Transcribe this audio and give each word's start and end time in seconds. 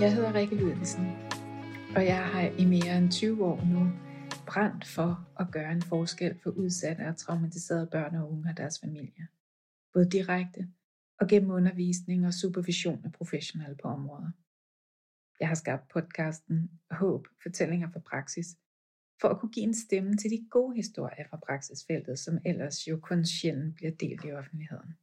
Jeg 0.00 0.14
hedder 0.14 0.34
Rikke 0.34 0.56
Lydelsen, 0.56 1.06
og 1.96 2.04
jeg 2.04 2.26
har 2.32 2.42
i 2.58 2.64
mere 2.64 2.98
end 2.98 3.10
20 3.10 3.44
år 3.44 3.64
nu 3.64 3.92
brændt 4.46 4.86
for 4.86 5.28
at 5.40 5.46
gøre 5.52 5.72
en 5.72 5.82
forskel 5.82 6.38
for 6.42 6.50
udsatte 6.50 7.00
og 7.08 7.16
traumatiserede 7.16 7.86
børn 7.86 8.14
og 8.14 8.32
unge 8.32 8.50
og 8.50 8.56
deres 8.56 8.80
familier. 8.80 9.26
Både 9.92 10.10
direkte 10.10 10.68
og 11.20 11.28
gennem 11.28 11.50
undervisning 11.50 12.26
og 12.26 12.34
supervision 12.34 13.04
af 13.04 13.12
professionelle 13.12 13.76
på 13.82 13.88
området. 13.88 14.32
Jeg 15.40 15.48
har 15.48 15.54
skabt 15.54 15.88
podcasten 15.88 16.70
Håb, 16.90 17.26
fortællinger 17.42 17.90
fra 17.92 18.00
praksis, 18.00 18.46
for 19.20 19.28
at 19.28 19.40
kunne 19.40 19.52
give 19.52 19.66
en 19.66 19.74
stemme 19.74 20.16
til 20.16 20.30
de 20.30 20.46
gode 20.50 20.76
historier 20.76 21.24
fra 21.30 21.36
praksisfeltet, 21.46 22.18
som 22.18 22.38
ellers 22.44 22.88
jo 22.88 22.98
kun 23.02 23.24
sjældent 23.24 23.74
bliver 23.74 23.92
delt 24.00 24.24
i 24.24 24.32
offentligheden. 24.32 24.96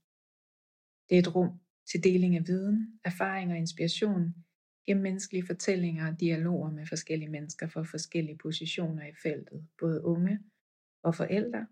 Det 1.10 1.16
er 1.16 1.20
et 1.20 1.36
rum 1.36 1.60
til 1.92 2.04
deling 2.04 2.36
af 2.36 2.48
viden, 2.48 3.00
erfaring 3.04 3.52
og 3.52 3.58
inspiration 3.58 4.34
gennem 4.88 5.04
menneskelige 5.04 5.46
fortællinger 5.46 6.08
og 6.08 6.20
dialoger 6.20 6.72
med 6.72 6.86
forskellige 6.86 7.30
mennesker 7.30 7.68
fra 7.68 7.84
forskellige 7.84 8.38
positioner 8.38 9.04
i 9.08 9.14
feltet, 9.24 9.68
både 9.80 10.04
unge 10.06 10.40
og 11.04 11.16
forældre, 11.16 11.68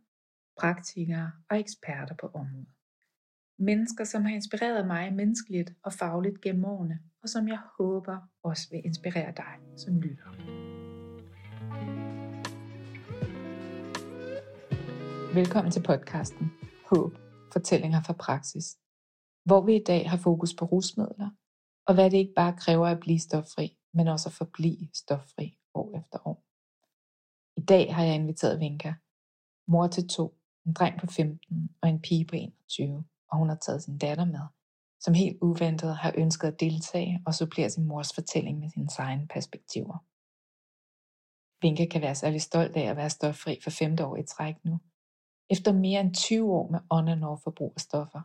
praktikere 0.60 1.32
og 1.50 1.60
eksperter 1.60 2.16
på 2.16 2.28
området. 2.28 2.68
Mennesker, 3.60 4.04
som 4.04 4.26
har 4.26 4.36
inspireret 4.36 4.88
mig 4.88 5.14
menneskeligt 5.14 5.74
og 5.84 5.94
fagligt 5.94 6.42
gennem 6.42 6.66
årene, 6.66 7.00
og 7.24 7.30
som 7.30 7.48
jeg 7.48 7.60
håber 7.78 8.18
også 8.44 8.68
vil 8.72 8.82
inspirere 8.86 9.34
dig 9.38 9.78
som 9.78 10.00
lytter. 10.00 10.30
Velkommen 15.34 15.72
til 15.72 15.84
podcasten 15.84 16.52
Håb, 16.90 17.14
fortællinger 17.54 18.02
fra 18.02 18.14
praksis, 18.14 18.78
hvor 19.46 19.66
vi 19.66 19.76
i 19.76 19.84
dag 19.88 20.10
har 20.10 20.18
fokus 20.18 20.54
på 20.54 20.66
rusmidler, 20.66 21.30
og 21.88 21.94
hvad 21.94 22.12
det 22.12 22.18
ikke 22.18 22.34
bare 22.36 22.58
kræver 22.58 22.88
at 22.88 23.00
blive 23.00 23.20
stoffri, 23.20 23.78
men 23.94 24.08
også 24.08 24.30
at 24.30 24.34
forblive 24.34 24.88
stoffri 24.94 25.58
år 25.74 25.98
efter 26.00 26.28
år. 26.28 26.44
I 27.58 27.66
dag 27.66 27.96
har 27.96 28.04
jeg 28.04 28.16
inviteret 28.16 28.60
Vinka, 28.60 28.94
mor 29.68 29.88
til 29.88 30.08
to, 30.08 30.38
en 30.66 30.74
dreng 30.74 31.00
på 31.00 31.08
15 31.08 31.76
og 31.82 31.90
en 31.90 32.02
pige 32.02 32.26
på 32.26 32.36
21, 32.36 33.06
og 33.32 33.38
hun 33.38 33.50
har 33.50 33.56
taget 33.56 33.84
sin 33.84 33.98
datter 33.98 34.26
med, 34.26 34.46
som 35.00 35.14
helt 35.14 35.38
uventet 35.42 35.96
har 35.98 36.14
ønsket 36.18 36.48
at 36.48 36.60
deltage 36.60 37.22
og 37.26 37.34
supplere 37.34 37.70
sin 37.70 37.86
mors 37.86 38.14
fortælling 38.14 38.60
med 38.60 38.70
sine 38.70 38.90
egne 39.00 39.28
perspektiver. 39.28 39.98
Vinka 41.62 41.86
kan 41.86 42.02
være 42.02 42.16
særlig 42.16 42.42
stolt 42.42 42.76
af 42.76 42.86
at 42.90 42.98
være 42.98 43.10
stoffri 43.10 43.60
for 43.64 43.70
femte 43.70 44.06
år 44.06 44.16
i 44.16 44.24
træk 44.24 44.56
nu, 44.66 44.80
efter 45.50 45.74
mere 45.74 46.02
end 46.02 46.16
20 46.16 46.52
år 46.52 46.72
med 46.72 46.80
on 46.90 47.08
and 47.08 47.24
off 47.24 47.44
forbrug 47.44 47.74
af 47.76 47.82
stoffer. 47.82 48.22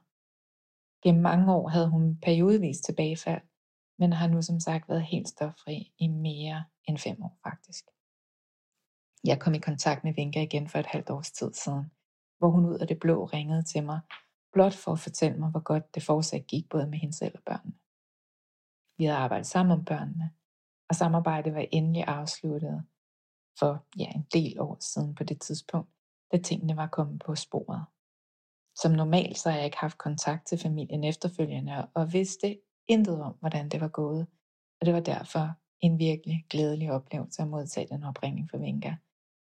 Gennem 1.03 1.23
mange 1.23 1.55
år 1.55 1.69
havde 1.69 1.91
hun 1.91 2.19
periodevis 2.23 2.81
tilbagefald, 2.81 3.43
men 3.99 4.13
har 4.13 4.29
nu 4.29 4.43
som 4.43 4.61
sagt 4.61 4.89
været 4.89 5.03
helt 5.03 5.29
stoffri 5.29 5.93
i 5.99 6.09
mere 6.09 6.65
end 6.85 6.99
fem 6.99 7.23
år 7.23 7.39
faktisk. 7.43 7.85
Jeg 9.25 9.41
kom 9.41 9.55
i 9.55 9.59
kontakt 9.59 10.05
med 10.05 10.15
Vinka 10.15 10.43
igen 10.43 10.69
for 10.69 10.79
et 10.79 10.87
halvt 10.87 11.11
års 11.11 11.31
tid 11.31 11.53
siden, 11.53 11.91
hvor 12.39 12.51
hun 12.51 12.67
ud 12.67 12.79
af 12.79 12.87
det 12.87 13.01
blå 13.01 13.25
ringede 13.25 13.63
til 13.63 13.85
mig, 13.85 14.01
blot 14.53 14.75
for 14.75 14.93
at 14.93 14.99
fortælle 14.99 15.39
mig, 15.39 15.51
hvor 15.51 15.61
godt 15.61 15.95
det 15.95 16.03
fortsat 16.03 16.47
gik 16.47 16.69
både 16.69 16.87
med 16.87 16.99
hende 16.99 17.17
selv 17.17 17.35
og 17.35 17.43
børnene. 17.47 17.75
Vi 18.99 19.05
havde 19.05 19.19
arbejdet 19.19 19.47
sammen 19.47 19.79
om 19.79 19.85
børnene, 19.85 20.31
og 20.89 20.95
samarbejdet 20.95 21.55
var 21.55 21.67
endelig 21.73 22.05
afsluttet 22.05 22.87
for 23.59 23.87
ja, 23.99 24.11
en 24.15 24.27
del 24.33 24.61
år 24.61 24.77
siden 24.81 25.15
på 25.15 25.25
det 25.25 25.41
tidspunkt, 25.41 25.91
da 26.33 26.39
tingene 26.39 26.77
var 26.77 26.87
kommet 26.87 27.23
på 27.27 27.35
sporet. 27.35 27.85
Som 28.83 28.93
normalt 28.93 29.39
så 29.39 29.51
har 29.51 29.57
jeg 29.57 29.65
ikke 29.65 29.79
haft 29.79 29.99
kontakt 29.99 30.47
til 30.47 30.59
familien 30.59 31.05
efterfølgende, 31.05 31.89
og 31.95 32.13
vidste 32.13 32.59
intet 32.89 33.23
om, 33.23 33.33
hvordan 33.41 33.69
det 33.69 33.81
var 33.81 33.89
gået. 33.89 34.27
Og 34.81 34.87
det 34.87 34.95
var 34.95 35.01
derfor 35.01 35.55
en 35.81 35.99
virkelig 35.99 36.47
glædelig 36.51 36.93
oplevelse 36.93 37.43
at 37.43 37.49
modtage 37.49 37.89
den 37.89 38.05
opringning 38.05 38.51
fra 38.51 38.59
Vinka, 38.59 38.95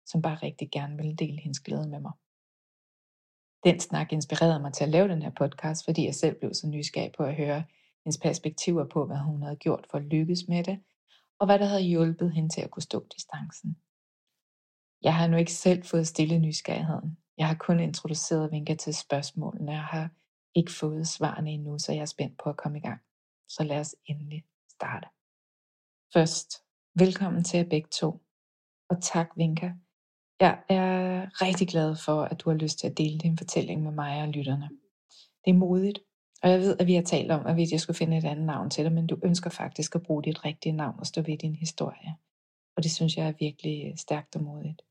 som 0.06 0.22
bare 0.22 0.34
rigtig 0.34 0.70
gerne 0.70 0.96
ville 0.96 1.16
dele 1.16 1.40
hendes 1.40 1.60
glæde 1.60 1.88
med 1.88 2.00
mig. 2.00 2.12
Den 3.64 3.80
snak 3.80 4.12
inspirerede 4.12 4.60
mig 4.60 4.72
til 4.72 4.84
at 4.84 4.90
lave 4.90 5.08
den 5.08 5.22
her 5.22 5.30
podcast, 5.30 5.84
fordi 5.84 6.04
jeg 6.06 6.14
selv 6.14 6.38
blev 6.38 6.54
så 6.54 6.66
nysgerrig 6.66 7.12
på 7.16 7.22
at 7.22 7.36
høre 7.36 7.64
hendes 8.04 8.18
perspektiver 8.18 8.84
på, 8.84 9.06
hvad 9.06 9.16
hun 9.16 9.42
havde 9.42 9.56
gjort 9.56 9.86
for 9.90 9.98
at 9.98 10.04
lykkes 10.04 10.48
med 10.48 10.64
det, 10.64 10.80
og 11.38 11.46
hvad 11.46 11.58
der 11.58 11.66
havde 11.66 11.82
hjulpet 11.82 12.32
hende 12.32 12.48
til 12.48 12.60
at 12.60 12.70
kunne 12.70 12.82
stå 12.82 13.06
distancen. 13.14 13.76
Jeg 15.02 15.14
har 15.16 15.26
nu 15.28 15.36
ikke 15.36 15.52
selv 15.52 15.84
fået 15.84 16.06
stille 16.06 16.38
nysgerrigheden. 16.38 17.18
Jeg 17.40 17.48
har 17.48 17.54
kun 17.54 17.80
introduceret 17.80 18.52
Vinka 18.52 18.74
til 18.74 18.94
spørgsmålene, 18.94 19.72
og 19.72 19.78
har 19.78 20.10
ikke 20.54 20.72
fået 20.72 21.08
svarene 21.08 21.50
endnu, 21.50 21.78
så 21.78 21.92
jeg 21.92 22.00
er 22.00 22.06
spændt 22.06 22.38
på 22.38 22.50
at 22.50 22.56
komme 22.56 22.78
i 22.78 22.80
gang. 22.80 23.00
Så 23.48 23.64
lad 23.64 23.80
os 23.80 23.96
endelig 24.06 24.44
starte. 24.68 25.08
Først, 26.12 26.52
velkommen 26.94 27.44
til 27.44 27.56
jer 27.58 27.64
begge 27.64 27.88
to. 27.88 28.20
Og 28.90 29.02
tak, 29.02 29.30
Vinka. 29.36 29.70
Jeg 30.40 30.62
er 30.68 31.42
rigtig 31.42 31.68
glad 31.68 31.96
for, 31.96 32.22
at 32.22 32.40
du 32.40 32.50
har 32.50 32.56
lyst 32.56 32.78
til 32.78 32.86
at 32.86 32.98
dele 32.98 33.18
din 33.18 33.38
fortælling 33.38 33.82
med 33.82 33.92
mig 33.92 34.22
og 34.22 34.28
lytterne. 34.28 34.70
Det 35.44 35.50
er 35.50 35.54
modigt, 35.54 35.98
og 36.42 36.50
jeg 36.50 36.60
ved, 36.60 36.76
at 36.80 36.86
vi 36.86 36.94
har 36.94 37.02
talt 37.02 37.30
om, 37.30 37.46
at 37.46 37.56
vi 37.56 37.78
skulle 37.78 37.96
finde 37.96 38.18
et 38.18 38.24
andet 38.24 38.46
navn 38.46 38.70
til 38.70 38.84
dig, 38.84 38.92
men 38.92 39.06
du 39.06 39.18
ønsker 39.22 39.50
faktisk 39.50 39.94
at 39.94 40.02
bruge 40.02 40.22
dit 40.22 40.44
rigtige 40.44 40.72
navn 40.72 41.00
og 41.00 41.06
stå 41.06 41.22
ved 41.22 41.38
din 41.38 41.56
historie. 41.56 42.16
Og 42.76 42.82
det 42.82 42.90
synes 42.90 43.16
jeg 43.16 43.28
er 43.28 43.32
virkelig 43.38 43.98
stærkt 43.98 44.36
og 44.36 44.42
modigt. 44.42 44.82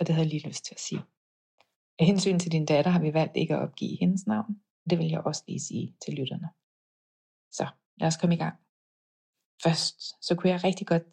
Og 0.00 0.06
det 0.06 0.14
havde 0.14 0.26
jeg 0.26 0.32
lige 0.34 0.48
lyst 0.48 0.64
til 0.64 0.74
at 0.74 0.80
sige. 0.80 1.00
Af 1.98 2.06
hensyn 2.06 2.38
til 2.38 2.52
din 2.52 2.66
datter 2.66 2.90
har 2.90 3.00
vi 3.00 3.14
valgt 3.14 3.36
ikke 3.36 3.54
at 3.54 3.62
opgive 3.62 3.96
hendes 4.00 4.26
navn. 4.26 4.60
Det 4.90 4.98
vil 4.98 5.08
jeg 5.08 5.20
også 5.20 5.42
lige 5.48 5.60
sige 5.60 5.96
til 6.04 6.14
lytterne. 6.14 6.48
Så 7.52 7.66
lad 7.96 8.08
os 8.08 8.16
komme 8.16 8.34
i 8.34 8.38
gang. 8.38 8.56
Først, 9.64 10.26
så 10.26 10.34
kunne 10.34 10.50
jeg 10.50 10.64
rigtig 10.64 10.86
godt 10.86 11.06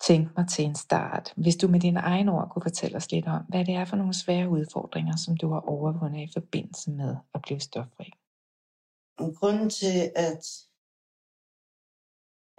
tænke 0.00 0.30
mig 0.36 0.48
til 0.48 0.64
en 0.64 0.74
start, 0.74 1.32
hvis 1.36 1.56
du 1.56 1.68
med 1.68 1.80
dine 1.80 2.00
egne 2.00 2.32
ord 2.32 2.48
kunne 2.50 2.62
fortælle 2.62 2.96
os 2.96 3.10
lidt 3.10 3.26
om, 3.26 3.42
hvad 3.48 3.64
det 3.64 3.74
er 3.74 3.84
for 3.84 3.96
nogle 3.96 4.14
svære 4.14 4.48
udfordringer, 4.48 5.16
som 5.16 5.36
du 5.36 5.52
har 5.52 5.60
overvundet 5.60 6.20
i 6.20 6.32
forbindelse 6.32 6.90
med 6.90 7.16
at 7.34 7.42
blive 7.42 7.60
stoffri. 7.60 8.10
Grunden 9.38 9.70
til, 9.70 10.12
at, 10.16 10.44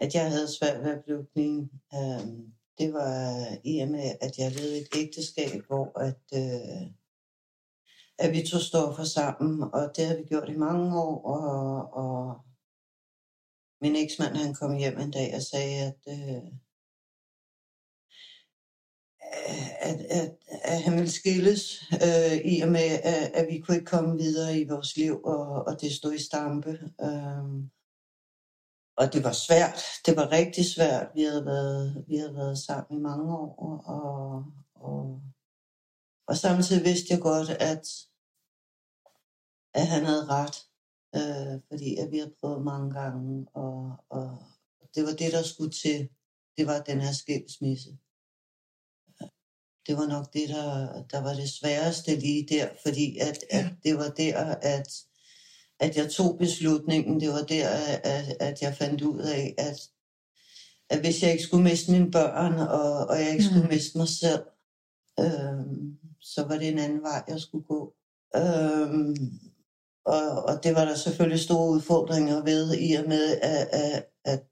at 0.03 0.15
jeg 0.15 0.31
havde 0.31 0.57
svært 0.57 0.83
ved 0.83 0.91
at 0.97 1.03
blive 1.03 1.27
clean, 1.31 1.69
øh, 1.93 2.27
det 2.79 2.93
var 2.93 3.13
i 3.63 3.79
og 3.79 3.89
med, 3.95 4.07
at 4.21 4.33
jeg 4.37 4.51
levede 4.51 4.81
et 4.81 4.89
ægteskab, 5.01 5.61
hvor 5.67 5.99
at, 5.99 6.23
øh, 6.41 6.91
at 8.17 8.31
vi 8.31 8.47
tog 8.47 8.61
stoffer 8.61 9.03
sammen, 9.03 9.63
og 9.73 9.91
det 9.95 10.05
har 10.05 10.15
vi 10.15 10.23
gjort 10.23 10.49
i 10.49 10.57
mange 10.57 11.01
år, 11.01 11.21
og, 11.25 11.93
og 11.93 12.45
min 13.81 13.95
eksmand 13.95 14.35
han 14.35 14.53
kom 14.53 14.75
hjem 14.75 14.99
en 14.99 15.11
dag 15.11 15.35
og 15.35 15.41
sagde, 15.41 15.81
at, 15.85 15.99
øh, 16.07 16.51
at, 19.79 19.99
at, 20.09 20.37
at 20.63 20.81
han 20.81 20.93
ville 20.93 21.11
skilles, 21.11 21.83
øh, 21.93 22.37
i 22.53 22.61
og 22.61 22.69
med, 22.69 22.89
at, 23.03 23.31
at 23.33 23.47
vi 23.51 23.59
kunne 23.59 23.77
ikke 23.77 23.85
komme 23.85 24.17
videre 24.17 24.59
i 24.59 24.67
vores 24.67 24.97
liv, 24.97 25.23
og, 25.23 25.67
og 25.67 25.81
det 25.81 25.91
stod 25.91 26.13
i 26.13 26.23
stampe. 26.23 26.69
Øh, 27.01 27.65
og 28.97 29.13
det 29.13 29.23
var 29.23 29.31
svært. 29.31 29.83
Det 30.05 30.15
var 30.15 30.31
rigtig 30.31 30.65
svært. 30.75 31.07
Vi 31.15 31.23
havde 31.23 31.45
været, 31.45 32.05
vi 32.07 32.15
havde 32.17 32.35
været 32.35 32.57
sammen 32.57 32.99
i 32.99 33.01
mange 33.01 33.37
år, 33.37 33.55
og, 33.59 34.45
og, 34.75 35.21
og 36.27 36.37
samtidig 36.37 36.85
vidste 36.85 37.13
jeg 37.13 37.21
godt, 37.21 37.49
at, 37.49 37.87
at 39.73 39.87
han 39.87 40.05
havde 40.05 40.25
ret 40.25 40.55
øh, 41.15 41.61
fordi 41.67 41.95
at 41.95 42.11
vi 42.11 42.17
har 42.17 42.31
prøvet 42.39 42.63
mange 42.63 42.91
gange, 42.99 43.47
og, 43.53 44.05
og 44.09 44.37
det 44.95 45.03
var 45.03 45.11
det, 45.11 45.31
der 45.31 45.43
skulle 45.43 45.71
til. 45.71 46.09
Det 46.57 46.67
var 46.67 46.79
den 46.81 47.01
her 47.01 47.11
skilsmisse. 47.11 47.97
Det 49.87 49.97
var 49.97 50.07
nok 50.07 50.33
det, 50.33 50.49
der, 50.49 51.03
der 51.11 51.21
var 51.21 51.33
det 51.33 51.49
sværeste 51.49 52.15
lige 52.15 52.47
der, 52.47 52.69
fordi 52.83 53.17
at, 53.17 53.43
at 53.49 53.65
det 53.83 53.97
var 53.97 54.09
der, 54.09 54.37
at, 54.61 54.87
at 55.79 55.97
jeg 55.97 56.11
tog 56.11 56.37
beslutningen. 56.37 57.19
Det 57.21 57.29
var 57.29 57.41
der, 57.41 57.69
at, 58.03 58.37
at 58.39 58.61
jeg 58.61 58.77
fandt 58.77 59.01
ud 59.01 59.19
af, 59.19 59.55
at, 59.57 59.89
at 60.89 60.99
hvis 60.99 61.23
jeg 61.23 61.31
ikke 61.31 61.43
skulle 61.43 61.63
miste 61.63 61.91
mine 61.91 62.11
børn, 62.11 62.53
og, 62.53 63.07
og 63.07 63.19
jeg 63.19 63.31
ikke 63.31 63.43
skulle 63.43 63.63
mm. 63.63 63.69
miste 63.69 63.97
mig 63.97 64.07
selv, 64.07 64.43
øh, 65.19 65.65
så 66.33 66.45
var 66.47 66.57
det 66.57 66.67
en 66.67 66.79
anden 66.79 67.01
vej, 67.01 67.23
jeg 67.27 67.39
skulle 67.39 67.65
gå. 67.65 67.93
Øh, 68.35 69.15
og, 70.05 70.43
og 70.43 70.63
det 70.63 70.75
var 70.75 70.85
der 70.85 70.95
selvfølgelig 70.95 71.39
store 71.39 71.69
udfordringer 71.69 72.43
ved, 72.43 72.77
i 72.77 72.93
og 72.93 73.07
med, 73.07 73.37
at, 73.41 73.67
at, 73.71 74.05
at 74.25 74.43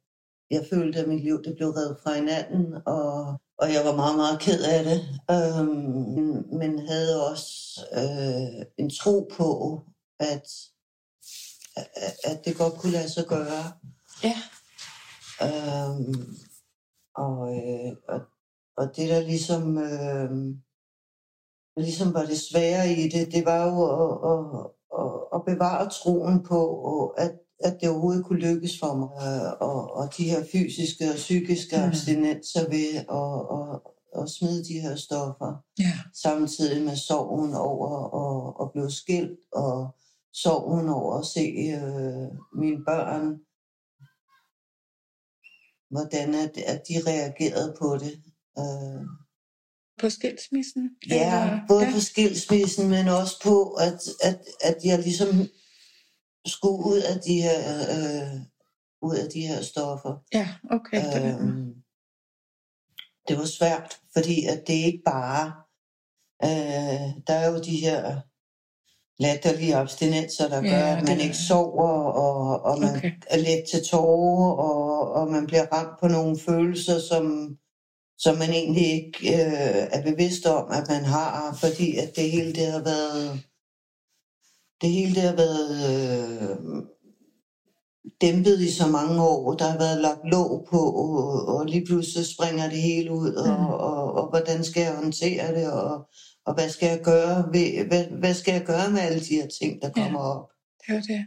jeg 0.52 0.66
følte, 0.70 1.00
at 1.00 1.08
mit 1.08 1.24
liv 1.24 1.44
det 1.44 1.56
blev 1.56 1.70
reddet 1.70 1.98
fra 2.04 2.16
hinanden, 2.16 2.74
og, 2.86 3.42
og 3.58 3.74
jeg 3.74 3.86
var 3.86 3.96
meget, 3.96 4.16
meget 4.16 4.40
ked 4.40 4.64
af 4.64 4.84
det. 4.84 5.00
Øhm, 5.32 6.58
men 6.60 6.88
havde 6.88 7.30
også 7.32 7.82
øh, 7.94 8.66
en 8.78 8.90
tro 8.90 9.30
på, 9.38 9.82
at, 10.20 10.48
at, 11.76 12.14
at 12.24 12.46
det 12.46 12.58
godt 12.58 12.74
kunne 12.74 12.92
lade 12.92 13.10
sig 13.10 13.26
gøre. 13.26 13.64
Ja. 14.24 14.36
Øhm, 15.42 16.38
og, 17.16 17.56
øh, 17.56 17.92
og, 18.08 18.22
og 18.78 18.96
det 18.96 19.10
der 19.10 19.22
ligesom, 19.22 19.78
øh, 19.78 20.56
ligesom 21.78 22.14
var 22.14 22.26
det 22.26 22.40
svære 22.40 22.92
i 22.92 23.10
det, 23.10 23.32
det 23.32 23.46
var 23.46 23.66
jo 23.66 23.78
at, 24.04 24.16
at, 24.32 24.72
at, 25.00 25.12
at 25.36 25.46
bevare 25.46 25.90
troen 25.90 26.44
på, 26.44 27.08
at, 27.08 27.32
at 27.60 27.78
det 27.82 27.90
overhovedet 27.90 28.26
kunne 28.26 28.40
lykkes 28.40 28.80
for 28.80 28.94
mig. 28.96 29.62
Og, 29.62 29.94
og 29.94 30.18
de 30.18 30.30
her 30.30 30.44
fysiske 30.52 31.10
og 31.10 31.16
psykiske 31.16 31.78
mm. 31.78 31.84
abstinenser 31.84 32.70
ved 32.70 32.90
at, 33.20 33.38
at, 33.58 34.22
at 34.22 34.30
smide 34.30 34.64
de 34.64 34.80
her 34.80 34.96
stoffer. 34.96 35.64
Ja. 35.80 35.94
Samtidig 36.24 36.86
med 36.86 36.96
sorgen 36.96 37.54
over 37.54 37.90
at, 38.24 38.66
at 38.66 38.72
blive 38.72 38.92
skilt, 38.92 39.40
og 39.52 39.96
sorgen 40.34 40.90
over 40.90 41.20
at 41.20 41.26
se 41.26 41.46
øh, 41.78 42.60
mine 42.62 42.86
børn, 42.86 43.40
hvordan 45.90 46.34
at, 46.34 46.58
at 46.58 46.82
de 46.88 46.94
reagerede 47.08 47.76
på 47.80 47.98
det. 47.98 48.14
Øh, 48.60 49.23
på 50.04 50.10
skilsmissen? 50.10 50.90
Ja, 51.10 51.44
eller? 51.44 51.60
både 51.68 51.86
ja. 51.86 51.92
på 51.94 52.00
skilsmissen, 52.00 52.90
men 52.90 53.08
også 53.08 53.36
på, 53.44 53.56
at, 53.88 54.00
at, 54.30 54.40
at 54.62 54.78
jeg 54.84 55.00
ligesom 55.00 55.30
skulle 56.46 56.86
ud 56.86 57.02
af 57.12 57.18
de 57.28 57.42
her, 57.42 57.60
øh, 57.96 58.40
ud 59.02 59.16
af 59.16 59.30
de 59.34 59.42
her 59.42 59.62
stoffer. 59.62 60.14
Ja, 60.34 60.48
okay. 60.72 61.02
Øhm, 61.18 61.74
det 63.28 63.38
var 63.38 63.46
svært, 63.46 64.00
fordi 64.14 64.46
at 64.46 64.68
det 64.68 64.74
ikke 64.74 65.04
bare, 65.06 65.54
øh, 66.44 67.08
der 67.28 67.34
er 67.34 67.48
jo 67.52 67.62
de 67.62 67.78
her 67.78 68.22
latterlige 69.20 69.76
abstinenser, 69.76 70.48
der 70.50 70.62
gør, 70.62 70.86
ja, 70.88 70.98
at 70.98 71.08
man 71.08 71.20
ikke 71.20 71.38
sover, 71.38 71.92
og, 72.26 72.62
og 72.62 72.80
man 72.80 72.96
okay. 72.96 73.12
er 73.28 73.38
let 73.38 73.64
til 73.72 73.86
tårer, 73.86 74.54
og, 74.54 75.12
og 75.12 75.32
man 75.32 75.46
bliver 75.46 75.66
ramt 75.74 76.00
på 76.00 76.08
nogle 76.08 76.40
følelser, 76.40 77.00
som, 77.00 77.58
som 78.24 78.38
man 78.38 78.50
egentlig 78.50 78.88
ikke 78.98 79.20
øh, 79.36 79.84
er 79.96 80.02
bevidst 80.10 80.46
om, 80.46 80.66
at 80.72 80.86
man 80.90 81.04
har, 81.06 81.58
fordi 81.64 81.98
at 81.98 82.10
det 82.16 82.32
hele 82.32 82.54
det 82.54 82.68
har 82.72 82.84
været 82.84 83.44
det 84.82 84.92
hele 84.92 85.16
det 85.16 85.24
har 85.24 85.36
været 85.36 85.70
øh, 85.90 86.84
dæmpet 88.22 88.60
i 88.60 88.72
så 88.72 88.88
mange 88.88 89.22
år. 89.24 89.54
Der 89.54 89.68
har 89.72 89.78
været 89.78 90.02
lagt 90.02 90.26
låg 90.26 90.68
på, 90.72 90.78
og, 90.78 91.48
og 91.48 91.66
lige 91.66 91.86
pludselig 91.86 92.26
springer 92.26 92.70
det 92.70 92.82
hele 92.82 93.12
ud, 93.12 93.34
og, 93.34 93.48
mm. 93.48 93.66
og, 93.66 93.78
og, 93.78 94.14
og 94.14 94.30
hvordan 94.30 94.64
skal 94.64 94.84
jeg 94.84 94.96
håndtere 94.96 95.56
det, 95.56 95.72
og, 95.72 96.10
og 96.46 96.54
hvad 96.54 96.70
skal 96.70 96.88
jeg 96.90 97.02
gøre 97.02 97.54
ved, 97.54 97.86
hvad, 97.88 98.06
hvad 98.06 98.34
skal 98.34 98.52
jeg 98.52 98.66
gøre 98.66 98.92
med 98.92 99.00
alle 99.00 99.20
de 99.20 99.36
her 99.36 99.48
ting, 99.60 99.82
der 99.82 99.90
kommer 99.90 100.20
ja, 100.20 100.26
op? 100.26 100.50
Det 100.82 100.96
var 100.96 101.02
det. 101.02 101.24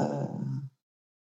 Øh, 0.00 0.40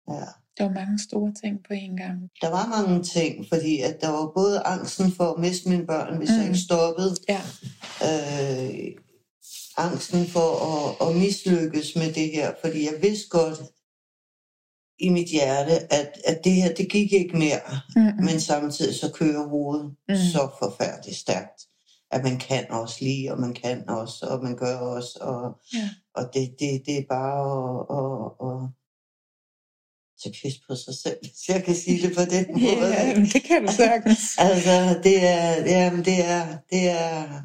ja. 0.08 0.43
Der 0.58 0.64
var 0.64 0.72
mange 0.72 0.98
store 0.98 1.32
ting 1.42 1.58
på 1.68 1.72
en 1.72 1.96
gang. 1.96 2.30
Der 2.40 2.48
var 2.48 2.66
mange 2.68 3.02
ting, 3.02 3.46
fordi 3.48 3.80
at 3.80 4.00
der 4.00 4.08
var 4.08 4.32
både 4.34 4.60
angsten 4.60 5.12
for 5.12 5.24
at 5.24 5.40
miste 5.40 5.68
mine 5.68 5.86
børn, 5.86 6.16
hvis 6.16 6.30
mm. 6.30 6.36
jeg 6.36 6.46
ikke 6.46 6.58
stoppede. 6.58 7.16
Ja. 7.28 7.40
Øh, 8.08 8.92
angsten 9.76 10.26
for 10.26 10.50
at, 10.72 11.08
at 11.08 11.16
mislykkes 11.16 11.96
med 11.96 12.12
det 12.12 12.30
her, 12.30 12.54
fordi 12.62 12.84
jeg 12.84 13.02
vidste 13.02 13.28
godt 13.28 13.58
i 14.98 15.08
mit 15.08 15.28
hjerte, 15.28 15.92
at, 15.92 16.20
at 16.24 16.40
det 16.44 16.52
her, 16.52 16.74
det 16.74 16.88
gik 16.88 17.12
ikke 17.12 17.36
mere. 17.38 17.60
Mm. 17.96 18.24
Men 18.24 18.40
samtidig 18.40 18.94
så 18.94 19.12
kører 19.12 19.48
hovedet 19.48 19.94
mm. 20.08 20.14
så 20.14 20.48
forfærdeligt 20.58 21.16
stærkt, 21.16 21.60
at 22.10 22.22
man 22.22 22.38
kan 22.38 22.70
også 22.70 22.96
lige, 23.00 23.32
og 23.32 23.40
man 23.40 23.54
kan 23.54 23.88
også, 23.88 24.26
og 24.26 24.42
man 24.44 24.56
gør 24.56 24.76
også, 24.76 25.18
og, 25.20 25.60
ja. 25.74 25.90
og 26.14 26.24
det, 26.34 26.54
det, 26.58 26.82
det 26.86 26.98
er 26.98 27.06
bare 27.08 27.40
at, 27.98 28.48
at, 28.48 28.48
at 28.48 28.83
tage 30.24 30.34
pis 30.42 30.58
på 30.68 30.74
sig 30.76 30.94
selv, 30.94 31.18
hvis 31.22 31.48
jeg 31.48 31.64
kan 31.64 31.74
sige 31.74 32.08
det 32.08 32.16
på 32.16 32.24
den 32.24 32.46
måde. 32.50 32.94
ja, 32.94 33.14
det 33.32 33.42
kan 33.42 33.66
du 33.66 33.72
sagtens. 33.72 34.20
altså, 34.48 35.00
det 35.02 35.26
er, 35.26 35.50
jamen, 35.66 36.04
det 36.04 36.24
er, 36.24 36.58
det 36.70 36.88
er, 36.88 37.42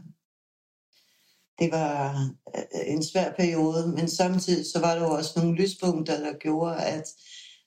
det 1.60 1.72
var 1.72 2.30
øh, 2.56 2.94
en 2.94 3.04
svær 3.04 3.32
periode, 3.32 3.94
men 3.96 4.10
samtidig 4.10 4.66
så 4.66 4.80
var 4.80 4.96
der 4.96 5.02
jo 5.02 5.12
også 5.12 5.32
nogle 5.36 5.56
lyspunkter, 5.56 6.20
der 6.20 6.34
gjorde, 6.40 6.76
at, 6.76 7.08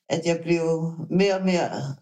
at 0.08 0.22
jeg 0.24 0.40
blev 0.42 0.94
mere 1.10 1.34
og 1.38 1.44
mere 1.44 1.96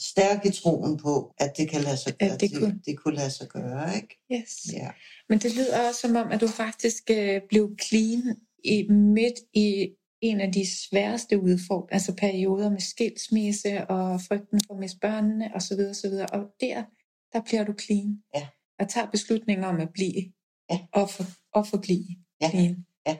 stærk 0.00 0.44
i 0.46 0.50
troen 0.50 0.96
på, 0.96 1.34
at 1.38 1.56
det 1.56 1.70
kan 1.70 1.80
lade 1.80 1.96
sig 1.96 2.14
gøre. 2.18 2.30
At 2.30 2.40
det, 2.40 2.54
kunne. 2.54 2.72
Det, 2.72 2.86
det 2.86 2.98
kunne 2.98 3.16
lade 3.16 3.30
sig 3.30 3.48
gøre, 3.48 3.96
ikke? 3.96 4.18
Yes. 4.32 4.72
Ja. 4.72 4.90
Men 5.28 5.38
det 5.38 5.54
lyder 5.54 5.88
også 5.88 6.00
som 6.00 6.16
om, 6.16 6.32
at 6.32 6.40
du 6.40 6.48
faktisk 6.48 7.10
øh, 7.10 7.40
blev 7.48 7.76
clean 7.88 8.36
i, 8.64 8.88
midt 8.88 9.38
i 9.54 9.88
en 10.20 10.40
af 10.40 10.52
de 10.52 10.64
sværeste 10.76 11.40
udfordringer, 11.40 11.94
altså 11.94 12.16
perioder 12.16 12.70
med 12.70 12.80
skilsmisse 12.80 13.86
og 13.86 14.20
frygten 14.20 14.60
for 14.66 14.74
at 14.74 14.80
miste 14.80 14.98
børnene 14.98 15.50
osv. 15.54 15.80
osv. 15.90 16.14
Og 16.32 16.54
der, 16.60 16.84
der 17.32 17.40
bliver 17.44 17.64
du 17.64 17.74
clean. 17.84 18.22
Ja. 18.34 18.48
Og 18.78 18.88
tager 18.88 19.10
beslutningen 19.10 19.64
om 19.64 19.80
at 19.80 19.92
blive 19.92 20.32
Ja. 20.70 20.86
Og, 20.92 21.10
for, 21.10 21.24
og 21.52 21.66
forblive. 21.66 22.12
Ja. 22.40 22.50
Clean. 22.50 22.86
Ja. 23.06 23.16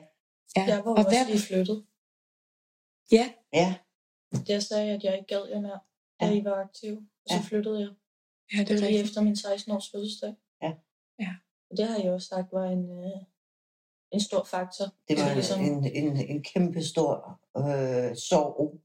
ja. 0.57 0.65
Jeg 0.73 0.85
var 0.85 0.91
og 0.91 0.97
også 0.97 1.09
hvad... 1.09 1.27
lige 1.27 1.47
flyttet. 1.51 1.87
Ja. 3.13 3.27
Ja. 3.53 3.69
Jeg 4.49 4.63
sagde, 4.63 4.91
at 4.93 5.05
jeg 5.05 5.15
ikke 5.15 5.35
gad 5.35 5.49
jer 5.49 5.61
mere, 5.61 5.81
da 6.21 6.27
ja. 6.27 6.41
I 6.41 6.45
var 6.45 6.55
aktiv. 6.65 6.95
Og 6.97 7.29
så 7.29 7.35
ja. 7.35 7.41
flyttede 7.49 7.81
jeg. 7.81 7.93
Ja, 8.53 8.65
det 8.65 8.71
er 8.71 8.89
lige 8.89 9.01
efter 9.01 9.21
min 9.21 9.37
16 9.37 9.73
års 9.73 9.91
fødselsdag. 9.91 10.35
Ja. 10.63 10.73
ja. 11.19 11.33
Og 11.71 11.77
det 11.77 11.89
har 11.89 11.99
jeg 11.99 12.13
også 12.13 12.29
sagt 12.29 12.53
var 12.53 12.67
en, 12.71 12.85
øh, 12.91 13.23
en 14.13 14.21
stor 14.21 14.45
faktor. 14.45 14.85
Det 15.09 15.17
var 15.19 15.35
ligesom... 15.35 15.61
en, 15.61 15.85
en, 15.85 16.17
en 16.17 16.43
kæmpe 16.43 16.83
stor 16.83 17.41
øh, 17.59 18.17
sorg, 18.17 18.81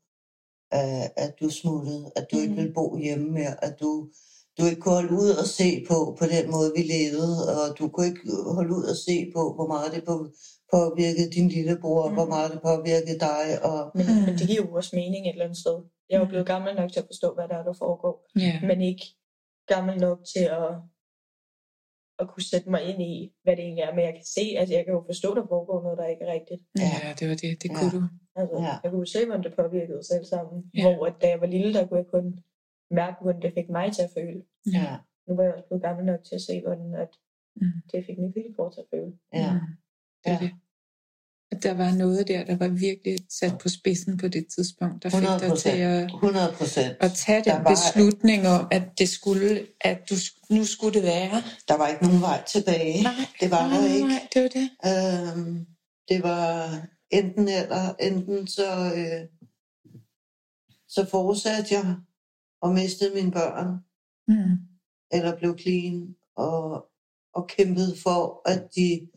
øh, 0.74 1.06
at 1.24 1.34
du 1.40 1.50
smuttede, 1.50 2.12
at 2.16 2.28
du 2.32 2.36
mm. 2.36 2.42
ikke 2.42 2.56
ville 2.56 2.74
bo 2.74 2.98
hjemme 2.98 3.32
mere, 3.32 3.64
at 3.64 3.80
du 3.80 4.10
du 4.58 4.66
ikke 4.66 4.82
kunne 4.82 4.94
holde 4.94 5.14
ud 5.14 5.30
og 5.42 5.46
se 5.46 5.86
på, 5.90 6.16
på 6.20 6.26
den 6.26 6.52
måde, 6.52 6.72
vi 6.78 6.84
levede, 6.96 7.38
og 7.56 7.80
du 7.80 7.88
kunne 7.88 8.08
ikke 8.08 8.22
holde 8.58 8.76
ud 8.76 8.84
og 8.84 8.96
se 8.96 9.32
på, 9.36 9.54
hvor 9.54 9.68
meget 9.68 9.94
det 9.94 10.04
påvirkede 10.74 11.32
din 11.32 11.50
lillebror, 11.50 12.10
mm. 12.10 12.14
hvor 12.14 12.26
meget 12.26 12.52
det 12.52 12.62
påvirkede 12.62 13.20
dig. 13.20 13.46
Og... 13.70 13.92
Men, 13.96 14.06
men 14.26 14.34
det 14.38 14.48
giver 14.48 14.62
jo 14.66 14.74
også 14.74 14.96
mening 14.96 15.22
et 15.26 15.32
eller 15.32 15.46
andet 15.46 15.60
sted. 15.64 15.78
Jeg 16.10 16.16
er 16.16 16.20
jo 16.20 16.26
blevet 16.26 16.48
gammel 16.48 16.76
nok 16.76 16.92
til 16.92 17.00
at 17.00 17.06
forstå, 17.06 17.34
hvad 17.34 17.48
der 17.48 17.58
er, 17.60 17.64
der 17.64 17.74
foregår, 17.74 18.16
yeah. 18.38 18.64
men 18.70 18.82
ikke 18.82 19.06
gammel 19.68 19.96
nok 19.98 20.20
til 20.34 20.46
at, 20.60 20.70
at 22.24 22.30
kunne 22.32 22.48
sætte 22.54 22.70
mig 22.74 22.82
ind 22.90 23.00
i, 23.12 23.14
hvad 23.44 23.54
det 23.56 23.64
egentlig 23.66 23.84
er. 23.88 23.94
Men 23.96 24.04
jeg 24.08 24.16
kan 24.20 24.28
se, 24.38 24.46
at 24.62 24.70
jeg 24.76 24.82
kan 24.86 24.94
jo 24.98 25.04
forstå, 25.12 25.28
at 25.32 25.38
der 25.40 25.48
foregår 25.54 25.78
noget, 25.86 25.98
der 26.02 26.08
ikke 26.14 26.24
er 26.28 26.34
rigtigt. 26.38 26.62
Ja, 26.84 26.96
det 27.20 27.26
var 27.30 27.38
det. 27.44 27.52
Det 27.64 27.70
kunne 27.76 27.92
ja. 27.94 27.98
du. 27.98 28.02
Altså, 28.40 28.56
ja. 28.68 28.76
Jeg 28.84 28.90
kunne 28.92 29.12
se, 29.16 29.20
hvordan 29.26 29.44
det 29.46 29.54
påvirkede 29.62 30.00
os 30.02 30.12
alle 30.16 30.30
sammen. 30.36 30.58
Ja. 30.78 30.84
Hvor 30.84 31.06
at, 31.10 31.16
da 31.22 31.28
jeg 31.34 31.40
var 31.44 31.50
lille, 31.56 31.74
der 31.74 31.84
kunne 31.88 32.02
jeg 32.04 32.10
kun 32.16 32.26
mærke, 33.02 33.18
hvordan 33.22 33.42
det 33.46 33.52
fik 33.58 33.70
mig 33.78 33.88
til 33.96 34.04
at 34.08 34.14
føle. 34.18 34.40
Ja. 34.78 34.88
Nu 35.26 35.32
var 35.36 35.44
jeg 35.44 35.54
også 35.54 35.68
blevet 35.68 35.86
gammel 35.88 36.06
nok 36.12 36.22
til 36.28 36.36
at 36.40 36.46
se, 36.50 36.56
hvordan 36.66 36.90
at 37.04 37.12
mm. 37.62 37.78
det 37.92 38.06
fik 38.08 38.18
min 38.24 38.34
lillebror 38.36 38.70
til 38.70 38.82
at 38.86 38.90
føle. 38.94 39.12
Ja. 39.34 39.50
Mm. 39.54 39.72
Det 40.24 40.32
ja. 40.32 40.38
det. 40.44 40.52
At 41.66 41.70
der 41.70 41.84
var 41.84 41.92
noget 41.92 42.28
der, 42.28 42.46
der 42.46 42.58
var 42.58 42.68
virkelig 42.68 43.18
sat 43.30 43.58
på 43.62 43.70
spidsen 43.70 44.18
på 44.18 44.28
det 44.28 44.46
tidspunkt, 44.56 45.04
der 45.04 45.10
fik 45.10 45.20
100%, 45.20 45.48
dig 45.48 45.58
til 45.58 45.70
at, 45.70 46.12
100%. 46.12 46.80
at 47.00 47.14
tage 47.14 47.44
den 47.44 47.64
var, 47.64 47.70
beslutning 47.70 48.48
om, 48.48 48.68
at 48.72 48.84
det 48.98 49.10
skulle, 49.10 49.68
at 49.82 50.00
du, 50.10 50.16
nu 50.50 50.66
skulle 50.66 50.94
det 50.94 51.04
være. 51.04 51.44
Der 51.68 51.78
var 51.78 51.88
ikke 51.88 52.04
nogen 52.04 52.22
vej 52.22 52.44
tilbage. 52.44 53.04
Nej, 53.04 53.14
det 53.40 53.52
var 53.52 53.68
nej, 53.68 53.78
der 53.78 53.94
ikke. 53.94 54.08
Nej, 54.08 54.28
det 54.34 54.42
var 54.42 54.50
det. 54.50 54.70
Øhm, 55.38 55.66
det 56.10 56.24
var 56.24 56.82
enten 57.12 57.48
eller, 57.48 57.94
enten 58.00 58.48
så, 58.48 58.94
øh, 58.96 59.28
så 60.88 61.06
fortsatte 61.12 61.74
jeg 61.76 61.96
og 62.62 62.74
mistede 62.74 63.16
mine 63.16 63.32
børn, 63.32 63.68
mm. 64.28 64.58
eller 65.12 65.38
blev 65.38 65.58
clean, 65.60 66.16
og, 66.36 66.86
og 67.34 67.48
kæmpede 67.48 67.96
for, 68.04 68.50
at 68.50 68.64
de 68.76 69.08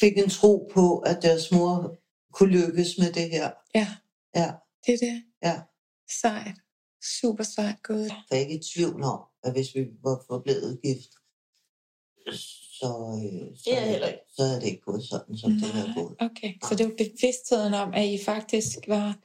fik 0.00 0.18
en 0.18 0.30
tro 0.30 0.70
på, 0.74 0.98
at 0.98 1.18
deres 1.22 1.52
mor 1.52 1.98
kunne 2.32 2.50
lykkes 2.50 2.98
med 2.98 3.12
det 3.12 3.30
her. 3.30 3.50
Ja, 3.74 3.88
ja. 4.34 4.52
det 4.86 4.94
er 4.94 4.98
det. 4.98 5.22
Ja. 5.42 5.60
Sejt. 6.20 6.56
Super 7.20 7.44
sejt 7.44 7.82
gået. 7.82 8.10
Jeg 8.30 8.36
er 8.36 8.40
ikke 8.40 8.54
i 8.54 8.62
tvivl 8.74 9.02
om, 9.02 9.20
at 9.44 9.52
hvis 9.52 9.74
vi 9.74 9.86
var 10.02 10.24
forblevet 10.26 10.80
gift, 10.84 11.10
så, 12.78 12.90
øh, 13.24 13.56
så, 13.58 13.70
ja, 13.70 14.12
så 14.36 14.42
havde 14.44 14.60
det 14.60 14.66
ikke 14.66 14.80
gået 14.80 15.04
sådan, 15.04 15.36
som 15.36 15.50
Nej, 15.50 15.60
det 15.60 15.68
har 15.68 16.02
gået. 16.02 16.16
Okay, 16.20 16.54
så 16.68 16.74
det 16.74 16.86
var 16.86 16.92
bevidstheden 16.98 17.74
om, 17.74 17.94
at 17.94 18.06
I 18.06 18.18
faktisk 18.24 18.78
var 18.88 19.18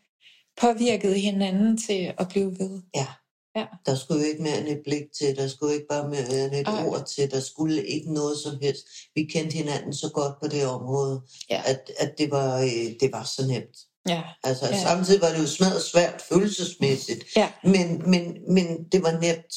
påvirket 0.62 1.22
hinanden 1.22 1.78
til 1.78 2.14
at 2.18 2.28
blive 2.30 2.60
ved. 2.60 2.82
Ja. 2.96 3.08
Ja. 3.56 3.66
Der 3.86 3.96
skulle 3.96 4.28
ikke 4.28 4.44
mere 4.44 4.58
end 4.60 4.68
et 4.68 4.82
blik 4.84 5.04
til, 5.20 5.36
der 5.36 5.48
skulle 5.48 5.74
ikke 5.74 5.88
bare 5.90 6.10
mere 6.10 6.46
end 6.46 6.56
et 6.56 6.68
Ej. 6.68 6.86
ord 6.86 7.06
til, 7.06 7.32
der 7.32 7.40
skulle 7.40 7.86
ikke 7.86 8.14
noget 8.14 8.38
som 8.38 8.58
helst. 8.62 8.88
Vi 9.16 9.24
kendte 9.24 9.58
hinanden 9.58 9.94
så 9.94 10.10
godt 10.14 10.40
på 10.42 10.48
det 10.48 10.66
område, 10.66 11.22
ja. 11.50 11.62
at, 11.66 11.92
at 12.00 12.18
det, 12.18 12.32
var, 12.32 12.60
øh, 12.60 12.96
det 13.00 13.12
var 13.12 13.24
så 13.24 13.48
nemt. 13.48 13.78
Ja. 14.10 14.24
Altså 14.44 14.66
ja. 14.66 14.82
samtidig 14.82 15.22
var 15.22 15.30
det 15.30 15.40
jo 15.40 15.48
smadret 15.48 15.82
svært 15.82 16.22
følelsesmæssigt, 16.22 17.24
ja. 17.36 17.52
men, 17.64 18.10
men, 18.10 18.54
men 18.54 18.84
det 18.92 19.04
var 19.04 19.12
nemt, 19.12 19.54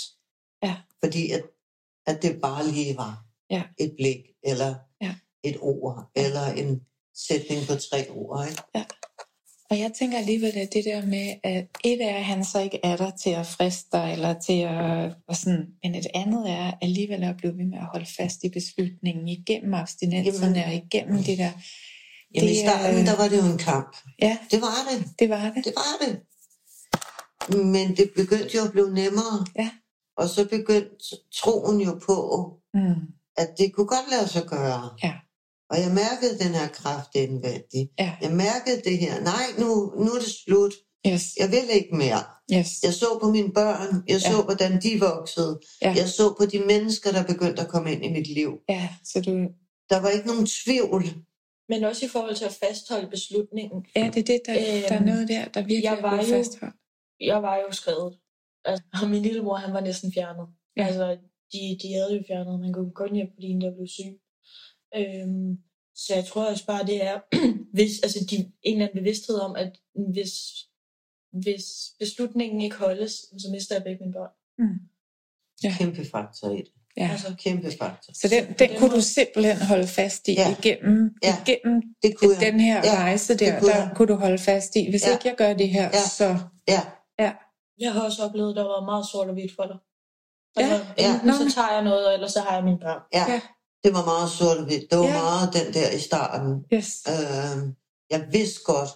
ja. 0.62 0.76
fordi 1.04 1.30
at, 1.30 1.42
at 2.06 2.22
det 2.22 2.40
bare 2.42 2.66
lige 2.66 2.96
var 2.96 3.24
ja. 3.50 3.62
et 3.78 3.92
blik, 3.98 4.20
eller 4.42 4.74
ja. 5.00 5.14
et 5.42 5.56
ord, 5.60 6.10
eller 6.14 6.46
en 6.46 6.80
sætning 7.14 7.66
på 7.66 7.74
tre 7.74 8.10
ord. 8.10 8.46
Ikke? 8.48 8.62
Ja. 8.74 8.84
Og 9.70 9.78
jeg 9.78 9.92
tænker 9.98 10.18
alligevel, 10.18 10.56
at 10.58 10.72
det 10.72 10.84
der 10.84 11.06
med, 11.06 11.34
at 11.42 11.66
et 11.84 12.04
er, 12.04 12.16
at 12.16 12.24
han 12.24 12.44
så 12.44 12.60
ikke 12.60 12.80
er 12.82 12.96
der 12.96 13.10
til 13.10 13.30
at 13.30 13.46
friste 13.46 13.88
dig, 13.92 14.12
eller 14.12 14.34
til 14.40 14.60
at, 14.60 15.12
og 15.28 15.36
sådan, 15.36 15.66
men 15.82 15.94
et 15.94 16.06
andet 16.14 16.50
er 16.50 16.72
alligevel 16.82 17.24
at 17.24 17.36
blive 17.36 17.58
ved 17.58 17.64
med 17.64 17.78
at 17.78 17.84
holde 17.92 18.06
fast 18.16 18.44
i 18.44 18.48
beslutningen 18.48 19.28
igennem 19.28 19.74
abstinenserne 19.74 20.64
og 20.64 20.74
igennem 20.74 21.22
det 21.22 21.38
der 21.38 21.50
Jamen 22.34 22.48
Det 22.48 22.56
i 22.56 22.60
starten, 22.60 23.06
der 23.06 23.16
var 23.16 23.28
det 23.28 23.36
jo 23.36 23.52
en 23.52 23.58
kamp. 23.58 23.96
Ja, 24.22 24.38
Det 24.50 24.60
var 24.60 24.74
det. 24.90 25.08
det 25.18 25.28
var 25.28 25.52
det. 25.54 25.64
Det 25.64 25.74
var 25.76 26.06
det. 26.06 26.20
Men 27.66 27.96
det 27.96 28.10
begyndte 28.16 28.56
jo 28.56 28.64
at 28.64 28.72
blive 28.72 28.94
nemmere. 28.94 29.46
Ja. 29.58 29.70
Og 30.16 30.28
så 30.28 30.48
begyndte 30.48 31.16
troen 31.34 31.80
jo 31.80 32.00
på, 32.06 32.16
Mm. 32.74 32.94
at 33.36 33.48
det 33.58 33.72
kunne 33.74 33.86
godt 33.86 34.10
lade 34.10 34.28
sig 34.28 34.42
gøre. 34.46 34.90
Ja. 35.02 35.12
Og 35.70 35.76
jeg 35.84 35.90
mærkede 36.02 36.38
den 36.44 36.52
her 36.58 36.68
kraft 36.68 37.10
indvendigt. 37.14 37.90
Ja. 37.98 38.10
Jeg 38.22 38.32
mærkede 38.32 38.78
det 38.88 38.98
her. 38.98 39.14
Nej, 39.20 39.44
nu, 39.58 39.68
nu 40.04 40.10
er 40.16 40.20
det 40.24 40.32
slut. 40.44 40.74
Yes, 41.06 41.24
Jeg 41.40 41.48
vil 41.50 41.66
ikke 41.78 41.94
mere. 41.96 42.20
yes. 42.54 42.70
Jeg 42.86 42.92
så 43.02 43.18
på 43.22 43.28
mine 43.30 43.52
børn. 43.52 44.04
Jeg 44.08 44.20
så, 44.20 44.36
Ja. 44.38 44.42
hvordan 44.48 44.72
de 44.82 44.90
voksede. 45.10 45.60
Ja. 45.82 45.94
Jeg 46.00 46.08
så 46.08 46.34
på 46.40 46.44
de 46.46 46.58
mennesker, 46.72 47.10
der 47.12 47.24
begyndte 47.32 47.62
at 47.62 47.68
komme 47.68 47.92
ind 47.92 48.04
i 48.04 48.10
mit 48.12 48.26
liv. 48.34 48.50
Ja, 48.68 48.88
så 49.04 49.20
du... 49.20 49.30
Der 49.90 49.98
var 50.02 50.08
ikke 50.08 50.26
nogen 50.26 50.46
tvivl. 50.46 51.04
Men 51.68 51.84
også 51.84 52.06
i 52.06 52.08
forhold 52.08 52.36
til 52.36 52.44
at 52.44 52.56
fastholde 52.64 53.08
beslutningen. 53.10 53.78
Ja, 53.96 54.10
det 54.14 54.20
er 54.24 54.28
det, 54.32 54.40
der, 54.46 54.54
Øhm, 54.58 54.82
der 54.88 54.94
er 55.00 55.04
noget 55.04 55.28
der, 55.28 55.44
der 55.54 55.60
virkelig 55.60 55.82
jeg 55.84 55.94
er 55.98 56.02
var 56.02 56.16
jo- 56.16 56.28
fastholdt. 56.36 56.74
Jeg 57.20 57.42
var 57.42 57.56
jo 57.56 57.72
skrevet. 57.72 58.18
Altså, 58.64 58.84
og 59.02 59.10
min 59.10 59.22
lillebror, 59.22 59.56
han 59.56 59.72
var 59.74 59.80
næsten 59.80 60.12
fjernet. 60.12 60.46
Ja. 60.76 60.86
Altså, 60.86 61.06
de, 61.52 61.60
de 61.82 61.88
havde 61.94 62.12
jo 62.16 62.22
fjernet. 62.28 62.60
Man 62.60 62.72
kunne 62.72 62.92
kun 63.02 63.14
hjem, 63.14 63.30
fordi 63.34 63.48
der 63.62 63.70
blev 63.76 63.88
syg. 63.98 64.12
Øhm, 64.96 65.58
så 65.96 66.14
jeg 66.14 66.24
tror 66.24 66.44
også 66.50 66.66
bare, 66.66 66.86
det 66.86 67.04
er 67.04 67.20
hvis, 67.76 67.90
altså, 68.02 68.18
de, 68.30 68.36
en 68.36 68.52
eller 68.76 68.86
anden 68.86 68.98
bevidsthed 69.02 69.36
om, 69.40 69.56
at 69.56 69.72
hvis, 70.12 70.32
hvis 71.32 71.64
beslutningen 71.98 72.60
ikke 72.60 72.76
holdes, 72.76 73.12
så 73.12 73.48
mister 73.50 73.74
jeg 73.74 73.84
begge 73.84 73.98
mine 74.00 74.12
børn. 74.12 74.30
Ja. 75.64 75.74
Kæmpe 75.78 76.04
faktor 76.10 76.50
i 76.50 76.56
det. 76.56 76.68
Ja. 76.96 77.08
Altså, 77.12 77.34
Kæmpe 77.38 77.70
faktor. 77.78 78.12
Så 78.12 78.28
den, 78.28 78.44
den 78.46 78.54
den 78.58 78.78
kunne 78.78 78.90
du 78.96 79.00
simpelthen 79.00 79.56
holde 79.56 79.86
fast 79.86 80.28
i 80.28 80.32
Ja. 80.34 80.56
igennem, 80.58 81.14
Ja. 81.22 81.36
igennem 81.46 81.82
Det 82.02 82.16
kunne 82.18 82.34
jeg. 82.40 82.52
den 82.52 82.60
her 82.60 82.76
Ja, 82.84 82.94
rejse 82.96 83.32
der, 83.38 83.50
det 83.52 83.60
kunne 83.60 83.70
der 83.72 83.76
jeg. 83.78 83.92
kunne 83.96 84.08
du 84.08 84.14
holde 84.14 84.38
fast 84.38 84.76
i. 84.76 84.90
Hvis 84.90 85.06
Ja. 85.06 85.12
ikke 85.12 85.28
jeg 85.28 85.34
gør 85.36 85.52
det 85.54 85.68
her, 85.68 85.84
Ja. 85.92 86.02
så... 86.18 86.38
Ja, 86.68 86.80
jeg 87.78 87.92
har 87.92 88.02
også 88.04 88.22
oplevet, 88.24 88.50
at 88.50 88.56
der 88.56 88.62
var 88.62 88.84
meget 88.84 89.06
sort 89.12 89.28
og 89.28 89.34
hvidt 89.34 89.52
for 89.56 89.66
dig. 89.66 89.76
Ja, 90.58 90.62
Altså, 90.62 90.86
ja. 90.98 91.12
enten 91.14 91.26
Nå, 91.28 91.32
så 91.32 91.54
tager 91.54 91.72
jeg 91.72 91.84
noget, 91.84 92.14
eller 92.14 92.28
så 92.28 92.40
har 92.40 92.54
jeg 92.54 92.64
mine 92.64 92.78
børn. 92.78 93.02
ja. 93.12 93.24
Ja. 93.32 93.40
Det 93.84 93.92
var 93.94 94.04
meget 94.04 94.30
sort 94.30 94.56
og 94.56 94.64
hvidt. 94.64 94.90
Det 94.90 94.98
var 94.98 95.04
Ja. 95.04 95.22
meget 95.22 95.52
den 95.52 95.74
der 95.74 95.90
i 95.90 95.98
starten. 96.00 96.64
Yes. 96.74 96.88
Øh, 97.08 97.56
jeg 98.10 98.28
vidste 98.32 98.60
godt, 98.64 98.90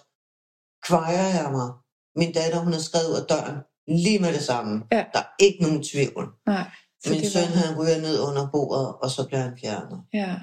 kvejer 0.87 1.27
jeg 1.41 1.51
mig. 1.51 1.69
Min 2.15 2.33
datter, 2.33 2.59
hun 2.59 2.73
har 2.73 2.79
skrevet 2.79 3.07
ud 3.11 3.15
af 3.21 3.25
døren 3.29 3.57
lige 3.87 4.19
med 4.19 4.33
det 4.33 4.41
samme. 4.43 4.83
Ja. 4.91 5.05
Der 5.13 5.19
er 5.19 5.29
ikke 5.39 5.61
nogen 5.63 5.83
tvivl. 5.83 6.23
Nej. 6.45 6.65
Min 7.09 7.25
søn, 7.29 7.41
var, 7.41 7.55
han 7.65 7.79
ryger 7.79 8.01
ned 8.01 8.19
under 8.19 8.49
bordet, 8.51 8.95
og 9.03 9.09
så 9.09 9.27
bliver 9.27 9.41
han 9.41 9.57
fjernet. 9.61 9.99
Ja. 10.13 10.35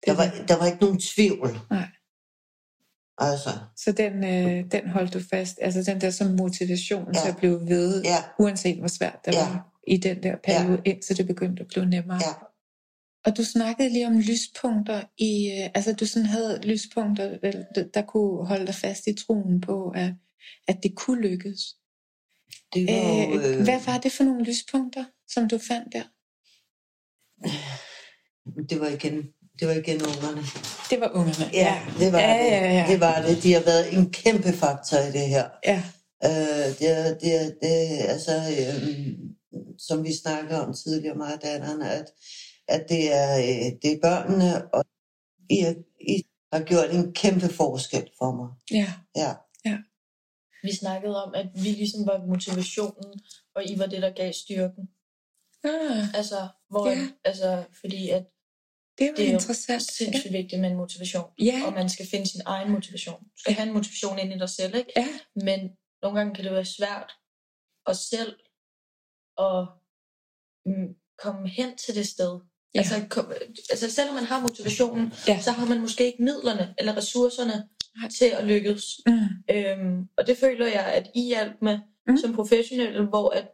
Det 0.00 0.06
Der 0.06 0.14
var, 0.16 0.26
der 0.48 0.58
var 0.58 0.66
ikke 0.66 0.80
nogen 0.80 1.00
tvivl. 1.00 1.48
Nej. 1.70 1.88
Altså, 3.18 3.50
så 3.76 3.92
den, 3.92 4.24
øh, 4.24 4.72
den 4.72 4.88
holdt 4.90 5.14
du 5.14 5.20
fast. 5.30 5.58
Altså 5.60 5.82
den 5.92 6.00
der 6.00 6.10
som 6.10 6.26
motivation. 6.26 7.06
Ja. 7.14 7.20
til 7.20 7.28
at 7.28 7.36
blive 7.36 7.60
ved, 7.68 8.02
ja, 8.02 8.16
uanset 8.38 8.78
hvor 8.78 8.88
svært 8.88 9.18
det 9.24 9.34
Ja. 9.34 9.40
var 9.48 9.66
i 9.86 9.96
den 9.96 10.22
der 10.22 10.36
periode, 10.44 10.82
ja. 10.86 10.90
indtil 10.90 11.16
det 11.16 11.26
begyndte 11.26 11.60
at 11.62 11.66
blive 11.68 11.86
nemmere. 11.86 12.20
ja. 12.26 12.32
Og 13.28 13.36
du 13.36 13.44
snakkede 13.44 13.88
lige 13.90 14.06
om 14.06 14.18
lyspunkter 14.18 15.02
i, 15.18 15.32
øh, 15.62 15.70
altså 15.74 15.92
du 15.92 16.06
sådan 16.06 16.26
havde 16.26 16.60
lyspunkter, 16.64 17.38
der, 17.38 17.64
der- 17.74 17.84
kunne 18.02 18.46
holde 18.46 18.66
dig 18.66 18.74
fast 18.74 19.06
i 19.06 19.14
troen 19.14 19.60
på, 19.60 19.90
at, 19.90 20.12
at 20.68 20.78
det 20.82 20.94
kunne 20.96 21.22
lykkes. 21.28 21.60
Det 22.74 22.86
var 22.86 23.26
Øh, 23.38 23.58
øh, 23.58 23.64
hvad 23.64 23.80
var 23.86 23.98
det 23.98 24.12
for 24.12 24.24
nogle 24.24 24.44
lyspunkter, 24.44 25.04
som 25.28 25.48
du 25.48 25.58
fandt 25.58 25.92
der? 25.92 26.02
det 28.70 28.80
var 28.80 28.88
igen, 28.88 29.16
det 29.60 29.68
var 29.68 29.74
igen 29.74 30.02
ungerne. 30.02 30.42
Det 30.90 31.00
var 31.00 31.10
ungerne. 31.14 31.50
Ja, 31.52 31.82
det 32.00 32.12
var 32.12 32.20
ja, 32.20 32.32
det. 32.44 32.50
Ja, 32.50 32.72
ja. 32.78 32.86
Det 32.92 33.00
var 33.00 33.22
det. 33.22 33.42
De 33.42 33.52
har 33.52 33.60
været 33.64 33.94
en 33.98 34.10
kæmpe 34.12 34.52
faktor 34.52 34.98
i 34.98 35.12
det 35.12 35.28
her. 35.28 35.48
ja. 35.66 35.82
Øh, 36.24 36.68
det, 36.78 37.18
det, 37.22 37.56
det, 37.62 37.76
altså, 38.14 38.32
øh, 38.58 39.08
som 39.78 40.04
vi 40.04 40.12
snakkede 40.22 40.66
om 40.66 40.74
tidligere, 40.84 41.16
mig 41.16 41.34
og 41.34 41.42
datteren, 41.42 41.82
at, 41.82 42.06
at 42.68 42.86
det, 42.88 43.02
er, 43.22 43.30
øh, 43.38 43.68
det 43.82 43.90
er 43.92 44.00
børnene, 44.02 44.74
og 44.74 44.84
I, 45.50 45.58
har- 45.60 45.82
I 46.00 46.14
har 46.52 46.62
gjort 46.64 46.90
en 46.96 47.14
kæmpe 47.14 47.48
forskel 47.60 48.10
for 48.18 48.30
mig. 48.38 48.48
ja. 48.80 48.88
Ja, 49.16 49.32
Vi 50.62 50.72
snakkede 50.82 51.24
om, 51.24 51.34
at 51.34 51.46
vi 51.54 51.70
ligesom 51.82 52.06
var 52.06 52.26
motivationen, 52.26 53.20
og 53.54 53.64
I 53.70 53.78
var 53.78 53.86
det, 53.86 54.02
der 54.02 54.10
gav 54.20 54.32
styrken. 54.32 54.84
Ah, 55.64 56.14
Altså, 56.14 56.48
hvor, 56.70 56.88
Ja. 56.90 56.98
ja. 56.98 57.08
altså 57.24 57.64
fordi 57.80 58.08
at 58.10 58.24
det 58.98 59.06
var 59.10 59.14
det 59.16 59.24
er 59.24 59.28
jo 59.28 59.34
interessant. 59.38 59.82
sindssygt 59.82 60.32
vigtigt 60.32 60.60
med 60.60 60.70
en 60.70 60.76
motivation. 60.76 61.30
Ja, 61.38 61.62
Og 61.66 61.72
man 61.72 61.88
skal 61.88 62.06
finde 62.10 62.26
sin 62.26 62.40
egen 62.46 62.70
motivation. 62.72 63.20
Du 63.24 63.36
skal 63.36 63.50
Ja. 63.52 63.56
have 63.56 63.68
en 63.68 63.74
motivation 63.74 64.18
ind 64.18 64.32
i 64.32 64.38
dig 64.38 64.48
selv, 64.48 64.74
ikke? 64.74 64.92
ja, 64.96 65.08
Men 65.34 65.60
nogle 66.02 66.18
gange 66.18 66.34
kan 66.34 66.44
det 66.44 66.52
være 66.52 66.64
svært 66.78 67.10
at 67.86 67.96
selv 67.96 68.32
at 69.48 69.68
mm, 70.66 70.88
komme 71.24 71.48
hen 71.48 71.76
til 71.76 71.94
det 71.94 72.06
sted. 72.08 72.40
Ja. 72.74 72.78
Altså, 72.80 72.94
kom, 73.10 73.32
altså 73.70 73.90
selvom 73.90 74.14
man 74.14 74.24
har 74.24 74.40
motivationen, 74.40 75.12
Ja. 75.28 75.40
så 75.40 75.50
har 75.50 75.66
man 75.66 75.80
måske 75.80 76.06
ikke 76.06 76.22
midlerne 76.22 76.74
eller 76.78 76.96
ressourcerne 76.96 77.68
til 78.18 78.24
at 78.24 78.44
lykkes. 78.44 78.84
Mm, 79.06 79.14
Øhm, 79.50 80.08
og 80.16 80.26
det 80.26 80.38
føler 80.38 80.66
jeg, 80.66 80.84
at 80.86 81.10
I 81.14 81.22
hjalp 81.26 81.52
med 81.62 81.78
Mm. 81.78 82.12
mm. 82.12 82.16
som 82.18 82.34
professionelle, 82.34 83.06
hvor 83.06 83.30
at 83.30 83.48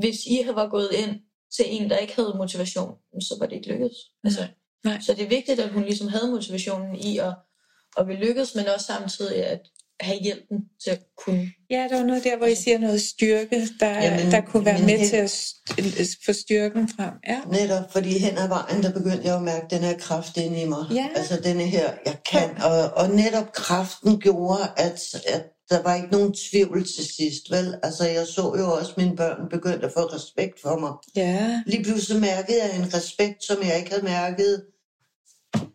hvis 0.00 0.26
I 0.26 0.46
var 0.54 0.68
gået 0.68 0.90
ind 0.92 1.20
til 1.56 1.64
en, 1.68 1.90
der 1.90 1.96
ikke 1.96 2.16
havde 2.16 2.34
motivation, 2.36 2.94
så 3.20 3.34
var 3.38 3.46
det 3.46 3.56
ikke 3.56 3.68
lykkedes. 3.68 3.96
Altså, 4.24 4.46
Nej. 4.84 5.00
Så 5.00 5.14
det 5.14 5.22
er 5.24 5.28
vigtigt, 5.28 5.60
at 5.60 5.70
hun 5.72 5.82
ligesom 5.84 6.08
havde 6.08 6.30
motivationen 6.30 6.96
i 6.96 7.18
at, 7.18 7.34
at 7.98 8.08
vil 8.08 8.16
lykkes, 8.16 8.54
men 8.54 8.66
også 8.66 8.86
samtidig 8.86 9.46
at 9.46 9.60
have 10.02 10.18
hjælpen 10.18 10.58
til 10.84 10.90
at 10.90 11.02
kunne. 11.18 11.50
ja, 11.70 11.86
der 11.90 11.96
var 11.96 12.04
noget 12.06 12.24
der, 12.24 12.36
hvor 12.36 12.46
I 12.46 12.54
siger 12.54 12.78
noget 12.78 13.00
styrke, 13.02 13.68
der, 13.80 14.02
Jamen, 14.02 14.30
der 14.30 14.40
kunne 14.40 14.64
være 14.64 14.78
med 14.80 14.88
helt- 14.98 15.10
til 15.10 15.16
at 15.16 16.08
få 16.26 16.32
styrken 16.32 16.88
frem. 16.88 17.14
Ja, 17.28 17.40
netop 17.52 17.92
fordi 17.92 18.18
hen 18.18 18.38
ad 18.38 18.48
vejen, 18.48 18.82
der 18.82 18.92
begyndte 18.92 19.24
jeg 19.24 19.36
at 19.36 19.42
mærke 19.42 19.66
den 19.70 19.78
her 19.78 19.98
kraft 19.98 20.36
inde 20.36 20.62
i 20.62 20.66
mig. 20.68 20.84
Ja. 20.94 21.08
Altså 21.16 21.40
denne 21.44 21.62
her, 21.64 21.92
jeg 22.06 22.16
kan. 22.32 22.50
Og, 22.62 22.90
og 22.96 23.08
netop 23.10 23.52
kraften 23.52 24.20
gjorde, 24.20 24.62
at, 24.76 25.00
at 25.26 25.44
der 25.70 25.82
var 25.82 25.94
ikke 25.94 26.08
nogen 26.08 26.34
tvivl 26.50 26.84
til 26.84 27.04
sidst, 27.16 27.50
vel? 27.50 27.78
Altså 27.82 28.04
jeg 28.08 28.26
så 28.26 28.42
jo 28.58 28.72
også, 28.78 28.90
at 28.92 28.98
mine 28.98 29.16
børn 29.16 29.48
begyndte 29.50 29.86
at 29.86 29.92
få 29.92 30.00
respekt 30.00 30.60
for 30.62 30.78
mig. 30.78 30.92
ja, 31.16 31.62
Lige 31.66 31.84
pludselig 31.84 32.20
mærkede 32.20 32.56
jeg 32.62 32.76
en 32.76 32.94
respekt, 32.94 33.44
som 33.44 33.56
jeg 33.62 33.78
ikke 33.78 33.90
havde 33.90 34.04
mærket 34.04 34.64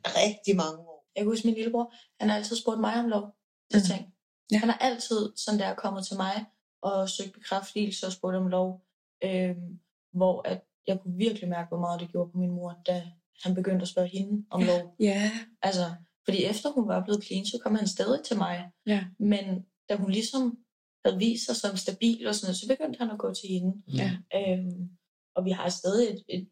rigtig 0.05 0.55
mange 0.55 0.77
år. 0.77 1.05
Jeg 1.15 1.23
kan 1.23 1.31
huske 1.31 1.47
min 1.47 1.55
lillebror, 1.55 1.93
han 2.19 2.29
har 2.29 2.37
altid 2.37 2.55
spurgt 2.55 2.79
mig 2.81 2.93
om 2.93 3.05
lov 3.09 3.23
til 3.71 3.79
Mm. 3.81 3.85
ting. 3.85 4.01
Ja. 4.51 4.57
Han 4.57 4.69
har 4.69 4.77
altid 4.77 5.31
sådan 5.35 5.59
der 5.59 5.75
kommet 5.75 6.05
til 6.07 6.17
mig 6.17 6.45
og 6.81 7.09
søgt 7.09 7.33
bekræftelse 7.33 8.05
og 8.05 8.11
spurgt 8.11 8.35
om 8.35 8.47
lov. 8.47 8.81
Øhm, 9.23 9.79
hvor 10.13 10.41
at 10.47 10.61
jeg 10.87 10.99
kunne 10.99 11.17
virkelig 11.17 11.49
mærke, 11.49 11.67
hvor 11.67 11.79
meget 11.79 11.99
det 11.99 12.11
gjorde 12.11 12.31
på 12.31 12.37
min 12.37 12.51
mor, 12.51 12.75
da 12.87 13.03
han 13.43 13.55
begyndte 13.55 13.81
at 13.81 13.87
spørge 13.87 14.07
hende 14.07 14.45
om 14.49 14.61
lov. 14.61 14.95
ja, 14.99 15.31
Altså, 15.61 15.85
fordi 16.25 16.43
efter 16.43 16.69
hun 16.71 16.87
var 16.87 17.03
blevet 17.03 17.23
clean, 17.23 17.45
så 17.45 17.59
kom 17.63 17.75
han 17.75 17.87
stadig 17.87 18.23
til 18.23 18.37
mig. 18.37 18.71
Ja. 18.85 19.05
Men 19.19 19.65
da 19.89 19.95
hun 19.95 20.11
ligesom 20.11 20.57
havde 21.05 21.17
vist 21.17 21.45
sig 21.45 21.55
som 21.55 21.77
stabil 21.77 22.27
og 22.27 22.35
sådan 22.35 22.45
noget, 22.47 22.57
så 22.57 22.67
begyndte 22.67 22.99
han 22.99 23.11
at 23.11 23.19
gå 23.19 23.33
til 23.33 23.49
hende. 23.49 23.81
Ja. 23.93 24.11
Øhm, 24.35 24.89
og 25.35 25.45
vi 25.45 25.51
har 25.51 25.69
stadig 25.69 26.09
et, 26.09 26.23
et 26.29 26.49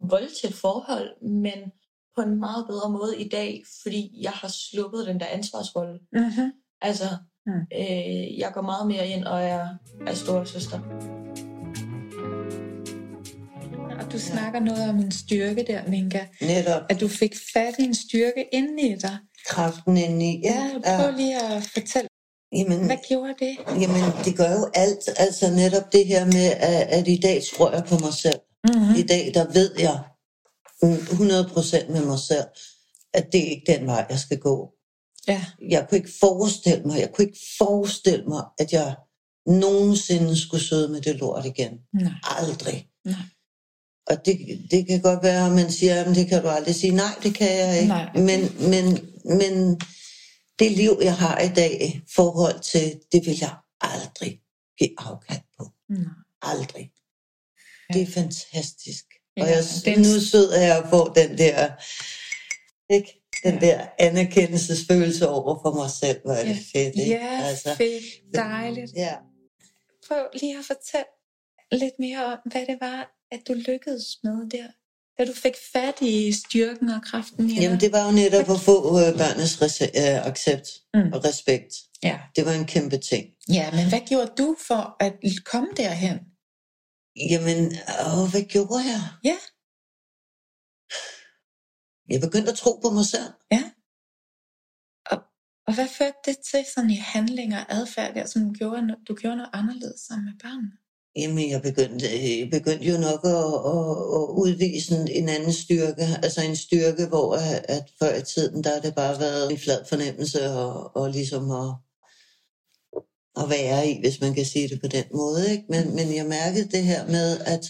voldtæt 0.00 0.52
forhold, 0.52 1.22
men 1.22 1.72
på 2.16 2.22
en 2.22 2.40
meget 2.40 2.66
bedre 2.66 2.90
måde 2.90 3.20
i 3.24 3.28
dag, 3.28 3.62
fordi 3.82 4.22
jeg 4.22 4.32
har 4.32 4.48
sluppet 4.48 5.06
den 5.06 5.20
der 5.20 5.26
ansvarsrolle. 5.26 5.98
mm-hmm. 6.12 6.52
Altså, 6.80 7.04
Mm. 7.46 7.52
øh, 7.80 8.38
jeg 8.38 8.50
går 8.54 8.62
meget 8.62 8.86
mere 8.86 9.06
ind 9.08 9.24
og 9.24 9.42
er, 9.42 9.68
er 10.06 10.14
storesøster. 10.14 10.80
Og 14.00 14.12
du 14.12 14.18
snakker 14.18 14.60
noget 14.60 14.88
om 14.90 14.96
en 14.96 15.12
styrke 15.12 15.64
der, 15.66 15.80
Minka. 15.88 16.20
Netop 16.40 16.82
At 16.90 17.00
du 17.00 17.08
fik 17.08 17.34
fat 17.52 17.74
i 17.78 17.82
en 17.82 17.94
styrke 17.94 18.48
inde 18.52 18.82
i 18.82 18.94
dig. 18.94 19.18
kraften 19.46 19.96
inde 19.96 20.26
i. 20.32 20.40
Ja, 20.44 20.70
prøv 21.00 21.12
lige 21.16 21.36
at 21.42 21.62
fortælle, 21.74 22.08
Jamen, 22.52 22.86
hvad 22.86 22.96
gjorde 23.08 23.34
det? 23.38 23.56
jamen, 23.82 24.02
det 24.24 24.36
gør 24.36 24.52
jo 24.52 24.70
alt. 24.74 25.08
Altså 25.16 25.50
netop 25.50 25.92
det 25.92 26.06
her 26.06 26.24
med, 26.24 26.46
at, 26.56 26.82
at 26.98 27.08
i 27.08 27.20
dag 27.22 27.40
tror 27.56 27.70
jeg 27.72 27.84
på 27.88 27.94
mig 28.04 28.12
selv. 28.14 28.38
Mm-hmm. 28.68 28.94
I 28.96 29.02
dag, 29.02 29.30
der 29.34 29.52
ved 29.52 29.70
jeg 29.78 29.98
mm, 30.82 30.94
100% 30.94 31.92
med 31.92 32.04
mig 32.06 32.18
selv, 32.18 32.46
at 33.14 33.26
det 33.32 33.40
er 33.46 33.50
ikke 33.50 33.72
den 33.76 33.86
vej, 33.86 34.06
jeg 34.10 34.18
skal 34.18 34.38
gå. 34.38 34.70
Ja, 35.28 35.44
Jeg 35.68 35.86
kunne 35.88 35.98
ikke 35.98 36.12
forestille 36.20 36.82
mig, 36.84 37.00
jeg 37.00 37.12
kunne 37.14 37.26
ikke 37.26 37.40
forestille 37.58 38.24
mig, 38.26 38.44
at 38.58 38.72
jeg 38.72 38.96
nogensinde 39.46 40.40
skulle 40.40 40.64
sidde 40.64 40.88
med 40.88 41.00
det 41.00 41.16
lort 41.16 41.44
igen. 41.46 41.72
nej. 41.92 42.12
Aldrig. 42.22 42.88
Nej. 43.04 43.14
Og 44.06 44.26
det, 44.26 44.38
det 44.70 44.86
kan 44.86 45.02
godt 45.02 45.22
være, 45.22 45.46
at 45.46 45.52
man 45.52 45.72
siger, 45.72 46.04
at 46.04 46.14
det 46.16 46.28
kan 46.28 46.42
du 46.42 46.48
aldrig 46.48 46.74
sige. 46.74 46.92
Nej, 46.92 47.14
det 47.22 47.34
kan 47.34 47.50
jeg 47.58 47.76
ikke. 47.76 47.88
Nej. 47.88 48.12
Men, 48.14 48.40
men, 48.70 49.10
men 49.38 49.80
det 50.58 50.72
liv, 50.72 50.98
jeg 51.02 51.16
har 51.16 51.40
i 51.40 51.48
dag, 51.48 52.02
forhold 52.14 52.60
til, 52.60 53.00
det 53.12 53.26
vil 53.26 53.38
jeg 53.40 53.54
aldrig 53.80 54.40
give 54.78 54.90
afkald 54.98 55.40
på. 55.58 55.70
nej. 55.88 56.00
Aldrig. 56.42 56.90
Ja. 57.90 57.94
Det 57.94 58.02
er 58.08 58.12
fantastisk. 58.12 59.04
Ja, 59.36 59.42
og 59.42 59.48
jeg, 59.50 59.64
den- 59.84 59.98
nu 59.98 60.20
sidder 60.20 60.60
jeg 60.60 60.82
og 60.82 60.90
får 60.90 61.04
den 61.12 61.38
der, 61.38 61.70
ikke? 62.94 63.15
Den 63.44 63.60
der 63.60 63.86
anerkendelsesfølelse 63.98 65.28
over 65.28 65.58
for 65.62 65.74
mig 65.74 65.90
selv, 65.90 66.20
hvor 66.24 66.32
er 66.32 66.44
det 66.44 66.50
Ja. 66.74 66.80
fedt, 66.80 66.94
ikke? 66.96 67.10
Ja, 67.10 67.40
altså, 67.42 67.74
fedt. 67.74 68.04
Dejligt. 68.34 68.92
Ja. 68.96 69.14
Prøv 70.08 70.24
lige 70.40 70.58
at 70.58 70.64
fortælle 70.64 71.06
lidt 71.72 71.94
mere 71.98 72.24
om, 72.24 72.38
hvad 72.52 72.66
det 72.66 72.76
var, 72.80 73.10
at 73.32 73.40
du 73.48 73.52
lykkedes 73.52 74.06
med 74.24 74.50
der. 74.50 74.66
Da 75.18 75.24
du 75.24 75.32
fik 75.32 75.54
fat 75.72 76.00
i 76.00 76.32
styrken 76.32 76.88
og 76.88 77.02
kraften 77.02 77.50
i. 77.50 77.60
Jamen, 77.60 77.80
det 77.80 77.92
var 77.92 78.06
jo 78.06 78.12
netop 78.12 78.50
at 78.50 78.60
få 78.60 79.00
øh, 79.00 79.16
børnenes 79.18 79.62
øh, 79.82 80.26
accept 80.26 80.68
Mm. 80.94 81.12
og 81.12 81.24
respekt. 81.24 81.74
Ja. 82.02 82.18
Det 82.36 82.44
var 82.46 82.52
en 82.52 82.64
kæmpe 82.64 82.98
ting. 82.98 83.26
ja, 83.48 83.70
men 83.72 83.88
hvad 83.88 84.00
gjorde 84.08 84.30
du 84.38 84.56
for 84.68 84.96
at 85.00 85.12
komme 85.44 85.68
derhen? 85.76 86.18
Jamen, 87.30 87.72
åh, 88.06 88.30
hvad 88.30 88.42
gjorde 88.48 88.78
jeg? 88.92 89.02
Ja. 89.24 89.36
Jeg 92.08 92.20
begyndte 92.20 92.50
at 92.50 92.58
tro 92.58 92.80
på 92.82 92.90
mig 92.90 93.04
selv. 93.04 93.32
Og 95.66 95.74
hvad 95.74 95.88
førte 95.98 96.18
det 96.26 96.36
til 96.50 96.64
sådan 96.74 96.90
i 96.90 97.00
handlinger 97.14 97.60
og 97.64 97.72
adfærd, 97.72 98.14
der, 98.14 98.26
som 98.26 98.54
gjorde, 98.54 98.96
du 99.08 99.14
gjorde 99.14 99.36
noget 99.36 99.50
anderledes 99.52 100.00
sammen 100.00 100.24
med 100.24 100.32
børnene? 100.42 100.72
Jamen, 101.16 101.50
jeg 101.50 101.62
begyndte, 101.62 102.06
jeg 102.40 102.50
begyndte 102.50 102.86
jo 102.92 102.98
nok 103.08 103.20
at, 103.36 103.46
at, 103.74 103.92
at 104.18 104.24
udvise 104.42 104.94
en, 104.94 105.08
en 105.08 105.28
anden 105.28 105.52
styrke. 105.52 106.06
Altså 106.24 106.40
en 106.42 106.56
styrke, 106.56 107.06
hvor 107.06 107.34
at, 107.34 107.66
at 107.68 107.84
før 107.98 108.14
i 108.14 108.22
tiden, 108.22 108.64
der 108.64 108.74
har 108.74 108.80
det 108.80 108.94
bare 108.94 109.20
været 109.20 109.52
en 109.52 109.58
flad 109.58 109.84
fornemmelse 109.88 110.50
og, 110.50 110.96
og 110.96 111.10
ligesom 111.10 111.50
at, 111.50 111.70
at 113.40 113.50
være 113.50 113.88
i, 113.90 114.00
hvis 114.00 114.20
man 114.20 114.34
kan 114.34 114.44
sige 114.44 114.68
det 114.68 114.80
på 114.80 114.88
den 114.88 115.04
måde. 115.14 115.52
Ikke? 115.52 115.64
Men, 115.68 115.84
men 115.96 116.14
jeg 116.14 116.26
mærkede 116.26 116.68
det 116.68 116.84
her 116.84 117.06
med, 117.06 117.28
at, 117.54 117.64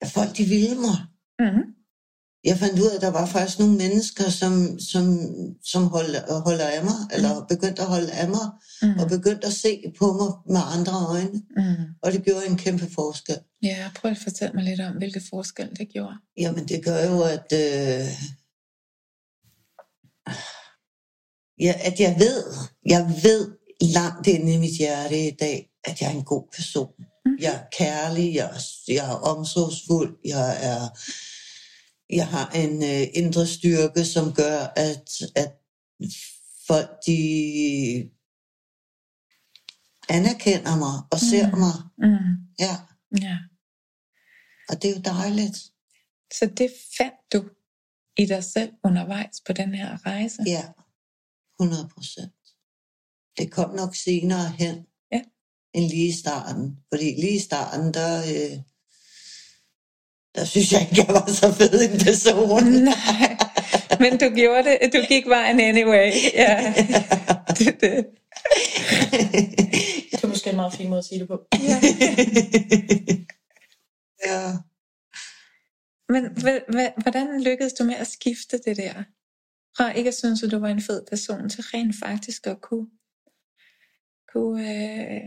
at 0.00 0.08
folk 0.16 0.36
de 0.36 0.44
ville 0.44 0.76
mig. 0.86 0.98
Mm-hmm. 1.38 1.81
Jeg 2.44 2.58
fandt 2.58 2.80
ud 2.80 2.86
af, 2.90 2.94
at 2.94 3.00
der 3.00 3.10
var 3.10 3.26
faktisk 3.26 3.58
nogle 3.58 3.76
mennesker, 3.76 4.28
som, 4.30 4.78
som, 4.80 5.18
som 5.64 5.82
holder, 5.82 6.40
holder 6.42 6.66
af 6.66 6.84
mig, 6.84 6.94
eller 7.12 7.46
begyndte 7.48 7.82
at 7.82 7.88
holde 7.88 8.12
af 8.12 8.28
mig, 8.28 8.46
Mm. 8.82 8.98
og 8.98 9.08
begyndte 9.08 9.46
at 9.46 9.52
se 9.52 9.82
på 9.98 10.12
mig 10.12 10.30
med 10.54 10.60
andre 10.76 11.06
øjne. 11.08 11.42
Mm. 11.56 11.84
Og 12.02 12.12
det 12.12 12.24
gjorde 12.24 12.46
en 12.46 12.56
kæmpe 12.56 12.86
forskel. 12.94 13.38
Ja, 13.62 13.90
prøv 13.96 14.10
at 14.10 14.18
fortælle 14.18 14.54
mig 14.54 14.64
lidt 14.64 14.80
om, 14.80 14.96
hvilken 14.96 15.22
forskel 15.30 15.70
det 15.78 15.88
gjorde. 15.92 16.14
Jamen, 16.38 16.68
det 16.68 16.84
gør 16.84 17.04
jo, 17.10 17.22
at, 17.22 17.46
øh, 17.52 18.06
ja, 21.60 21.74
at 21.84 22.00
jeg 22.00 22.16
ved, 22.18 22.44
jeg 22.86 23.20
ved 23.22 23.50
langt 23.80 24.26
inde 24.26 24.54
i 24.54 24.58
mit 24.58 24.78
hjerte 24.78 25.26
i 25.28 25.30
dag, 25.40 25.70
at 25.84 26.00
jeg 26.00 26.10
er 26.12 26.14
en 26.14 26.24
god 26.24 26.44
person. 26.56 26.88
Mm. 27.26 27.32
Jeg 27.40 27.54
er 27.54 27.62
kærlig, 27.78 28.34
jeg 28.34 28.44
er, 28.54 28.60
jeg 28.88 29.10
er 29.10 29.14
omsorgsfuld, 29.14 30.16
jeg 30.24 30.58
er, 30.62 30.88
jeg 32.12 32.28
har 32.28 32.50
en 32.50 32.82
øh, 32.82 33.08
indre 33.14 33.46
styrke, 33.46 34.04
som 34.04 34.32
gør, 34.32 34.58
at, 34.76 35.10
at 35.36 35.52
folk 36.66 36.90
de 37.06 37.16
anerkender 40.08 40.76
mig 40.76 40.96
og 41.12 41.18
ser 41.30 41.46
Mm. 41.52 41.58
mig. 41.58 41.76
Mm. 41.98 42.32
Ja, 42.58 42.74
Ja. 43.26 43.38
og 44.68 44.82
det 44.82 44.90
er 44.90 44.94
jo 44.94 45.00
dejligt. 45.04 45.56
Så 46.38 46.46
det 46.58 46.70
fandt 46.98 47.14
du 47.32 47.44
i 48.16 48.26
dig 48.26 48.44
selv 48.44 48.72
undervejs 48.84 49.40
på 49.46 49.52
den 49.52 49.74
her 49.74 50.06
rejse? 50.06 50.42
Ja, 50.46 50.64
100 51.60 51.88
procent. 51.94 52.32
Det 53.38 53.50
kom 53.52 53.74
nok 53.74 53.94
senere 53.94 54.48
hen, 54.50 54.86
Ja. 55.12 55.22
end 55.74 55.88
lige 55.90 56.08
i 56.08 56.12
starten. 56.12 56.78
Fordi 56.92 57.04
lige 57.20 57.36
i 57.36 57.38
starten, 57.38 57.94
der, 57.94 58.18
øh, 58.34 58.58
der 60.34 60.44
synes 60.44 60.72
jeg 60.72 60.80
ikke, 60.80 60.94
jeg 60.96 61.08
var 61.08 61.30
så 61.32 61.52
fed 61.52 61.90
en 61.90 61.98
person. 62.06 62.72
Nej, 62.90 63.36
men 64.00 64.18
du 64.18 64.28
gjorde 64.34 64.64
det. 64.68 64.92
Du 64.92 64.98
gik 65.08 65.26
vejen 65.26 65.60
anyway. 65.60 66.10
Ja. 66.34 66.74
Det, 67.58 67.80
det. 67.80 68.06
Det 70.10 70.24
er 70.24 70.26
måske 70.28 70.50
en 70.50 70.56
meget 70.56 70.74
fin 70.74 70.88
måde 70.88 70.98
at 70.98 71.04
sige 71.04 71.18
det 71.20 71.28
på. 71.28 71.46
Ja. 71.54 71.76
ja. 74.30 74.52
Men 76.08 76.22
hvordan 77.02 77.42
lykkedes 77.42 77.72
du 77.72 77.84
med 77.84 77.94
at 77.94 78.06
skifte 78.06 78.58
det 78.64 78.76
der? 78.76 79.04
Fra 79.76 79.92
ikke 79.92 80.08
at 80.08 80.14
synes, 80.14 80.42
at 80.42 80.50
du 80.50 80.58
var 80.58 80.68
en 80.68 80.82
fed 80.82 81.02
person, 81.10 81.48
til 81.50 81.62
rent 81.62 81.96
faktisk 82.04 82.46
at 82.46 82.60
kunne, 82.60 82.86
kunne 84.32 84.62
øh, 84.62 85.22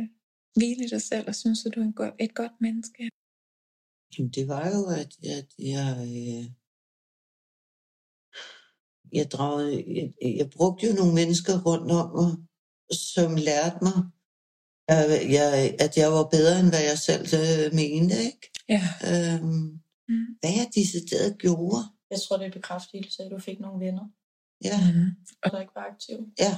hvile 0.56 0.90
dig 0.90 1.02
selv 1.02 1.28
og 1.28 1.36
synes, 1.36 1.66
at 1.66 1.72
du 1.76 1.80
er 1.80 1.84
en 1.84 1.94
go- 1.94 2.16
et 2.20 2.36
godt 2.36 2.52
menneske? 2.62 3.10
Jamen, 4.18 4.32
det 4.32 4.48
var 4.48 4.68
jo, 4.76 4.82
at, 5.02 5.12
at 5.40 5.50
jeg, 5.60 5.90
øh, 6.02 6.46
jeg, 9.14 9.32
dragede, 9.32 9.84
jeg, 9.98 10.14
jeg 10.40 10.50
brugte 10.58 10.88
jo 10.88 10.94
nogle 10.94 11.14
mennesker 11.14 11.54
rundt 11.66 11.92
om 11.92 12.08
mig, 12.16 12.32
som 13.14 13.36
lærte 13.36 13.78
mig, 13.88 13.98
at 14.88 15.32
jeg, 15.38 15.76
at 15.80 15.98
jeg 15.98 16.10
var 16.12 16.24
bedre, 16.36 16.60
end 16.60 16.70
hvad 16.70 16.84
jeg 16.92 16.98
selv 17.10 17.26
øh, 17.42 17.74
mente. 17.82 18.16
Ikke? 18.30 18.52
Ja. 18.70 18.84
Øhm, 19.12 19.82
Mm. 20.10 20.26
hvad 20.40 20.52
jeg 20.60 20.68
decideret 20.76 21.38
gjorde. 21.38 21.82
Jeg 22.12 22.20
tror, 22.22 22.38
det 22.38 22.48
er 22.48 22.52
bekræftelse, 22.52 23.24
at 23.24 23.32
du 23.32 23.40
fik 23.40 23.60
nogle 23.60 23.86
venner, 23.86 24.06
Ja, 24.64 24.78
Mm. 24.94 25.10
der 25.52 25.60
ikke 25.62 25.76
var 25.76 25.86
aktive. 25.92 26.32
ja, 26.40 26.58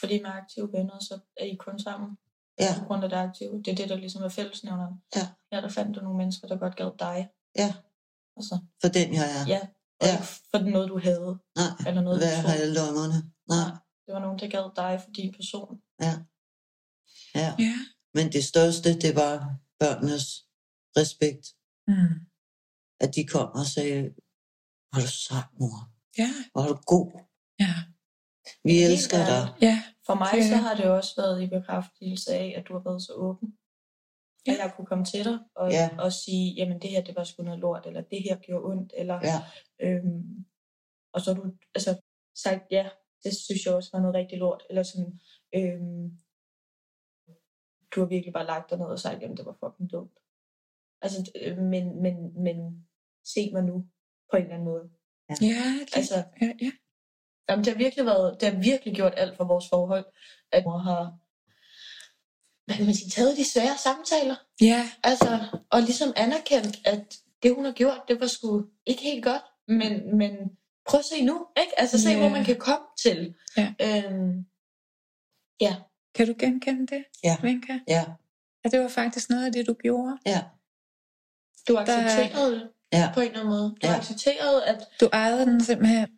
Fordi 0.00 0.22
med 0.22 0.30
aktive 0.30 0.72
venner, 0.72 0.98
så 0.98 1.18
er 1.36 1.44
I 1.44 1.54
kun 1.54 1.78
sammen 1.78 2.10
ja, 2.58 2.74
på 2.78 2.84
grund 2.86 3.04
af 3.04 3.10
det 3.10 3.16
aktive. 3.16 3.62
Det 3.62 3.68
er 3.68 3.74
det, 3.76 3.88
der 3.88 3.96
ligesom 3.96 4.22
er 4.22 4.28
fællesnævneren. 4.28 4.94
Ja. 5.16 5.28
Ja, 5.52 5.60
der 5.60 5.68
fandt 5.68 5.96
du 5.96 6.00
nogle 6.00 6.18
mennesker, 6.18 6.48
der 6.48 6.56
godt 6.56 6.76
gad 6.76 6.90
dig. 6.98 7.28
ja, 7.58 7.74
Altså, 8.36 8.58
for 8.80 8.88
den 8.88 9.14
jeg 9.14 9.26
er. 9.40 9.44
ja. 9.54 9.60
Og 10.00 10.06
Ja. 10.06 10.12
ikke 10.12 10.26
for 10.50 10.58
noget, 10.58 10.88
du 10.88 10.98
havde. 10.98 11.38
Nej, 11.56 11.88
Eller 11.88 12.02
noget, 12.02 12.18
hvad 12.20 12.28
jeg 12.28 12.42
har 12.42 12.54
i 12.54 12.66
lommerne. 12.78 13.18
Nej, 13.54 13.70
Det 14.06 14.14
var 14.14 14.20
nogen, 14.20 14.38
der 14.38 14.48
gad 14.48 14.66
dig 14.76 15.00
for 15.04 15.10
din 15.10 15.32
person. 15.38 15.72
ja. 16.00 16.14
Ja. 17.34 17.54
Men 18.14 18.32
det 18.32 18.44
største, 18.44 18.88
det 19.04 19.12
var 19.22 19.34
børnenes 19.80 20.26
respekt. 21.00 21.44
Mm. 21.88 22.14
At 23.00 23.10
de 23.16 23.22
kom 23.34 23.48
og 23.60 23.66
sagde, 23.74 24.00
hvor 24.88 24.98
er 25.00 25.04
du 25.06 25.10
sej, 25.26 25.42
mor. 25.60 25.76
Ja. 26.18 26.30
Hvor 26.52 26.62
er 26.62 26.68
du 26.68 26.78
god. 26.94 27.06
Ja. 27.60 27.74
Vi 28.64 28.74
elsker 28.88 29.20
dig. 29.32 29.42
Ja. 29.68 29.76
For 30.06 30.14
mig 30.14 30.32
er 30.38 30.48
så 30.54 30.56
har 30.66 30.74
det 30.74 30.84
også 30.98 31.12
været 31.22 31.42
i 31.42 31.46
bekræftelse 31.56 32.30
af, 32.34 32.54
at 32.56 32.64
du 32.68 32.72
har 32.72 32.82
været 32.88 33.02
så 33.02 33.12
åben. 33.12 33.48
Ja. 34.46 34.52
At 34.52 34.58
jeg 34.58 34.72
kunne 34.76 34.86
komme 34.86 35.04
til 35.04 35.24
dig 35.24 35.38
og, 35.54 35.70
Ja. 35.70 35.90
og 35.98 36.12
sige, 36.12 36.54
jamen 36.58 36.78
det 36.82 36.90
her, 36.90 37.02
det 37.04 37.16
var 37.16 37.24
sgu 37.24 37.42
noget 37.42 37.60
lort, 37.60 37.86
eller 37.86 38.00
det 38.00 38.22
her 38.22 38.36
gjorde 38.36 38.64
ondt, 38.70 38.92
eller 38.96 39.20
Ja, 39.30 39.38
øhm, 39.86 40.46
og 41.14 41.20
så 41.20 41.34
har 41.34 41.40
du 41.42 41.50
altså, 41.74 42.00
sagt, 42.44 42.62
ja, 42.70 42.88
det 43.24 43.36
synes 43.36 43.66
jeg 43.66 43.74
også 43.74 43.90
var 43.92 44.00
noget 44.00 44.14
rigtig 44.14 44.38
lort, 44.38 44.62
eller 44.70 44.82
sådan, 44.82 45.20
øhm, 45.54 46.18
du 47.90 48.00
har 48.00 48.06
virkelig 48.06 48.32
bare 48.32 48.46
lagt 48.46 48.70
dig 48.70 48.78
ned 48.78 48.86
og 48.86 48.98
sagt, 48.98 49.22
jamen 49.22 49.36
det 49.36 49.46
var 49.46 49.56
fucking 49.62 49.92
dumt. 49.92 50.18
Altså, 51.02 51.18
øh, 51.42 51.58
men, 51.58 52.02
men, 52.02 52.42
men 52.44 52.56
se 53.24 53.50
mig 53.52 53.62
nu, 53.64 53.76
på 54.30 54.36
en 54.36 54.42
eller 54.42 54.54
anden 54.54 54.68
måde. 54.72 54.90
Ja. 55.30 55.34
Det, 55.80 55.96
Altså, 55.96 56.16
ja, 56.42 56.52
ja. 56.62 56.72
Jamen, 57.48 57.64
det 57.64 57.72
har 57.72 57.78
virkelig 57.78 58.06
været, 58.06 58.40
det 58.40 58.48
har 58.52 58.60
virkelig 58.60 58.94
gjort 58.94 59.12
alt 59.16 59.36
for 59.36 59.44
vores 59.44 59.64
forhold, 59.72 60.04
at 60.52 60.64
mor 60.64 60.78
har, 60.78 61.02
hvad 62.66 62.76
kan 62.76 62.84
man 62.86 62.94
sige, 62.94 63.10
taget 63.10 63.36
de 63.36 63.50
svære 63.50 63.78
samtaler. 63.78 64.36
Ja. 64.60 64.90
Altså, 65.02 65.44
og 65.70 65.80
ligesom 65.82 66.12
anerkendt, 66.16 66.76
at 66.84 67.14
det 67.42 67.54
hun 67.54 67.64
har 67.64 67.72
gjort, 67.72 68.00
det 68.08 68.20
var 68.20 68.26
sgu 68.26 68.64
ikke 68.86 69.02
helt 69.02 69.24
godt, 69.24 69.42
men, 69.68 70.16
men 70.18 70.32
prøv 70.88 70.98
at 70.98 71.04
se 71.04 71.24
nu, 71.24 71.46
ikke? 71.58 71.80
Altså, 71.80 72.02
se 72.02 72.10
Ja. 72.10 72.18
hvor 72.20 72.28
man 72.28 72.44
kan 72.44 72.58
komme 72.58 72.86
til. 73.02 73.34
Ja. 73.56 73.74
Øhm, 73.82 74.46
ja. 75.60 75.76
Kan 76.14 76.26
du 76.26 76.34
genkende 76.38 76.86
det, 76.86 77.04
Ja. 77.24 77.36
Vinka? 77.42 77.78
ja, 77.88 78.04
At 78.64 78.72
det 78.72 78.80
var 78.80 78.88
faktisk 78.88 79.30
noget 79.30 79.46
af 79.46 79.52
det, 79.52 79.66
du 79.66 79.74
gjorde? 79.74 80.18
ja, 80.26 80.42
Du 81.68 81.76
accepterede 81.76 82.54
det 82.54 82.70
ja. 82.92 83.10
på 83.14 83.20
en 83.20 83.26
eller 83.26 83.38
anden 83.40 83.54
måde. 83.54 83.74
Du 83.82 83.86
Ja. 83.86 83.96
accepterede, 83.96 84.64
at 84.66 84.88
Du 85.00 85.08
ejede 85.12 85.46
den 85.46 85.60
simpelthen? 85.64 86.15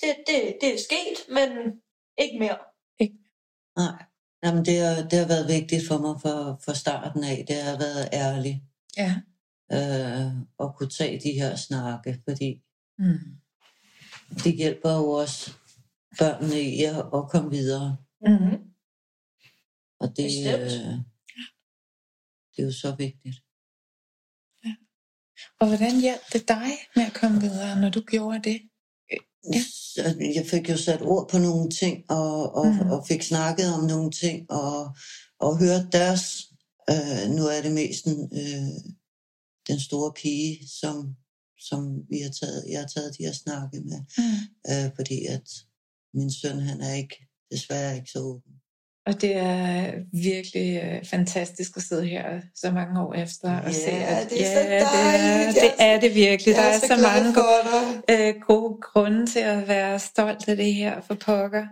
Det, 0.00 0.16
det, 0.26 0.56
det 0.60 0.74
er 0.74 0.78
sket, 0.88 1.18
men 1.34 1.48
ikke 2.18 2.38
mere. 2.38 2.58
Nej. 3.76 4.04
Jamen, 4.44 4.64
det, 4.64 4.78
har, 4.80 5.08
det 5.08 5.18
har 5.18 5.26
været 5.28 5.48
vigtigt 5.48 5.88
for 5.88 5.98
mig 5.98 6.20
fra, 6.20 6.34
fra 6.64 6.74
starten 6.74 7.24
af. 7.24 7.44
Det 7.48 7.56
har 7.62 7.78
været 7.78 8.08
ærligt 8.12 8.58
Ja. 8.96 9.14
øh, 9.72 10.26
at 10.60 10.76
kunne 10.76 10.90
tage 10.90 11.20
de 11.20 11.32
her 11.32 11.56
snakke, 11.56 12.22
fordi 12.28 12.62
Mm. 12.98 13.18
det 14.44 14.52
hjælper 14.56 14.92
jo 14.96 15.10
også 15.10 15.50
børnene 16.18 16.60
i 16.60 16.84
at, 16.84 16.96
at 16.96 17.28
komme 17.30 17.50
videre. 17.50 17.96
Mm-hmm. 18.20 18.56
Og 20.00 20.08
det, 20.16 20.24
Bestemt. 20.24 20.62
øh, 20.62 20.94
det 22.52 22.58
er 22.62 22.66
jo 22.66 22.72
så 22.72 22.94
vigtigt. 22.98 23.36
Og 25.60 25.66
hvordan 25.68 26.00
hjalp 26.00 26.22
det 26.32 26.48
dig 26.48 26.70
med 26.96 27.04
at 27.06 27.14
komme 27.20 27.40
videre, 27.40 27.80
når 27.80 27.90
du 27.90 28.00
gjorde 28.00 28.40
det? 28.50 28.60
Ja. 29.52 29.62
Jeg 30.34 30.46
fik 30.46 30.68
jo 30.68 30.76
sat 30.76 31.02
ord 31.02 31.28
på 31.28 31.38
nogle 31.38 31.70
ting, 31.70 32.10
og, 32.10 32.54
og, 32.54 32.66
mm. 32.66 32.90
og 32.90 33.06
fik 33.08 33.22
snakket 33.22 33.74
om 33.74 33.84
nogle 33.84 34.10
ting, 34.10 34.50
og, 34.50 34.96
og 35.40 35.58
hørt 35.58 35.92
deres, 35.92 36.52
øh, 36.90 37.30
nu 37.30 37.42
er 37.46 37.62
det 37.62 37.72
mest 37.72 38.04
den, 38.04 38.30
øh, 38.32 38.92
den 39.68 39.80
store 39.80 40.12
pige, 40.12 40.68
som 40.68 41.16
som 41.58 42.06
vi 42.10 42.18
har 42.20 42.30
taget, 42.30 42.64
jeg 42.70 42.80
har 42.80 42.86
taget 42.86 43.18
de 43.18 43.24
her 43.24 43.32
snakke 43.32 43.80
med, 43.80 44.00
Mm. 44.18 44.24
øh, 44.70 44.90
fordi 44.96 45.24
at 45.26 45.48
min 46.14 46.32
søn, 46.32 46.60
han 46.60 46.80
er 46.80 46.94
ikke, 46.94 47.28
desværre 47.50 47.96
ikke 47.96 48.10
så 48.10 48.18
åben. 48.18 48.52
Og 49.06 49.20
det 49.20 49.36
er 49.36 49.92
virkelig 50.12 50.82
øh, 50.84 51.04
fantastisk 51.04 51.76
at 51.76 51.82
sidde 51.82 52.06
her 52.06 52.40
så 52.54 52.70
mange 52.70 53.00
år 53.00 53.14
efter 53.14 53.60
og 53.60 53.66
Ja, 53.66 53.72
se, 53.72 53.90
at 53.90 54.30
det 54.30 54.40
er 54.46 54.52
så 54.52 54.60
ja, 54.60 54.78
det, 54.78 54.82
er, 54.82 55.52
det 55.52 55.72
er 55.78 56.00
det 56.00 56.14
virkelig. 56.14 56.54
Der 56.54 56.62
Jeg 56.62 56.74
er 56.74 56.78
så, 56.78 56.86
glad 56.86 57.02
mange 57.02 57.32
dig. 58.08 58.34
øh, 58.36 58.40
gode 58.40 58.78
grunde 58.82 59.26
til 59.26 59.38
at 59.40 59.68
være 59.68 59.98
stolt 59.98 60.48
af 60.48 60.56
det 60.56 60.74
her 60.74 61.00
for 61.00 61.14
pokker. 61.14 61.66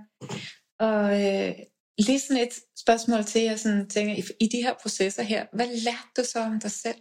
Og 0.79 1.23
øh, 1.25 1.55
lige 1.99 2.20
sådan 2.20 2.42
et 2.42 2.55
spørgsmål 2.79 3.25
til, 3.25 3.42
jeg 3.42 3.59
sådan 3.59 3.88
tænker, 3.88 4.14
i, 4.14 4.23
i 4.40 4.49
de 4.49 4.62
her 4.62 4.75
processer 4.83 5.23
her, 5.23 5.47
hvad 5.53 5.66
lærte 5.66 6.09
du 6.16 6.25
så 6.25 6.38
om 6.40 6.61
dig 6.61 6.70
selv? 6.70 6.99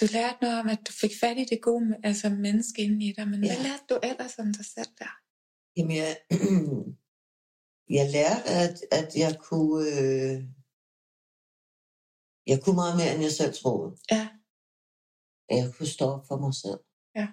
Du 0.00 0.06
lærte 0.12 0.36
noget 0.42 0.58
om, 0.60 0.68
at 0.68 0.78
du 0.88 0.92
fik 0.92 1.10
fat 1.20 1.38
i 1.38 1.44
det 1.50 1.58
gode 1.62 1.96
altså 2.04 2.28
menneske 2.28 2.82
inde 2.82 3.06
i 3.06 3.12
dig, 3.18 3.28
men 3.28 3.44
ja. 3.44 3.54
hvad 3.54 3.64
lærte 3.64 3.82
du 3.90 3.98
ellers 4.02 4.38
om 4.38 4.52
dig 4.54 4.64
selv 4.74 4.90
der? 4.98 5.12
Jamen, 5.76 5.96
jeg, 5.96 6.16
jeg 7.98 8.06
lærte, 8.16 8.48
at, 8.62 8.76
at 9.00 9.08
jeg 9.22 9.32
kunne, 9.48 9.78
øh, 10.00 10.36
jeg 12.50 12.58
kunne 12.62 12.78
meget 12.82 12.96
mere, 13.00 13.12
end 13.14 13.22
jeg 13.28 13.34
selv 13.40 13.54
troede. 13.62 13.90
Ja. 14.14 14.24
At 15.50 15.56
jeg 15.60 15.68
kunne 15.74 15.92
stå 15.96 16.04
op 16.14 16.24
for 16.28 16.36
mig 16.44 16.54
selv. 16.64 16.80
Ja. 17.18 17.26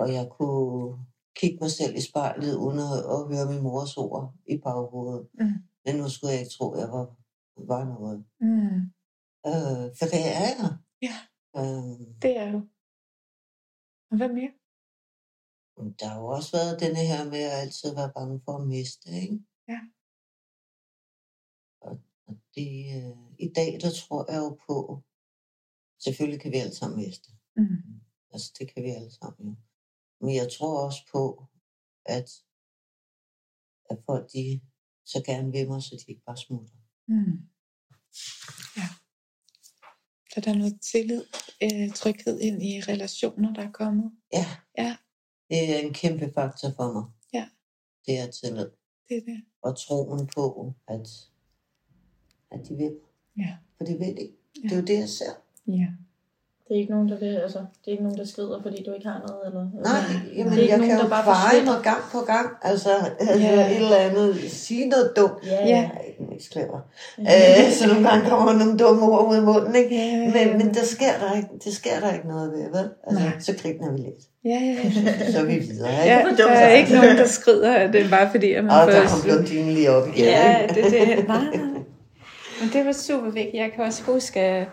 Og 0.00 0.06
jeg 0.16 0.26
kunne 0.38 1.06
kigge 1.40 1.58
mig 1.60 1.70
selv 1.70 1.94
i 1.96 2.02
spejlet, 2.10 2.54
uden 2.64 2.78
at, 2.88 2.98
at 3.14 3.20
høre 3.30 3.46
min 3.52 3.62
mors 3.62 3.96
ord 3.96 4.34
i 4.54 4.56
baghovedet. 4.64 5.28
Mm. 5.40 5.56
Men 5.84 5.92
nu 6.00 6.04
skulle 6.08 6.32
jeg 6.32 6.40
ikke 6.40 6.54
tro, 6.56 6.66
at 6.74 6.80
jeg 6.80 6.90
var, 6.96 7.06
var 7.72 7.82
noget. 7.94 8.18
Mm. 8.40 8.80
Øh, 9.50 9.86
for 9.98 10.06
det 10.12 10.22
er 10.34 10.40
jeg. 10.46 10.70
Ja. 11.06 11.16
Øh, 11.58 11.96
Det 12.24 12.32
er 12.42 12.48
du. 12.54 12.60
Og 14.10 14.16
hvad 14.16 14.28
mere? 14.38 14.52
Der 15.76 16.06
har 16.08 16.18
jo 16.18 16.26
også 16.26 16.56
været 16.56 16.80
denne 16.80 17.02
her 17.10 17.24
med 17.24 17.42
at 17.42 17.58
altid 17.62 17.94
være 17.94 18.12
bange 18.16 18.40
for 18.44 18.58
at 18.58 18.66
miste, 18.66 19.10
ikke? 19.10 19.38
Ja. 19.68 19.80
Og, 21.80 22.00
og 22.26 22.34
det, 22.54 22.70
øh, 22.96 23.16
i 23.38 23.48
dag, 23.56 23.80
der 23.80 23.90
tror 23.90 24.32
jeg 24.32 24.38
jo 24.38 24.58
på, 24.66 25.02
selvfølgelig 25.98 26.40
kan 26.40 26.52
vi 26.52 26.56
alle 26.56 26.74
sammen 26.74 26.98
miste. 27.04 27.30
Mm. 27.56 28.00
Altså, 28.32 28.52
det 28.58 28.74
kan 28.74 28.82
vi 28.82 28.90
alle 28.90 29.10
sammen 29.10 29.48
jo. 29.48 29.56
Men 30.20 30.34
jeg 30.34 30.48
tror 30.52 30.86
også 30.86 31.02
på, 31.12 31.46
at, 32.06 32.28
at 33.90 33.98
folk, 34.06 34.32
de 34.32 34.60
så 35.04 35.22
gerne 35.26 35.52
vil 35.52 35.68
mig, 35.68 35.82
så 35.82 35.96
de 35.96 36.10
ikke 36.12 36.24
bare 36.26 36.36
smutter. 36.36 36.74
Mm. 37.08 37.36
Ja. 38.76 38.88
Så 40.32 40.40
der 40.40 40.50
er 40.50 40.58
noget 40.58 40.80
tillid, 40.80 41.24
øh, 41.62 41.94
tryghed 41.94 42.40
ind 42.40 42.62
i 42.62 42.80
relationer, 42.80 43.54
der 43.54 43.62
er 43.62 43.72
kommet. 43.72 44.12
Ja. 44.32 44.46
Ja. 44.78 44.96
Det 45.48 45.76
er 45.76 45.78
en 45.78 45.92
kæmpe 45.94 46.32
faktor 46.34 46.68
for 46.76 46.92
mig. 46.92 47.04
Ja. 47.32 47.48
Det 48.06 48.18
er 48.18 48.30
tillid. 48.30 48.70
Det 49.08 49.16
er 49.16 49.20
det. 49.20 49.44
Og 49.62 49.78
troen 49.78 50.26
på, 50.34 50.74
at, 50.88 51.08
at 52.50 52.68
de 52.68 52.76
vil. 52.76 52.96
Ja. 53.38 53.56
For 53.76 53.84
det 53.84 54.00
ved 54.00 54.14
de. 54.14 54.32
Ja. 54.62 54.68
Det 54.68 54.72
er 54.72 54.76
jo 54.76 54.82
det, 54.82 54.98
jeg 54.98 55.08
ser. 55.08 55.32
Ja. 55.66 55.88
Det 56.68 56.74
er 56.76 56.80
ikke 56.80 56.92
nogen, 56.92 57.08
der 57.08 57.18
vil, 57.18 57.32
altså, 57.46 57.58
det 57.58 57.86
er 57.86 57.90
ikke 57.90 58.02
nogen, 58.02 58.18
der 58.18 58.26
skrider, 58.26 58.58
fordi 58.62 58.78
du 58.86 58.92
ikke 58.96 59.08
har 59.08 59.20
noget, 59.28 59.40
eller? 59.48 59.64
Nej, 59.88 60.00
eller- 60.08 60.36
jamen, 60.36 60.52
det 60.52 60.58
er 60.58 60.62
ikke 60.62 60.72
jeg 60.72 60.78
nogen, 60.78 60.90
kan 60.90 60.98
der 60.98 61.04
jo 61.04 61.10
bare 61.16 61.24
bare 61.24 61.40
forsvinder. 61.40 61.72
mig 61.72 61.80
gang 61.90 62.02
på 62.14 62.20
gang. 62.32 62.46
Altså, 62.70 62.90
altså 63.20 63.38
Ja. 63.38 63.70
et 63.70 63.76
eller 63.76 63.96
andet, 63.96 64.28
sige 64.50 64.84
noget 64.88 65.12
dumt. 65.16 65.38
Ja, 65.46 65.50
Ja. 65.52 65.66
Jeg 65.68 65.90
er 65.98 66.00
ikke 66.08 66.22
mest 66.32 66.52
clever. 66.52 66.78
Øh, 67.20 67.72
så 67.78 67.82
nogle 67.92 68.04
gange 68.08 68.22
kommer 68.30 68.52
nogle 68.60 68.76
dumme 68.82 69.02
ord 69.12 69.24
ud 69.30 69.36
af 69.36 69.42
munden, 69.42 69.74
ikke? 69.82 69.94
Ja, 69.96 70.16
Men, 70.36 70.46
men 70.58 70.68
der 70.74 70.84
sker 70.94 71.12
der 71.22 71.30
ikke, 71.36 71.48
det 71.64 71.72
sker 71.80 71.96
der 72.02 72.10
ikke 72.16 72.28
noget 72.34 72.46
ved, 72.52 72.64
vel? 72.76 72.86
Altså, 73.06 73.24
Nej. 73.24 73.32
så 73.46 73.52
griner 73.62 73.92
vi 73.92 73.98
lidt. 74.08 74.22
ja, 74.50 74.58
ja. 74.68 74.74
Så 75.32 75.38
er 75.38 75.44
vi 75.52 75.56
videre, 75.70 75.90
ikke? 76.02 76.14
ja 76.14 76.18
der 76.38 76.46
er 76.48 76.56
sagt. 76.64 76.78
ikke 76.78 76.92
nogen, 77.00 77.16
der 77.22 77.26
skrider, 77.38 77.92
det 77.92 78.00
er 78.04 78.10
bare 78.10 78.28
fordi, 78.30 78.52
at 78.52 78.64
man 78.64 78.72
Og 78.80 78.86
der 78.92 79.00
kom 79.08 79.20
blondinen 79.24 79.70
lige 79.78 79.90
op 79.90 80.08
igen, 80.08 80.24
Ja, 80.24 80.62
ikke? 80.62 80.74
det 80.74 80.84
er 80.86 81.16
det. 81.16 81.28
Nej, 81.28 81.44
nej. 81.54 81.80
Men 82.60 82.68
det 82.72 82.86
var 82.86 82.92
super 82.92 83.30
vigtigt. 83.30 83.54
Jeg 83.54 83.70
kan 83.76 83.84
også 83.84 84.02
huske, 84.02 84.40
at 84.40 84.66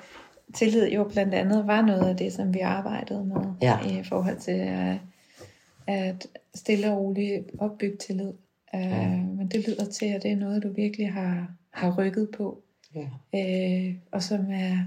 tillid 0.54 0.88
jo 0.92 1.04
blandt 1.04 1.34
andet 1.34 1.68
var 1.68 1.82
noget 1.82 2.10
af 2.10 2.18
det, 2.18 2.34
som 2.34 2.54
vi 2.54 2.60
arbejdede 2.60 3.26
med 3.26 3.54
Ja. 3.62 4.00
i 4.00 4.04
forhold 4.04 4.38
til 4.40 4.52
at, 4.52 4.98
at 5.88 6.28
stille 6.56 6.92
og 6.92 6.98
roligt 6.98 7.46
opbygge 7.60 7.98
tillid. 7.98 8.32
Ja. 8.74 9.08
Uh, 9.08 9.38
men 9.38 9.48
det 9.48 9.68
lyder 9.68 9.86
til, 9.86 10.06
at 10.06 10.24
det 10.24 10.32
er 10.32 10.36
noget, 10.36 10.64
du 10.64 10.74
virkelig 10.74 11.14
har, 11.14 11.48
har 11.74 11.96
rykket 11.98 12.30
på, 12.38 12.64
Ja. 12.96 13.08
uh, 13.90 13.96
og 14.12 14.24
som 14.24 14.40
er, 14.52 14.78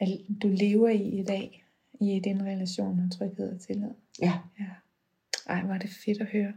at 0.00 0.08
du 0.42 0.48
lever 0.48 0.88
i 0.88 1.02
i 1.20 1.22
dag, 1.24 1.64
i 2.00 2.20
din 2.24 2.42
relation 2.42 3.00
og 3.00 3.18
tryghed 3.18 3.52
og 3.54 3.60
tillid. 3.60 3.90
ja. 4.22 4.32
Ja. 4.60 4.64
Ej, 5.48 5.62
hvor 5.62 5.74
er 5.74 5.78
det 5.78 5.90
fedt 6.04 6.20
at 6.20 6.26
høre. 6.32 6.52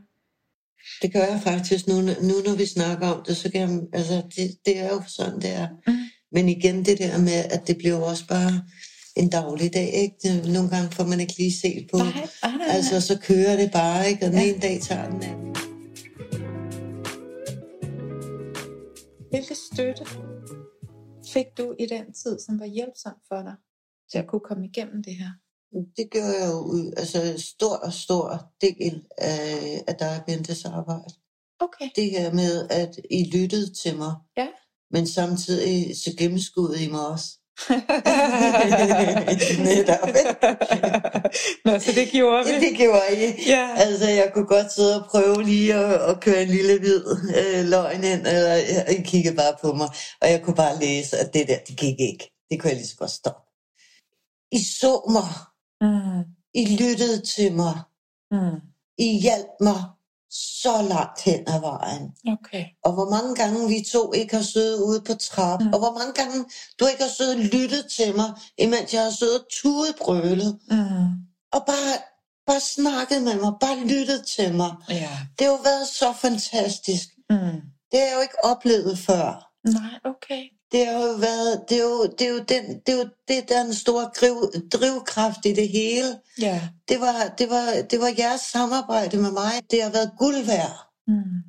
Det 1.01 1.13
gør 1.13 1.19
jeg 1.19 1.39
faktisk 1.43 1.87
nu, 1.87 1.93
nu 2.01 2.33
når 2.47 2.57
vi 2.57 2.65
snakker 2.65 3.07
om 3.07 3.23
det, 3.27 3.37
så 3.37 3.51
kan 3.51 3.61
jeg, 3.61 3.69
altså, 3.93 4.13
det, 4.35 4.65
det 4.65 4.79
er 4.79 4.87
jo 4.89 5.01
sådan, 5.07 5.35
det 5.39 5.53
er. 5.55 5.67
Mm. 5.87 5.93
Men 6.31 6.49
igen 6.49 6.85
det 6.85 6.97
der 6.97 7.17
med, 7.17 7.45
at 7.49 7.67
det 7.67 7.77
bliver 7.77 7.95
også 7.97 8.27
bare 8.27 8.63
en 9.15 9.29
daglig 9.29 9.73
dag, 9.73 9.89
ikke? 9.93 10.51
Nogle 10.53 10.69
gange 10.69 10.91
får 10.91 11.03
man 11.03 11.19
ikke 11.19 11.37
lige 11.37 11.53
set 11.53 11.87
på. 11.91 11.97
Nej, 11.97 12.05
nej, 12.43 12.51
nej. 12.57 12.67
Altså, 12.69 13.01
så 13.01 13.19
kører 13.21 13.55
det 13.57 13.71
bare, 13.71 14.09
ikke? 14.09 14.25
Og 14.25 14.31
den 14.31 14.39
Ja. 14.39 14.49
ene 14.49 14.59
dag 14.59 14.81
tager 14.81 15.09
den 15.11 15.23
anden. 15.23 15.55
Hvilke 19.29 19.55
støtte 19.55 20.05
fik 21.33 21.45
du 21.57 21.75
i 21.79 21.85
den 21.85 22.13
tid, 22.13 22.39
som 22.39 22.59
var 22.59 22.65
hjælpsom 22.65 23.13
for 23.27 23.41
dig 23.41 23.55
til 24.11 24.17
at 24.17 24.27
kunne 24.27 24.41
komme 24.49 24.65
igennem 24.67 25.03
det 25.03 25.15
her? 25.15 25.31
Det 25.97 26.11
gør 26.11 26.29
jeg 26.39 26.49
jo 26.53 26.59
ud, 26.59 26.93
altså 26.97 27.19
stor, 27.37 27.89
stor 27.89 28.51
del 28.61 29.03
af, 29.17 29.83
af 29.87 29.95
dig 29.95 30.09
og 30.19 30.23
Bentes 30.27 30.65
arbejde. 30.65 31.13
Okay. 31.59 31.89
Det 31.95 32.11
her 32.11 32.33
med, 32.33 32.67
at 32.69 32.99
I 33.11 33.23
lyttede 33.37 33.73
til 33.73 33.97
mig, 33.97 34.13
Ja. 34.37 34.47
Men 34.91 35.07
samtidig 35.07 35.95
så 35.97 36.15
gennemskudde 36.17 36.83
I 36.83 36.89
mig 36.89 37.07
også. 37.07 37.25
Netop. 39.67 40.09
Nå, 41.65 41.79
så 41.79 41.91
det 41.95 42.09
gjorde 42.11 42.45
vi. 42.45 42.69
Det 42.69 42.77
gjorde 42.77 43.27
I. 43.27 43.43
Ja. 43.47 43.69
Altså, 43.77 44.09
jeg 44.09 44.31
kunne 44.33 44.45
godt 44.45 44.73
sidde 44.73 45.01
og 45.03 45.09
prøve 45.09 45.43
lige 45.43 45.73
at, 45.73 46.09
at 46.09 46.19
køre 46.21 46.41
en 46.43 46.47
lille 46.47 46.79
hvid 46.79 47.05
øh, 47.37 47.65
løgn 47.65 48.03
ind, 48.03 48.27
eller 48.27 48.55
I 48.89 49.01
kiggede 49.03 49.35
bare 49.35 49.55
på 49.61 49.73
mig, 49.73 49.89
og 50.21 50.31
jeg 50.31 50.41
kunne 50.41 50.55
bare 50.55 50.79
læse, 50.79 51.17
at 51.17 51.33
det 51.33 51.47
der, 51.47 51.57
det 51.67 51.77
gik 51.77 51.99
ikke. 51.99 52.31
Det 52.51 52.59
kunne 52.59 52.69
jeg 52.69 52.77
lige 52.77 52.87
så 52.87 52.95
godt 52.97 53.11
stoppe. 53.11 53.49
I 54.51 54.59
så 54.63 55.01
mig. 55.09 55.29
Mm. 55.81 56.23
I 56.53 56.77
lyttede 56.81 57.21
til 57.21 57.53
mig. 57.53 57.75
Mm. 58.31 58.59
I 58.97 59.19
hjalp 59.21 59.49
mig 59.61 59.83
så 60.31 60.81
langt 60.89 61.21
hen 61.21 61.39
ad 61.47 61.59
vejen. 61.59 62.11
Okay. 62.39 62.65
Og 62.85 62.91
hvor 62.93 63.09
mange 63.09 63.35
gange 63.35 63.67
vi 63.67 63.85
to 63.91 64.13
ikke 64.13 64.35
har 64.35 64.43
siddet 64.43 64.81
ude 64.83 65.01
på 65.01 65.13
trappen, 65.13 65.67
Mm. 65.67 65.73
og 65.73 65.79
hvor 65.79 65.93
mange 65.99 66.13
gange 66.13 66.45
du 66.79 66.85
ikke 66.85 67.03
har 67.03 67.09
siddet 67.17 67.35
og 67.35 67.41
lyttet 67.41 67.85
til 67.97 68.15
mig, 68.15 68.29
imens 68.57 68.93
jeg 68.93 69.03
har 69.03 69.11
siddet 69.11 69.39
og 69.39 69.45
tudebrølet, 69.51 70.59
Mm. 70.71 71.09
og 71.55 71.61
bare, 71.71 71.93
bare 72.47 72.59
snakket 72.59 73.23
med 73.23 73.35
mig, 73.43 73.53
bare 73.59 73.79
lyttet 73.93 74.25
til 74.25 74.53
mig. 74.55 74.71
Ja. 74.89 75.09
Det 75.39 75.47
har 75.47 75.53
jo 75.53 75.59
været 75.63 75.87
så 75.87 76.13
fantastisk. 76.13 77.07
Mm. 77.29 77.61
Det 77.91 77.99
har 77.99 78.07
jeg 78.07 78.15
jo 78.15 78.21
ikke 78.21 78.45
oplevet 78.45 78.99
før. 78.99 79.45
Nej, 79.67 79.93
okay. 80.05 80.43
Det 80.71 80.85
har 80.85 80.93
jo 81.07 81.13
været, 81.27 81.65
det 81.69 81.77
er 81.77 81.83
jo, 81.83 82.03
det 82.17 82.21
er 82.27 82.33
jo 82.37 82.39
den, 82.53 82.79
det 82.79 82.89
er 82.93 82.97
jo 82.97 83.09
det, 83.27 83.49
der 83.49 83.59
er 83.59 83.63
den 83.63 83.73
store 83.73 84.05
driv, 84.19 84.35
drivkraft 84.75 85.45
i 85.45 85.53
det 85.53 85.69
hele. 85.69 86.11
Ja. 86.41 86.61
Det 86.89 86.99
var, 86.99 87.35
det 87.37 87.49
var, 87.49 87.65
det 87.91 87.99
var 87.99 88.11
jeres 88.19 88.41
samarbejde 88.41 89.17
med 89.17 89.31
mig. 89.31 89.53
Det 89.71 89.83
har 89.83 89.91
været 89.91 90.11
guld 90.19 90.45
værd. 90.45 90.75
Mm. 91.07 91.39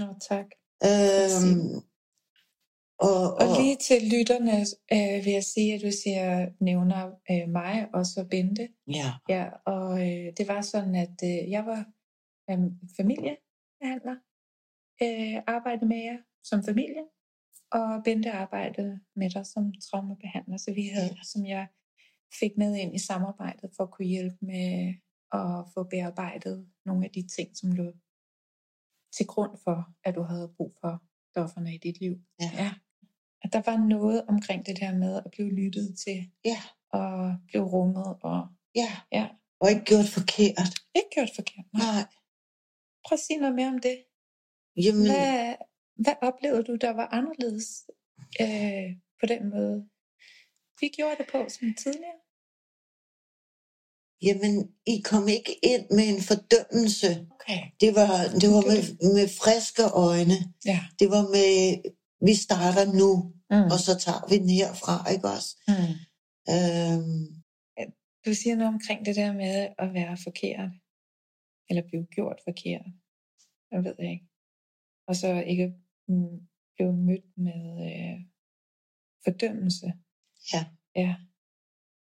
Nå, 0.00 0.06
tak. 0.28 0.46
Øhm, 0.88 1.74
og, 2.98 3.22
og, 3.34 3.48
Og 3.48 3.56
lige 3.60 3.76
til 3.76 4.02
lytterne 4.14 4.56
øh, 4.92 5.24
vil 5.24 5.32
jeg 5.32 5.44
sige, 5.44 5.74
at 5.74 5.80
du 5.82 5.90
siger, 6.02 6.48
nævner 6.60 7.02
øh, 7.30 7.48
mig 7.48 7.88
og 7.94 8.06
så 8.06 8.24
Bente. 8.30 8.68
ja, 8.88 9.12
Ja, 9.28 9.44
og 9.66 10.00
øh, 10.08 10.32
det 10.36 10.48
var 10.48 10.60
sådan, 10.60 10.94
at 10.94 11.16
øh, 11.24 11.50
jeg 11.50 11.66
var 11.66 11.84
øh, 12.50 12.58
familiebehandler, 12.96 14.16
øh, 15.02 15.42
arbejdede 15.46 15.86
med 15.86 15.96
jer 15.96 16.18
som 16.44 16.64
familie, 16.64 17.02
og 17.72 18.04
Bente 18.04 18.30
arbejdede 18.30 19.00
med 19.16 19.30
dig 19.30 19.46
som 19.46 19.72
traumabehandler, 19.72 20.56
så 20.56 20.72
vi 20.74 20.88
havde, 20.88 21.16
som 21.32 21.46
jeg 21.46 21.66
fik 22.40 22.52
med 22.56 22.76
ind 22.76 22.94
i 22.94 22.98
samarbejdet 22.98 23.70
for 23.76 23.84
at 23.84 23.90
kunne 23.90 24.06
hjælpe 24.06 24.36
med 24.40 24.94
at 25.32 25.64
få 25.74 25.82
bearbejdet 25.82 26.68
nogle 26.86 27.04
af 27.04 27.10
de 27.10 27.28
ting, 27.36 27.56
som 27.56 27.72
lå 27.72 27.92
til 29.16 29.26
grund 29.26 29.58
for, 29.64 29.76
at 30.04 30.14
du 30.14 30.22
havde 30.22 30.52
brug 30.56 30.76
for 30.80 31.02
stofferne 31.30 31.74
i 31.74 31.78
dit 31.78 32.00
liv. 32.00 32.14
Ja. 32.40 32.50
ja. 32.54 32.70
At 33.42 33.52
der 33.52 33.62
var 33.70 33.76
noget 33.76 34.26
omkring 34.26 34.66
det 34.66 34.80
der 34.80 34.98
med 34.98 35.16
at 35.24 35.30
blive 35.30 35.50
lyttet 35.50 35.98
til, 36.04 36.30
ja, 36.44 36.60
og 36.92 37.36
blive 37.46 37.64
rummet, 37.64 38.16
og 38.22 38.48
ja. 38.74 38.90
ja, 39.12 39.28
Og 39.60 39.70
ikke 39.70 39.84
gjort 39.84 40.08
forkert. 40.18 40.70
ikke 40.94 41.10
gjort 41.14 41.30
forkert. 41.34 41.66
Nej. 41.72 41.82
Nej. 41.94 42.04
Prøv 43.04 43.16
at 43.16 43.20
sige 43.26 43.38
noget 43.38 43.54
mere 43.54 43.68
om 43.68 43.78
det. 43.78 43.98
Jamen, 44.76 45.06
Hvad, 45.06 45.54
hvad 46.04 46.14
oplevede 46.28 46.64
du, 46.64 46.74
der 46.76 46.90
var 47.00 47.06
anderledes 47.18 47.68
øh, 48.44 48.88
på 49.20 49.26
den 49.32 49.42
måde? 49.54 49.76
Vi 50.80 50.88
gjorde 50.96 51.16
det 51.20 51.26
på 51.34 51.40
som 51.54 51.66
tidligere. 51.84 52.20
Jamen, 54.26 54.54
I 54.92 54.96
kom 55.10 55.24
ikke 55.38 55.54
ind 55.72 55.84
med 55.96 56.06
en 56.14 56.22
fordømmelse. 56.30 57.10
Okay. 57.36 57.62
Det 57.82 57.90
var, 58.00 58.12
det 58.42 58.48
var 58.54 58.62
med, 58.70 58.80
med 59.16 59.26
friske 59.40 59.84
øjne. 60.08 60.38
Ja. 60.70 60.80
Det 61.00 61.08
var 61.14 61.24
med, 61.36 61.54
vi 62.28 62.34
starter 62.46 62.86
nu, 63.02 63.12
Mm. 63.56 63.70
og 63.74 63.78
så 63.86 63.92
tager 64.04 64.22
vi 64.30 64.36
den 64.42 64.50
herfra, 64.60 64.94
ikke 65.14 65.28
også? 65.36 65.50
Mm. 65.70 65.94
Øhm, 66.54 67.22
Du 68.26 68.32
siger 68.40 68.54
noget 68.56 68.74
omkring 68.74 69.00
det 69.06 69.16
der 69.16 69.32
med 69.32 69.56
at 69.82 69.88
være 69.98 70.16
forkert. 70.26 70.70
Eller 71.68 71.82
blive 71.88 72.06
gjort 72.16 72.38
forkert. 72.48 72.86
Jeg 73.72 73.80
ved 73.86 73.94
jeg 73.98 74.10
ikke. 74.16 74.28
Og 75.08 75.14
så 75.22 75.28
ikke 75.52 75.66
blive 76.76 76.92
mødt 76.92 77.38
med 77.46 77.62
øh, 77.88 78.18
fordømmelse. 79.24 79.92
Ja. 80.52 80.64
Ja. 80.96 81.14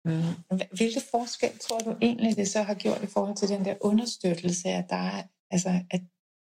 Mm. 0.04 0.58
Hvilke 0.76 1.00
forskel 1.10 1.58
tror 1.58 1.78
du 1.78 1.96
egentlig, 2.02 2.36
det 2.36 2.48
så 2.48 2.62
har 2.62 2.74
gjort 2.74 3.02
i 3.02 3.06
forhold 3.06 3.36
til 3.36 3.48
den 3.48 3.64
der 3.64 3.74
understøttelse, 3.80 4.68
at 4.68 4.86
der 4.90 4.96
er, 4.96 5.22
altså, 5.50 5.82
at 5.90 6.02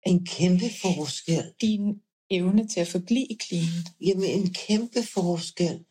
en 0.05 0.25
kæmpe 0.25 0.65
forskel. 0.81 1.53
din 1.61 2.01
evne 2.29 2.67
til 2.67 2.79
at 2.79 2.87
forblive 2.87 3.37
clean? 3.43 3.85
Jamen, 4.01 4.29
en 4.39 4.53
kæmpe 4.53 5.03
forskel. 5.13 5.85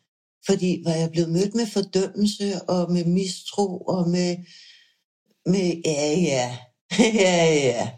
Fordi 0.45 0.81
var 0.85 0.93
jeg 0.93 1.11
blevet 1.11 1.29
mødt 1.29 1.55
med 1.55 1.67
fordømmelse 1.67 2.61
og 2.69 2.91
med 2.91 3.05
mistro 3.05 3.77
og 3.77 4.09
med, 4.09 4.37
med 5.45 5.81
ja, 5.85 6.13
ja, 6.31 6.57
ja, 7.25 7.45
ja. 7.53 7.91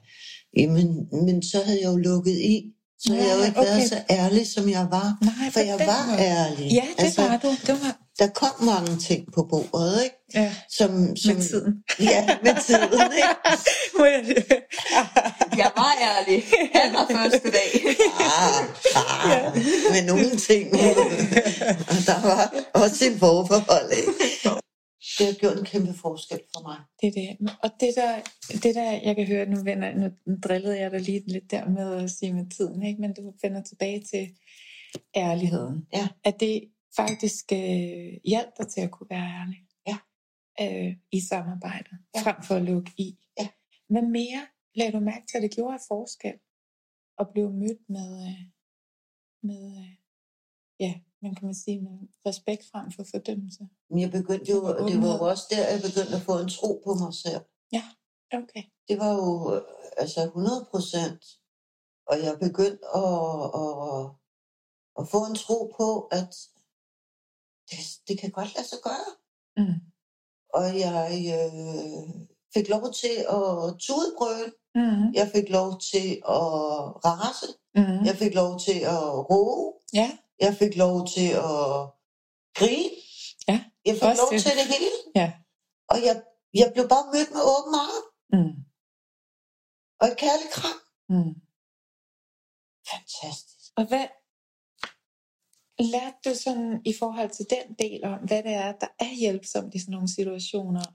Jamen, 0.58 1.10
men 1.26 1.44
så 1.44 1.64
havde 1.64 1.82
jeg 1.82 1.92
jo 1.92 1.98
lukket 1.98 2.38
i. 2.40 2.74
Så 3.02 3.14
havde 3.14 3.28
jeg 3.28 3.36
jo 3.36 3.40
Ja, 3.42 3.46
ikke 3.46 3.58
været 3.60 3.76
okay. 3.76 3.88
så 3.88 3.98
ærlig, 4.10 4.48
som 4.54 4.70
jeg 4.70 4.88
var. 4.92 5.18
Nej, 5.22 5.34
For 5.52 5.60
på 5.60 5.66
jeg 5.66 5.80
den 5.80 5.88
var 5.88 6.06
måde. 6.08 6.20
ærlig. 6.20 6.72
Ja, 6.72 6.84
det 6.98 7.04
altså, 7.04 7.22
var 7.22 7.38
du. 7.38 7.48
Det 7.68 7.70
var 7.84 7.96
Der 8.20 8.28
kom 8.28 8.64
mange 8.64 8.98
ting 8.98 9.26
på 9.36 9.48
bordet, 9.50 10.04
ikke? 10.04 10.16
ja, 10.34 10.54
Som, 10.70 11.16
som, 11.16 11.36
med 11.36 11.44
tiden. 11.44 11.74
Ja, 12.00 12.28
med 12.44 12.56
tiden, 12.66 13.12
ikke? 13.22 13.30
Jeg- 15.58 15.72
var 15.78 15.94
ærlig. 16.02 16.44
Allerførste 16.74 17.52
dag. 17.52 17.70
Ah, 18.20 18.64
ah, 18.96 19.56
med 19.92 20.04
nogle 20.06 20.36
ting. 20.36 20.74
Og 20.74 21.98
der 22.08 22.22
var 22.28 22.54
også 22.74 23.06
en 23.06 23.20
forbehold, 23.20 23.92
ikke? 23.98 24.12
Det 25.20 25.28
har 25.28 25.34
gjort 25.40 25.58
en 25.60 25.66
kæmpe 25.66 25.94
forskel 25.94 26.42
for 26.54 26.62
mig. 26.68 26.78
Det 27.02 27.08
er 27.08 27.12
det. 27.22 27.58
Og 27.64 27.70
det 27.80 27.92
der, 27.96 28.22
det 28.64 28.76
der, 28.76 28.92
jeg 28.92 29.16
kan 29.16 29.28
høre, 29.28 29.46
nu, 29.46 29.64
vender, 29.64 29.94
nu 29.98 30.36
drillede 30.44 30.80
jeg 30.80 30.92
dig 30.92 31.02
lige 31.02 31.24
lidt 31.28 31.52
der 31.52 31.70
med 31.70 32.04
at 32.04 32.12
sige 32.12 32.34
med 32.34 32.50
tiden, 32.50 32.84
ikke? 32.84 33.02
men 33.02 33.14
du 33.14 33.34
vender 33.42 33.64
tilbage 33.64 34.04
til 34.04 34.38
ærligheden. 35.16 35.88
Ja. 35.94 36.08
At 36.24 36.40
det 36.40 36.72
faktisk 36.96 37.46
øh, 37.54 38.14
hjalp 38.26 38.50
dig 38.58 38.68
til 38.68 38.82
at 38.82 38.92
kunne 38.92 39.10
være 39.10 39.28
ærlig. 39.42 39.60
Ja. 39.88 39.98
Øh, 40.62 40.96
I 41.12 41.20
samarbejdet, 41.22 41.98
Ja. 42.16 42.22
frem 42.22 42.44
for 42.44 42.56
at 42.56 42.62
lukke 42.62 42.92
i. 42.98 43.18
Ja. 43.40 43.48
Hvad 43.90 44.02
mere 44.02 44.42
lagde 44.76 44.92
du 44.92 45.00
mærke 45.00 45.26
til, 45.28 45.38
at 45.38 45.44
det 45.44 45.52
gjorde 45.56 45.74
af 45.74 45.80
forskel 45.88 46.34
at 47.20 47.28
blive 47.34 47.52
mødt 47.54 47.90
med, 47.90 48.28
øh, 48.28 48.44
med 49.44 49.78
øh, 49.78 49.92
ja, 50.80 50.94
man 51.22 51.36
kan 51.36 51.46
man 51.46 51.56
sige, 51.56 51.82
med 51.82 51.98
respekt 52.26 52.64
frem 52.72 52.92
for 52.92 53.04
fordømmelse? 53.12 53.64
Men 53.90 54.00
jeg 54.00 54.12
begyndte 54.12 54.52
jo, 54.52 54.58
Og 54.66 54.92
det 54.92 55.02
var 55.02 55.14
jo 55.18 55.24
også 55.32 55.46
der, 55.50 55.72
jeg 55.74 55.82
begyndte 55.82 56.16
at 56.16 56.22
få 56.22 56.40
en 56.40 56.50
tro 56.50 56.82
på 56.86 56.94
mig 56.94 57.14
selv. 57.14 57.44
Okay. 58.34 58.64
Det 58.88 59.00
var 59.00 59.14
jo 59.14 59.62
altså 59.98 60.22
100 60.22 60.68
procent. 60.72 61.26
Og 62.08 62.16
jeg 62.24 62.40
begyndte 62.40 62.86
at, 62.96 63.44
at, 63.64 64.10
at 65.00 65.08
få 65.14 65.26
en 65.26 65.36
tro 65.36 65.74
på, 65.78 66.00
at 66.12 66.32
det, 67.70 67.80
det 68.08 68.20
kan 68.20 68.32
godt 68.32 68.56
lade 68.56 68.68
sig 68.68 68.80
gøre. 68.84 69.10
Mm. 69.58 69.80
Og 70.54 70.80
jeg 70.80 71.10
øh, 71.40 72.26
fik 72.54 72.70
lov 72.70 72.94
til 73.02 73.16
at 73.38 73.78
tudebrøle. 73.80 74.52
Mm. 74.76 75.14
Jeg 75.14 75.28
fik 75.36 75.50
lov 75.50 75.80
til 75.92 76.08
at 76.38 76.46
rase. 77.06 77.50
Mm. 77.76 78.06
Jeg 78.06 78.16
fik 78.16 78.34
lov 78.36 78.60
til 78.60 78.80
at 78.80 79.30
råbe. 79.30 79.78
Ja. 79.94 80.18
Jeg 80.46 80.54
fik 80.62 80.74
lov 80.84 80.96
til 81.16 81.30
at 81.50 81.62
grine. 82.60 82.90
Ja, 83.50 83.58
Jeg 83.88 83.96
fik 84.02 84.18
lov 84.22 84.30
det. 84.34 84.42
til 84.46 84.54
det 84.60 84.68
hele. 84.74 84.92
Ja. 85.20 85.28
Og 85.92 85.98
jeg, 86.08 86.16
jeg 86.62 86.68
blev 86.74 86.86
bare 86.94 87.06
mødt 87.14 87.32
med 87.36 87.44
åben 87.56 87.74
arm 87.88 88.06
Mm. 88.36 88.54
og 90.02 90.06
et 90.12 90.18
kærligt 90.24 90.52
kram. 90.58 90.80
Mm. 91.14 91.34
Fantastisk. 92.92 93.66
Og 93.80 93.84
hvad 93.92 94.08
lærte 95.94 96.18
du 96.26 96.32
sådan 96.46 96.82
i 96.86 96.94
forhold 97.02 97.30
til 97.38 97.46
den 97.56 97.68
del 97.84 98.04
om, 98.12 98.20
hvad 98.28 98.44
det 98.44 98.54
er, 98.54 98.72
der 98.84 98.88
er 99.00 99.14
hjælpsomt 99.24 99.76
i 99.76 99.80
sådan 99.80 99.92
nogle 99.92 100.14
situationer, 100.18 100.86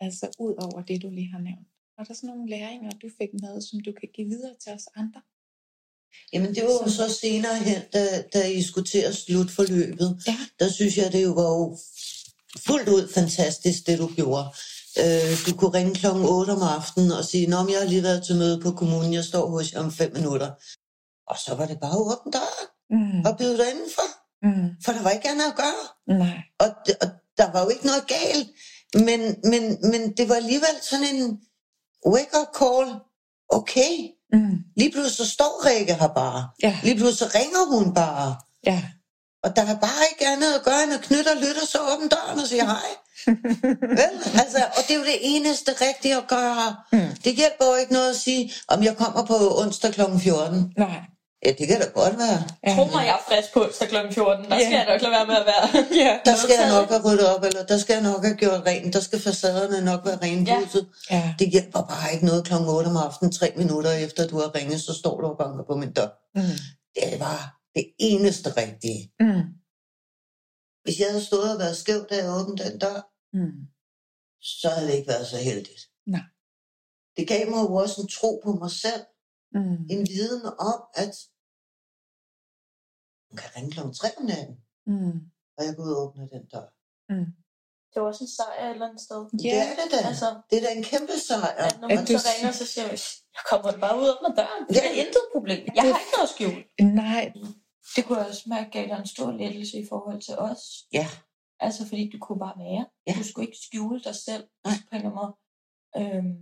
altså 0.00 0.26
ud 0.38 0.54
over 0.66 0.82
det, 0.88 1.02
du 1.02 1.10
lige 1.10 1.32
har 1.32 1.38
nævnt? 1.48 1.68
Er 1.98 2.04
der 2.04 2.14
sådan 2.14 2.30
nogle 2.36 2.50
læringer, 2.50 2.90
du 2.90 3.08
fik 3.18 3.28
med, 3.42 3.60
som 3.68 3.80
du 3.86 3.92
kan 4.00 4.08
give 4.14 4.28
videre 4.28 4.56
til 4.62 4.72
os 4.72 4.86
andre? 4.94 5.22
Jamen 6.32 6.54
det 6.54 6.62
var 6.64 6.70
jo 6.70 6.88
Så- 6.90 7.14
senere 7.20 7.56
hen, 7.58 7.82
da, 7.92 8.22
da 8.34 8.46
I 8.48 8.62
skulle 8.62 8.86
til 8.88 8.98
at 8.98 9.14
slutte 9.16 9.54
forløbet. 9.54 10.22
Ja. 10.26 10.36
Der 10.58 10.68
synes 10.72 10.96
jeg, 10.96 11.12
det 11.12 11.22
jo 11.24 11.30
var 11.32 11.42
jo 11.48 11.78
fuldt 12.66 12.88
ud 12.88 13.12
fantastisk, 13.14 13.86
det 13.86 13.98
du 13.98 14.06
gjorde. 14.16 14.46
Øh, 14.98 15.46
du 15.46 15.56
kunne 15.56 15.74
ringe 15.78 15.94
klokken 15.94 16.24
8 16.24 16.50
om 16.50 16.62
aftenen 16.62 17.12
og 17.12 17.24
sige, 17.24 17.46
Nå, 17.46 17.56
jeg 17.68 17.78
har 17.78 17.84
lige 17.88 18.02
været 18.02 18.24
til 18.26 18.36
møde 18.36 18.60
på 18.60 18.70
kommunen, 18.72 19.12
jeg 19.14 19.24
står 19.24 19.46
hos 19.50 19.72
jer 19.72 19.80
om 19.80 19.92
fem 19.92 20.12
minutter. 20.14 20.50
Og 21.30 21.36
så 21.46 21.54
var 21.54 21.66
det 21.66 21.80
bare 21.80 21.96
åbne 21.98 22.32
døren 22.32 22.68
Mm. 22.90 23.20
og 23.26 23.38
byde 23.38 23.58
dig 23.58 23.70
indenfor, 23.70 24.08
Mm. 24.46 24.68
for 24.84 24.92
der 24.92 25.02
var 25.02 25.10
ikke 25.10 25.28
andet 25.28 25.44
at 25.44 25.56
gøre. 25.56 26.16
Nej. 26.18 26.36
Og, 26.58 26.68
og 27.02 27.08
der 27.38 27.52
var 27.52 27.62
jo 27.62 27.68
ikke 27.68 27.86
noget 27.86 28.06
galt, 28.06 28.48
men, 28.94 29.20
men, 29.50 29.62
men 29.90 30.12
det 30.16 30.28
var 30.28 30.34
alligevel 30.34 30.76
sådan 30.90 31.14
en 31.14 31.40
wake-up 32.06 32.48
call. 32.60 32.88
Okay, 33.48 33.92
Mm. 34.34 34.58
lige 34.76 34.90
pludselig 34.92 35.16
så 35.16 35.32
står 35.32 35.66
Rikke 35.66 35.94
her 35.94 36.08
bare. 36.08 36.48
Ja. 36.62 36.78
Lige 36.82 36.96
pludselig 36.96 37.18
så 37.18 37.38
ringer 37.38 37.76
hun 37.76 37.94
bare. 37.94 38.36
Ja. 38.66 38.82
Og 39.44 39.56
der 39.56 39.62
er 39.62 39.78
bare 39.80 40.02
ikke 40.12 40.26
andet 40.26 40.52
at 40.54 40.62
gøre, 40.64 40.82
end 40.84 40.92
at 40.92 41.00
knytte 41.00 41.28
og 41.28 41.36
lytte, 41.36 41.60
og 41.62 41.68
så 41.68 41.78
åbne 41.92 42.08
døren 42.08 42.38
og 42.38 42.46
sige 42.46 42.64
hej. 42.64 42.88
Vel? 44.00 44.14
Altså, 44.42 44.58
og 44.76 44.82
det 44.88 44.94
er 44.94 44.98
jo 44.98 45.04
det 45.04 45.18
eneste 45.22 45.72
rigtige 45.80 46.16
at 46.16 46.28
gøre. 46.28 46.76
Mm. 46.92 47.16
Det 47.24 47.32
hjælper 47.36 47.66
jo 47.66 47.74
ikke 47.74 47.92
noget 47.92 48.10
at 48.10 48.16
sige, 48.16 48.52
om 48.68 48.82
jeg 48.82 48.96
kommer 48.96 49.26
på 49.26 49.60
onsdag 49.60 49.92
kl. 49.92 50.00
14. 50.18 50.72
Nej. 50.78 51.00
Ja, 51.44 51.50
det 51.58 51.66
kan 51.68 51.80
da 51.80 51.86
godt 52.00 52.14
være. 52.24 52.38
Ja. 52.66 52.72
Tro 52.76 52.84
mig, 52.94 53.02
jeg 53.10 53.16
er 53.20 53.24
frisk 53.28 53.48
på 53.54 53.60
onsdag 53.64 53.88
kl. 53.88 53.96
14. 54.12 54.44
Der 54.50 54.56
Ja. 54.56 54.64
skal 54.66 54.76
jeg 54.80 54.86
nok 54.92 55.00
lade 55.02 55.12
være 55.18 55.26
med 55.32 55.36
at 55.42 55.46
være. 55.52 55.66
Ja. 56.04 56.12
Der 56.28 56.36
skal 56.42 56.54
jeg 56.60 56.68
nok 56.76 56.88
have 56.88 57.02
ryddet 57.06 57.26
op, 57.34 57.42
eller 57.48 57.62
der 57.66 57.78
skal 57.78 57.92
jeg 57.94 58.02
nok 58.10 58.24
have 58.24 58.36
gjort 58.36 58.60
rent. 58.66 58.94
Der 58.94 59.00
skal 59.00 59.20
facaderne 59.20 59.84
nok 59.90 60.00
være 60.08 60.18
renpudset. 60.22 60.84
Ja. 61.10 61.16
Ja. 61.16 61.34
Det 61.38 61.46
hjælper 61.54 61.80
bare 61.92 62.12
ikke 62.14 62.24
noget 62.30 62.44
kl. 62.48 62.52
8 62.54 62.88
om 62.88 62.96
aftenen, 62.96 63.32
tre 63.32 63.48
minutter 63.56 63.92
efter 64.06 64.26
du 64.28 64.36
har 64.42 64.54
ringet, 64.54 64.80
så 64.80 64.92
står 65.00 65.20
du 65.20 65.26
og 65.26 65.38
banker 65.38 65.64
på 65.70 65.74
min 65.76 65.92
dør. 65.92 66.10
Mm. 66.34 66.56
Det 66.96 67.20
var 67.20 67.38
det 67.74 67.84
eneste 67.98 68.48
rigtige. 68.62 69.00
Mm. 69.20 69.42
Hvis 70.84 70.98
jeg 71.00 71.06
havde 71.10 71.24
stået 71.24 71.52
og 71.52 71.58
været 71.58 71.76
skæv, 71.76 72.06
da 72.10 72.14
jeg 72.22 72.30
åbnede 72.38 72.64
den 72.70 72.78
dør, 72.78 72.98
Mm. 73.38 73.52
så 74.40 74.68
havde 74.68 74.86
det 74.88 74.94
ikke 74.94 75.08
været 75.08 75.26
så 75.26 75.36
heldigt. 75.36 75.82
Nej. 76.06 76.20
Det 77.16 77.28
gav 77.28 77.50
mig 77.50 77.60
jo 77.62 77.74
også 77.74 78.00
en 78.00 78.08
tro 78.08 78.40
på 78.44 78.52
mig 78.52 78.70
selv, 78.70 79.02
Mm. 79.54 79.76
en 79.90 80.06
viden 80.08 80.42
om, 80.58 80.78
at 80.94 81.14
man 83.34 83.40
kan 83.42 83.50
ringe 83.56 83.70
klokken 83.74 83.94
3 83.94 84.08
om 84.20 84.24
natten, 84.32 84.56
Mm. 84.92 85.16
og 85.56 85.60
jeg 85.66 85.72
går 85.76 85.82
ud 85.86 85.92
og 85.96 86.00
åbner 86.02 86.26
den 86.34 86.44
dør. 86.52 86.66
Mm. 87.12 87.26
Det 87.90 87.96
var 88.02 88.06
også 88.12 88.24
en 88.26 88.32
sejr 88.38 88.58
et 88.64 88.70
eller 88.74 88.86
andet 88.88 89.02
sted. 89.08 89.20
Det 89.42 89.50
er 89.62 89.66
det 89.80 89.86
da. 89.94 89.98
Altså, 90.10 90.28
Det 90.50 90.54
er 90.58 90.62
da 90.66 90.70
en 90.80 90.86
kæmpe 90.92 91.14
sejr. 91.28 91.52
at 91.66 91.74
når 91.80 91.88
At 91.92 91.96
man 91.98 92.04
du 92.10 92.12
så 92.24 92.28
ringer, 92.32 92.52
så 92.60 92.66
siger 92.72 92.84
man, 92.90 92.98
jeg 93.36 93.42
kommer 93.50 93.70
bare 93.84 93.94
ud 94.00 94.06
og 94.10 94.14
åbner 94.14 94.32
døren. 94.40 94.62
Det 94.68 94.76
Ja. 94.76 94.82
er 94.90 94.94
intet 95.02 95.24
problem. 95.34 95.62
Jeg 95.76 95.82
Det- 95.84 95.92
har 95.92 96.00
ikke 96.04 96.14
noget 96.18 96.30
skjul. 96.34 96.56
Nej. 97.04 97.24
Det 97.94 98.00
kunne 98.04 98.18
jeg 98.20 98.28
også 98.32 98.44
mærke 98.54 98.68
gav 98.76 98.84
dig 98.90 98.98
en 99.04 99.06
stor 99.14 99.30
lettelse 99.42 99.74
i 99.82 99.86
forhold 99.92 100.20
til 100.28 100.34
os. 100.48 100.62
Ja. 100.98 101.06
Altså, 101.66 101.80
fordi 101.88 102.02
du 102.12 102.18
kunne 102.24 102.40
bare 102.46 102.56
være. 102.66 102.84
Ja. 103.06 103.12
Du 103.18 103.24
skulle 103.28 103.46
ikke 103.48 103.60
skjule 103.66 103.98
dig 104.08 104.14
selv 104.28 104.44
Nej. 104.66 104.74
på 104.88 104.90
en 104.92 104.96
eller 104.96 105.10
anden 105.10 105.18
måde. 105.20 105.32
Øhm, 106.00 106.36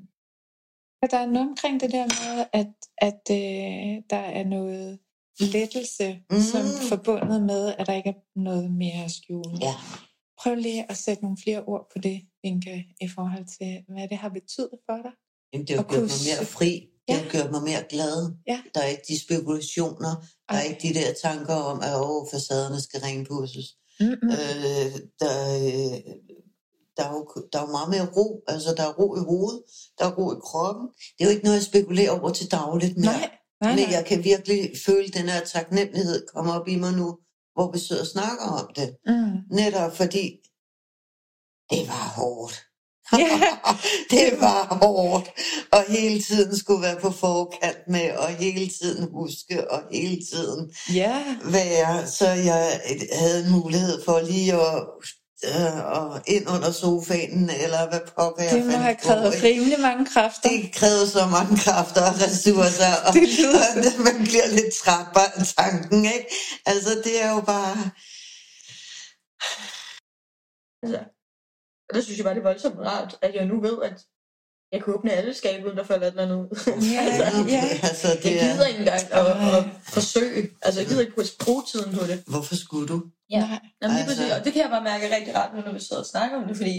der 1.12 1.18
er 1.24 1.26
noget 1.35 1.48
omkring 1.48 1.81
det 1.83 1.90
der 1.96 2.07
med, 2.22 2.35
at, 2.61 2.72
at 3.09 3.22
øh, 3.40 3.92
der 4.12 4.22
er 4.40 4.44
noget 4.44 4.98
lettelse, 5.40 6.18
mm. 6.31 6.40
Som 6.40 6.62
forbundet 6.88 7.42
med, 7.42 7.75
at 7.79 7.87
der 7.87 7.92
ikke 7.92 8.11
er 8.11 8.40
noget 8.40 8.73
mere 8.73 9.05
at 9.05 9.11
skjule. 9.11 9.59
Ja. 9.61 9.75
Prøv 10.40 10.55
lige 10.55 10.90
at 10.90 10.97
sætte 10.97 11.23
nogle 11.23 11.38
flere 11.45 11.62
ord 11.64 11.87
på 11.92 11.99
det, 11.99 12.21
Inge, 12.45 12.87
i 13.01 13.09
forhold 13.09 13.47
til, 13.59 13.85
hvad 13.88 14.09
det 14.09 14.18
har 14.18 14.29
betydet 14.29 14.79
for 14.87 14.97
dig. 14.97 15.12
Jamen, 15.53 15.66
det 15.66 15.77
har 15.77 15.83
gjort 15.83 15.88
kunne 15.88 16.01
mig 16.03 16.25
mere 16.31 16.47
fri. 16.47 16.73
Det 17.09 17.14
Ja. 17.14 17.23
har 17.23 17.31
gjort 17.31 17.51
mig 17.51 17.62
mere 17.62 17.85
glad. 17.90 18.33
Ja. 18.47 18.59
Der 18.75 18.81
er 18.81 18.87
ikke 18.87 19.03
de 19.09 19.21
spekulationer. 19.21 20.12
Der 20.49 20.55
er 20.57 20.62
ikke 20.62 20.88
de 20.88 20.95
der 20.95 21.12
tanker 21.23 21.55
om, 21.55 21.81
at 21.83 21.95
åh, 22.01 22.27
facaderne 22.33 22.81
skal 22.81 23.01
renpudses. 23.01 23.66
Mm-mm. 24.01 24.31
Øh, 24.31 24.92
der, 25.23 25.35
øh, 25.59 25.99
der, 26.97 27.05
er 27.09 27.12
jo, 27.12 27.21
der 27.53 27.59
er 27.59 27.62
jo 27.66 27.71
meget 27.79 27.90
mere 27.95 28.09
ro. 28.16 28.42
Altså, 28.49 28.75
der 28.77 28.83
er 28.83 28.92
ro 28.92 29.16
i 29.16 29.25
hovedet. 29.31 29.62
Der 29.99 30.05
er 30.05 30.14
ro 30.18 30.33
i 30.33 30.40
kroppen. 30.45 30.88
Det 31.14 31.21
er 31.21 31.25
jo 31.25 31.31
ikke 31.31 31.45
noget, 31.45 31.57
jeg 31.57 31.64
spekulerer 31.64 32.11
over 32.21 32.31
til 32.33 32.51
dagligt 32.51 32.97
mere. 32.97 33.05
Nej, 33.12 33.31
nej, 33.62 33.77
Men 33.77 33.85
nej. 33.85 33.92
jeg 33.96 34.07
kan 34.07 34.25
virkelig 34.25 34.70
føle 34.87 35.09
den 35.09 35.29
her 35.29 35.44
taknemmelighed 35.44 36.27
komme 36.35 36.53
op 36.53 36.68
i 36.68 36.77
mig 36.77 36.92
nu, 36.92 37.18
hvor 37.55 37.72
vi 37.72 37.79
sidder 37.79 38.03
og 38.03 38.09
snakker 38.09 38.44
om 38.44 38.68
det. 38.77 38.90
Mm. 39.07 39.57
Netop 39.57 39.96
fordi 39.96 40.27
det 41.70 41.88
var 41.88 42.12
hårdt. 42.16 42.55
Ja. 43.18 43.40
det 44.16 44.40
var 44.40 44.79
hårdt, 44.83 45.31
og 45.72 45.85
hele 45.88 46.22
tiden 46.22 46.57
skulle 46.57 46.83
være 46.83 47.01
på 47.01 47.11
forkant 47.11 47.79
med, 47.88 48.11
og 48.16 48.29
hele 48.29 48.68
tiden 48.81 49.11
huske, 49.12 49.70
og 49.70 49.83
hele 49.92 50.22
tiden 50.33 50.75
Ja. 50.94 51.37
være, 51.44 52.07
så 52.07 52.29
jeg 52.29 52.81
havde 53.12 53.44
en 53.46 53.53
mulighed 53.53 54.05
for 54.05 54.20
lige 54.20 54.53
at 54.55 54.87
øh, 55.50 55.78
og 55.98 56.22
ind 56.26 56.48
under 56.55 56.70
sofaen, 56.70 57.50
eller 57.64 57.88
hvad 57.90 58.00
pokker 58.14 58.42
jeg 58.42 58.52
Det 58.52 58.66
må 58.66 58.72
have 58.72 58.96
på, 59.02 59.09
krævet 59.09 59.35
ikke? 59.35 59.46
rimelig 59.48 59.81
mange 59.81 60.07
kræfter. 60.07 60.48
Det 60.48 60.72
krævede 60.78 61.09
så 61.16 61.26
mange 61.37 61.55
kræfter 61.64 62.02
og 62.11 62.14
ressourcer, 62.24 62.92
og, 63.07 63.12
Det 63.14 63.28
lyder 63.38 63.64
og 63.98 64.05
man 64.09 64.18
bliver 64.28 64.48
lidt 64.59 64.74
træt 64.83 65.07
bare 65.14 65.31
af 65.40 65.46
tanken, 65.57 66.05
ikke? 66.16 66.26
Altså, 66.66 66.90
det 67.05 67.14
er 67.24 67.31
jo 67.37 67.40
bare... 67.55 67.76
Altså, 70.83 71.00
og 71.88 71.90
der 71.94 72.00
synes 72.00 72.18
jeg 72.18 72.24
bare, 72.24 72.35
det 72.35 72.40
er 72.40 72.50
voldsomt 72.50 72.78
rart, 72.78 73.18
at 73.22 73.35
jeg 73.35 73.44
nu 73.46 73.61
ved, 73.61 73.76
at 73.88 73.96
jeg 74.72 74.82
kan 74.85 74.94
åbne 74.94 75.12
alle 75.12 75.35
skabe, 75.35 75.66
uden 75.66 75.76
der 75.76 75.85
falder 75.85 76.06
et 76.06 76.11
eller 76.11 76.22
andet 76.22 76.37
ud. 76.37 76.48
Ja, 76.94 77.00
altså, 77.26 77.44
ja. 77.56 77.64
altså, 77.90 78.08
jeg 78.08 78.16
det 78.22 78.32
gider 78.32 78.62
er... 78.64 78.66
ikke 78.66 78.78
engang 78.80 79.04
at, 79.12 79.26
at, 79.56 79.64
forsøge. 79.96 80.48
Altså, 80.62 80.80
jeg 80.80 80.88
gider 80.88 81.00
ikke 81.00 81.12
bruge 81.44 81.62
tiden 81.72 81.90
på 81.98 82.04
det. 82.11 82.22
Hvorfor 82.26 82.54
skulle 82.54 82.88
du? 82.88 82.98
Ja. 83.30 83.40
Nej, 83.40 83.58
Jamen, 83.82 83.96
Altså- 83.96 84.06
præcis, 84.11 84.32
og 84.38 84.44
det 84.44 84.52
kan 84.52 84.62
jeg 84.62 84.70
bare 84.70 84.85
mærke 84.85 85.14
rigtig 85.16 85.37
rart, 85.37 85.50
nu, 85.54 85.61
når 85.66 85.72
vi 85.72 85.80
sidder 85.80 86.02
og 86.02 86.06
snakker 86.14 86.37
om 86.40 86.48
det, 86.48 86.56
fordi 86.56 86.76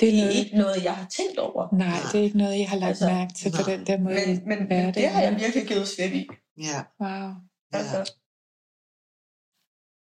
det 0.00 0.08
er 0.08 0.12
det 0.12 0.24
er 0.24 0.30
ikke 0.30 0.56
noget, 0.56 0.84
jeg 0.84 0.94
har 0.96 1.06
tænkt 1.18 1.38
over. 1.38 1.62
nej, 1.84 1.98
det 2.12 2.18
er 2.20 2.24
ikke 2.24 2.38
noget, 2.38 2.58
jeg 2.58 2.68
har 2.68 2.76
lagt 2.78 2.88
Altså, 2.88 3.06
mærke 3.06 3.32
til 3.34 3.50
på 3.58 3.62
den 3.70 3.86
der 3.86 3.98
måde. 3.98 4.14
Men, 4.14 4.42
men, 4.48 4.58
men 4.68 4.94
det 4.94 5.08
har 5.08 5.20
jeg 5.22 5.32
er. 5.32 5.38
virkelig 5.38 5.66
givet 5.66 5.88
slip 5.88 6.12
i. 6.12 6.26
Ja, 6.68 6.78
Wow. 7.00 7.10
ja. 7.72 7.78
Altså, 7.78 8.12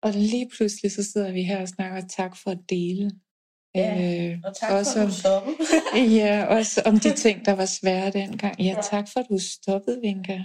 Og 0.02 0.12
lige 0.12 0.50
pludselig 0.56 0.92
så 0.92 1.02
sidder 1.12 1.32
vi 1.32 1.42
her 1.42 1.61
og 1.61 1.68
snakker 1.68 2.02
tak 2.16 2.37
for 2.37 2.50
at 2.50 2.58
dele. 2.68 3.11
Ja, 3.74 4.28
øh, 4.30 4.38
og 4.44 4.56
tak 4.56 4.72
også 4.72 4.92
for, 4.92 5.00
at 5.00 5.08
du 5.08 5.14
stoppede. 5.14 5.56
ja, 6.20 6.44
også 6.44 6.82
om 6.87 6.98
de 6.98 7.12
ting, 7.16 7.44
der 7.46 7.52
var 7.52 7.64
svære 7.64 8.11
dengang. 8.11 8.61
Ja, 8.61 8.64
Ja. 8.64 8.80
tak 8.82 9.08
for 9.12 9.20
at 9.20 9.26
du 9.30 9.38
stoppede, 9.38 10.00
Vinka, 10.02 10.38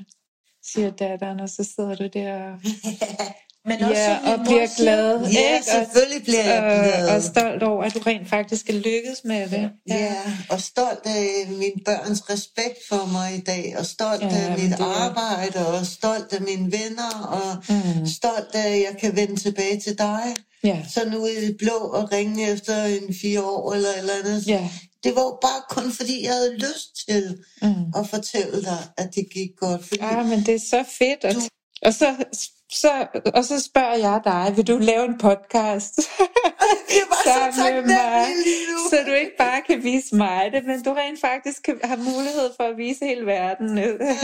siger 0.63 0.91
datteren, 0.91 1.39
og 1.39 1.49
så 1.49 1.63
sidder 1.75 1.95
du 1.95 2.07
der 2.13 2.51
og, 2.51 2.59
Men 3.67 3.82
også, 3.84 4.01
ja, 4.01 4.17
og 4.34 4.39
bliver 4.45 4.67
glad. 4.77 5.19
ja 5.19 5.27
ikke? 5.27 5.58
Og, 5.58 5.63
selvfølgelig 5.86 6.23
bliver 6.23 6.43
jeg 6.53 6.63
og, 6.63 6.84
glad. 6.84 7.10
og 7.15 7.23
stolt 7.23 7.63
over, 7.63 7.84
at 7.84 7.93
du 7.93 7.99
rent 7.99 8.30
faktisk 8.30 8.69
er 8.69 8.73
lykkedes 8.73 9.21
med 9.23 9.49
det. 9.49 9.69
Ja, 9.89 10.15
og 10.49 10.62
stolt 10.62 11.06
af 11.06 11.45
mine 11.49 11.82
børns 11.86 12.30
respekt 12.30 12.77
for 12.89 13.10
mig 13.12 13.36
i 13.38 13.41
dag, 13.41 13.75
og 13.80 13.86
stolt 13.86 14.21
Ja, 14.21 14.27
af 14.27 14.58
mit 14.60 14.69
det 14.71 14.80
arbejde, 14.80 15.67
og 15.67 15.86
stolt 15.86 16.34
af 16.34 16.41
mine 16.41 16.71
venner, 16.71 17.12
og 17.38 17.63
Mm. 17.69 18.06
stolt 18.08 18.51
af, 18.53 18.69
at 18.69 18.80
jeg 18.80 18.95
kan 19.01 19.15
vende 19.15 19.36
tilbage 19.36 19.80
til 19.80 19.97
dig. 19.97 20.36
Ja, 20.63 20.77
Så 20.93 21.10
nu 21.10 21.25
er 21.25 21.39
det 21.39 21.56
blå 21.60 21.73
og 21.77 22.12
ringe 22.12 22.49
efter 22.51 22.84
en 22.84 23.15
fire 23.21 23.41
år 23.43 23.73
eller 23.73 23.89
eller 23.97 24.13
andet. 24.23 24.47
ja. 24.47 24.69
Det 25.03 25.15
var 25.15 25.38
bare 25.41 25.62
kun 25.69 25.91
fordi, 25.91 26.23
jeg 26.25 26.34
havde 26.34 26.53
lyst 26.58 27.08
til 27.10 27.38
Mm. 27.62 27.67
at 27.99 28.08
fortælle 28.10 28.62
dig, 28.62 28.77
at 28.97 29.15
det 29.15 29.27
gik 29.34 29.49
godt. 29.58 29.86
Fordi 29.88 30.01
Ja, 30.03 30.23
men 30.23 30.39
det 30.45 30.56
er 30.56 30.60
så 30.60 30.84
fedt. 30.99 31.23
Og, 31.25 31.34
Du- 31.34 31.39
og, 31.85 31.93
så, 31.93 32.25
så, 32.71 33.07
og 33.33 33.45
så 33.45 33.61
spørger 33.61 33.95
jeg 33.95 34.21
dig, 34.23 34.57
vil 34.57 34.67
du 34.67 34.77
lave 34.77 35.05
en 35.05 35.17
podcast? 35.17 35.99
jeg 36.97 37.05
var 37.09 37.21
så 37.23 37.57
sammen 37.57 37.75
med 37.75 37.95
mig, 37.95 38.27
nu. 38.69 38.89
så 38.89 38.97
du 39.07 39.11
ikke 39.11 39.37
bare 39.37 39.61
kan 39.61 39.83
vise 39.83 40.15
mig 40.15 40.51
det, 40.51 40.65
men 40.65 40.83
du 40.83 40.93
rent 40.93 41.21
faktisk 41.21 41.63
kan, 41.63 41.79
har 41.83 41.97
mulighed 41.97 42.49
for 42.57 42.63
at 42.63 42.77
vise 42.77 43.05
hele 43.05 43.25
verden. 43.25 43.77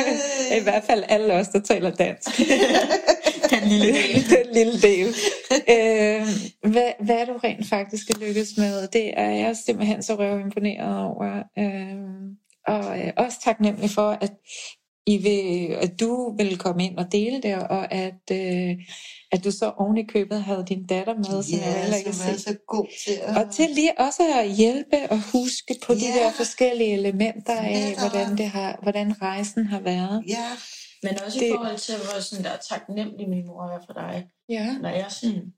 I 0.59 0.63
hvert 0.63 0.83
fald 0.83 1.03
alle 1.09 1.33
os, 1.33 1.47
der 1.47 1.59
taler 1.59 1.91
dansk. 1.91 2.29
Den 3.53 3.69
lille 3.69 3.93
del. 3.93 4.29
Den 4.29 4.53
lille 4.53 4.81
del. 4.81 5.07
Øh, 5.51 6.27
hvad, 6.71 6.91
hvad 6.99 7.25
du 7.25 7.37
rent 7.43 7.69
faktisk 7.69 8.09
er 8.09 8.27
lykkes 8.27 8.49
med, 8.57 8.87
det 8.87 9.19
er 9.19 9.29
jeg 9.29 9.57
simpelthen 9.65 10.03
så 10.03 10.15
røvimponeret 10.15 11.05
over. 11.05 11.43
Øh, 11.59 11.97
og 12.67 12.99
øh, 12.99 13.13
også 13.17 13.37
taknemmelig 13.43 13.89
for, 13.89 14.17
at 14.21 14.31
I 15.05 15.17
vil, 15.17 15.67
at 15.73 15.99
du 15.99 16.35
vil 16.37 16.57
komme 16.57 16.85
ind 16.85 16.97
og 16.97 17.11
dele 17.11 17.41
det, 17.41 17.55
og 17.55 17.91
at, 17.91 18.21
øh, 18.31 18.75
at 19.31 19.43
du 19.43 19.51
så 19.51 19.69
oven 19.77 19.97
i 19.97 20.03
købet 20.03 20.43
havde 20.43 20.65
din 20.69 20.85
datter 20.85 21.13
med, 21.15 21.43
som 21.43 21.59
jeg 21.59 21.73
heller 21.81 21.87
Ja, 21.89 21.95
ikke 21.97 22.13
som 22.13 22.25
har 22.25 22.33
er 22.33 22.37
set. 22.37 22.43
så 22.43 22.57
god 22.67 22.87
til 23.05 23.13
at... 23.21 23.37
Og 23.37 23.51
til 23.53 23.69
lige 23.69 23.99
også 23.99 24.23
at 24.41 24.55
hjælpe 24.55 24.97
og 25.11 25.19
huske 25.31 25.75
på 25.85 25.93
de 25.93 25.99
Ja. 26.15 26.23
der 26.23 26.31
forskellige 26.31 26.93
elementer 26.93 27.55
af, 27.55 27.73
Netop. 27.89 27.99
hvordan, 28.11 28.37
det 28.37 28.45
har, 28.47 28.79
hvordan 28.81 29.21
rejsen 29.21 29.65
har 29.65 29.79
været. 29.79 30.23
Ja, 30.27 30.47
Men 31.03 31.11
også 31.25 31.39
Det- 31.39 31.45
i 31.47 31.51
forhold 31.55 31.77
til, 31.77 31.95
hvor 31.95 32.19
sådan 32.21 32.45
der 32.45 32.57
taknemmelig 32.69 33.29
min 33.29 33.45
mor 33.47 33.63
er 33.63 33.79
for 33.85 33.93
dig. 33.93 34.27
Ja. 34.49 34.77
Når 34.81 34.89
jeg 34.89 35.11
sådan 35.11 35.53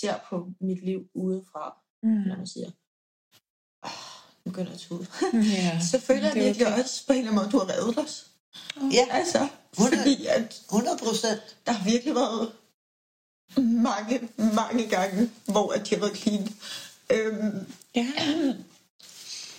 ser 0.00 0.14
på 0.30 0.36
mit 0.60 0.84
liv 0.84 1.00
udefra, 1.14 1.64
når 2.02 2.32
Mm. 2.34 2.38
man 2.38 2.46
siger, 2.46 2.70
begynder 4.44 4.72
at 4.72 4.78
tude. 4.78 5.06
ja. 5.34 5.78
Så 5.90 6.00
føler 6.00 6.22
jeg 6.22 6.34
Det 6.34 6.44
virkelig 6.44 6.66
okay. 6.66 6.82
også 6.82 7.06
på 7.06 7.12
en 7.12 7.18
eller 7.18 7.30
anden 7.30 7.42
måde, 7.42 7.52
du 7.52 7.58
har 7.58 7.78
reddet 7.78 7.98
os. 7.98 8.26
ja, 8.92 9.06
Altså, 9.10 9.48
Hundrede- 9.78 9.96
fordi 9.96 10.26
at 10.26 10.60
100 10.68 10.96
procent. 10.98 11.40
der 11.66 11.72
har 11.72 11.84
virkelig 11.90 12.14
været 12.14 12.52
mange, 13.56 14.28
mange 14.54 14.86
gange, 14.86 15.30
hvor 15.46 15.72
at 15.72 15.88
de 15.90 15.94
har 15.94 16.00
været 16.00 16.16
clean. 16.16 16.48
Øhm, 17.10 17.66
Ja. 17.94 18.06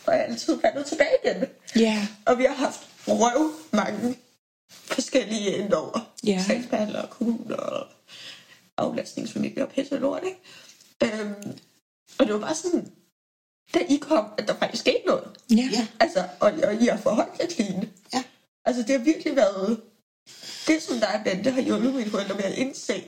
og 0.05 0.13
jeg 0.13 0.19
er 0.19 0.23
altid 0.23 0.61
faldet 0.61 0.85
tilbage 0.85 1.09
igen. 1.25 1.43
Ja. 1.75 2.07
Og 2.25 2.37
vi 2.37 2.43
har 2.43 2.55
haft 2.55 2.79
røv 3.07 3.51
mange 3.71 4.17
forskellige 4.69 5.57
indover. 5.57 6.11
Ja. 6.23 6.43
Sagsbehandlere, 6.47 7.07
kommuner 7.07 7.55
og 7.55 7.87
aflastningsfamilier 8.77 9.65
og 9.65 9.71
pisse 9.71 9.95
og 9.95 10.01
lort, 10.01 10.23
ikke? 10.25 10.39
Øhm, 11.21 11.57
og 12.19 12.25
det 12.25 12.33
var 12.33 12.39
bare 12.39 12.55
sådan, 12.55 12.91
da 13.73 13.79
I 13.89 13.97
kom, 13.97 14.25
at 14.37 14.47
der 14.47 14.55
faktisk 14.55 14.81
skete 14.81 15.03
noget. 15.07 15.23
Ja. 15.49 15.69
Ja. 15.71 15.87
Altså, 15.99 16.27
og, 16.39 16.51
og 16.63 16.73
I 16.81 16.85
har 16.85 16.97
forholdt 16.97 17.39
jer 17.39 17.47
clean. 17.49 17.89
Ja. 18.13 18.23
Altså, 18.65 18.81
det 18.81 18.89
har 18.97 19.03
virkelig 19.05 19.35
været... 19.35 19.81
Det, 20.67 20.81
som 20.81 20.97
dig 20.99 21.15
og 21.15 21.21
Bente 21.23 21.51
har 21.51 21.61
hjulpet 21.61 21.93
mine 21.95 22.09
forældre 22.09 22.35
med 22.35 22.43
at 22.43 22.53
indse. 22.53 23.03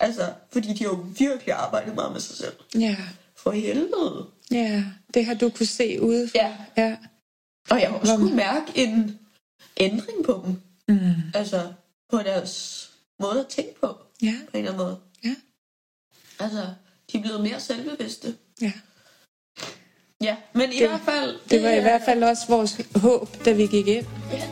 Altså, 0.00 0.32
fordi 0.52 0.68
de 0.72 0.78
har 0.84 0.90
jo 0.90 1.06
virkelig 1.18 1.54
arbejdet 1.54 1.94
meget 1.94 2.12
med 2.12 2.20
sig 2.20 2.36
selv. 2.36 2.52
Ja. 2.74 2.96
For 3.36 3.50
helvede. 3.50 4.26
Ja. 4.50 4.84
Det 5.14 5.26
har 5.26 5.34
du 5.34 5.48
kunne 5.50 5.66
se 5.66 6.00
udefra. 6.02 6.38
Ja. 6.38 6.56
Ja. 6.76 6.96
Og 7.70 7.80
jeg 7.80 7.88
har 7.90 7.96
også 7.98 8.16
Hvor- 8.16 8.24
kunne 8.26 8.36
mærke 8.36 8.72
en 8.74 9.18
ændring 9.76 10.24
på 10.24 10.42
dem. 10.46 10.56
Mm. 10.96 11.12
Altså, 11.34 11.72
på 12.10 12.18
deres 12.18 12.84
måde 13.20 13.40
at 13.40 13.46
tænke 13.48 13.80
på, 13.80 13.96
Ja. 14.22 14.34
på 14.50 14.56
en 14.56 14.64
eller 14.66 14.72
anden 14.72 14.86
måde. 14.86 14.98
Ja. 15.24 15.34
Altså, 16.44 16.66
de 17.12 17.18
er 17.18 17.22
blevet 17.22 17.40
mere 17.40 17.60
selvbevidste. 17.60 18.36
Ja. 18.60 18.72
Ja, 20.22 20.36
men 20.54 20.72
i 20.72 20.78
Det- 20.78 20.88
hvert 20.88 21.00
fald... 21.00 21.48
Det 21.50 21.62
var 21.62 21.68
i 21.68 21.76
er- 21.76 21.80
hvert 21.80 22.02
fald 22.02 22.22
også 22.22 22.48
vores 22.48 22.80
håb, 22.96 23.44
da 23.44 23.52
vi 23.52 23.66
gik 23.66 23.86
ind. 23.86 24.06
Ja. 24.32 24.46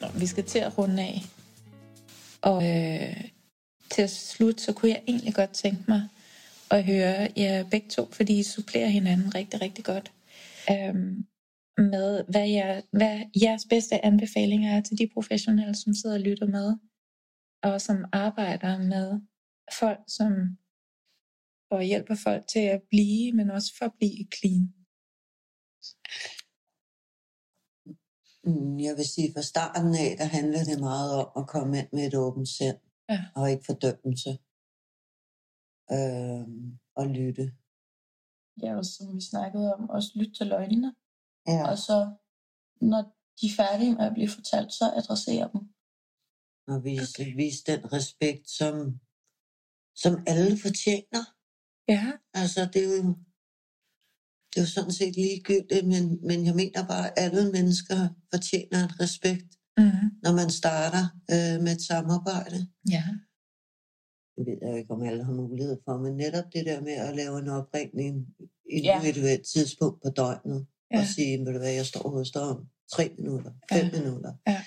Nå, 0.00 0.18
vi 0.18 0.26
skal 0.26 0.44
til 0.44 0.58
at 0.58 0.78
runde 0.78 1.02
af. 1.02 1.20
Og 2.42 2.62
øh, 2.70 3.24
til 3.90 4.02
at 4.02 4.10
slutte, 4.10 4.62
så 4.62 4.72
kunne 4.72 4.90
jeg 4.90 5.02
egentlig 5.08 5.34
godt 5.34 5.50
tænke 5.50 5.82
mig 5.88 6.08
at 6.70 6.84
høre 6.84 7.28
jer 7.36 7.64
begge 7.70 7.88
to, 7.88 8.08
fordi 8.12 8.38
I 8.38 8.42
supplerer 8.42 8.88
hinanden 8.88 9.34
rigtig, 9.34 9.60
rigtig 9.60 9.84
godt. 9.84 10.12
Øhm, 10.70 11.26
med 11.78 12.24
hvad, 12.28 12.48
jeg, 12.48 12.82
hvad 12.90 13.20
jeres 13.42 13.62
bedste 13.70 14.04
anbefalinger 14.04 14.76
er 14.76 14.80
til 14.80 14.98
de 14.98 15.08
professionelle, 15.14 15.74
som 15.74 15.94
sidder 15.94 16.16
og 16.16 16.20
lytter 16.22 16.46
med, 16.46 16.76
og 17.62 17.80
som 17.80 18.04
arbejder 18.12 18.78
med 18.78 19.20
folk, 19.78 19.98
som 20.08 20.32
og 21.76 21.82
hjælper 21.82 22.16
folk 22.26 22.42
til 22.54 22.64
at 22.76 22.82
blive, 22.92 23.32
men 23.32 23.50
også 23.50 23.70
for 23.78 23.84
at 23.84 23.94
blive 23.98 24.26
clean. 24.36 24.64
Mm, 28.46 28.78
Jeg 28.86 28.94
vil 28.98 29.08
sige, 29.14 29.32
fra 29.34 29.42
starten 29.52 29.90
af, 30.04 30.10
der 30.20 30.24
handler 30.36 30.62
det 30.70 30.78
meget 30.90 31.10
om 31.22 31.28
at 31.42 31.48
komme 31.54 31.72
ind 31.78 31.88
med 31.92 32.06
et 32.06 32.14
åbent 32.26 32.48
sind, 32.48 32.78
Ja. 33.12 33.20
og 33.38 33.44
ikke 33.50 33.64
fordømmelse. 33.70 34.32
Øhm, 35.96 36.64
og 37.00 37.04
lytte. 37.18 37.46
Ja, 38.62 38.70
og 38.80 38.84
som 38.94 39.06
vi 39.16 39.20
snakkede 39.32 39.66
om, 39.74 39.90
også 39.96 40.10
lytte 40.18 40.34
til 40.38 40.46
løgnene. 40.46 40.90
Ja, 41.52 41.60
Og 41.70 41.76
så, 41.88 41.98
når 42.92 43.02
de 43.38 43.44
er 43.50 43.56
færdige 43.62 43.94
med 43.96 44.04
at 44.08 44.14
blive 44.16 44.30
fortalt, 44.36 44.70
så 44.78 44.84
adressere 45.00 45.46
dem. 45.52 45.60
og 46.72 46.78
vise, 46.84 47.02
okay. 47.22 47.30
vise 47.42 47.60
den 47.70 47.80
respekt, 47.96 48.44
som, 48.58 48.74
som 50.02 50.12
alle 50.32 50.52
fortjener. 50.64 51.22
Ja, 51.88 52.12
Altså, 52.34 52.60
det 52.72 52.82
er 52.84 52.88
jo, 52.96 53.02
det 54.50 54.56
er 54.56 54.64
jo 54.66 54.66
sådan 54.76 54.92
set 54.92 55.14
ligegyldigt, 55.16 55.86
men, 55.92 56.04
men 56.28 56.46
jeg 56.46 56.54
mener 56.54 56.86
bare, 56.86 57.06
at 57.08 57.14
alle 57.24 57.52
mennesker 57.52 57.98
fortjener 58.32 58.78
et 58.84 59.00
respekt, 59.00 59.48
mm. 59.78 60.06
når 60.24 60.32
man 60.40 60.50
starter 60.60 61.04
øh, 61.34 61.56
med 61.64 61.72
et 61.76 61.82
samarbejde. 61.82 62.58
ja. 62.96 63.04
Det 64.36 64.46
ved 64.46 64.58
jeg 64.62 64.78
ikke, 64.78 64.90
om 64.90 65.02
alle 65.02 65.24
har 65.24 65.32
mulighed 65.32 65.76
for, 65.84 65.98
men 66.04 66.16
netop 66.16 66.44
det 66.52 66.66
der 66.66 66.80
med 66.80 66.92
at 66.92 67.16
lave 67.16 67.38
en 67.38 67.48
opringning 67.48 68.26
i 68.70 68.78
Ja. 68.80 69.00
tidspunkt 69.54 70.02
på 70.02 70.10
døgnet, 70.10 70.66
ja. 70.92 70.98
Og 71.00 71.06
sige, 71.06 71.38
ved 71.38 71.52
du 71.52 71.58
hvad, 71.58 71.72
jeg 71.72 71.86
står 71.86 72.08
hos 72.10 72.30
dig 72.30 72.42
om 72.42 72.66
tre 72.92 73.14
minutter, 73.18 73.52
fem 73.72 73.86
ja. 73.86 73.98
minutter. 73.98 74.32
Ja. 74.46 74.64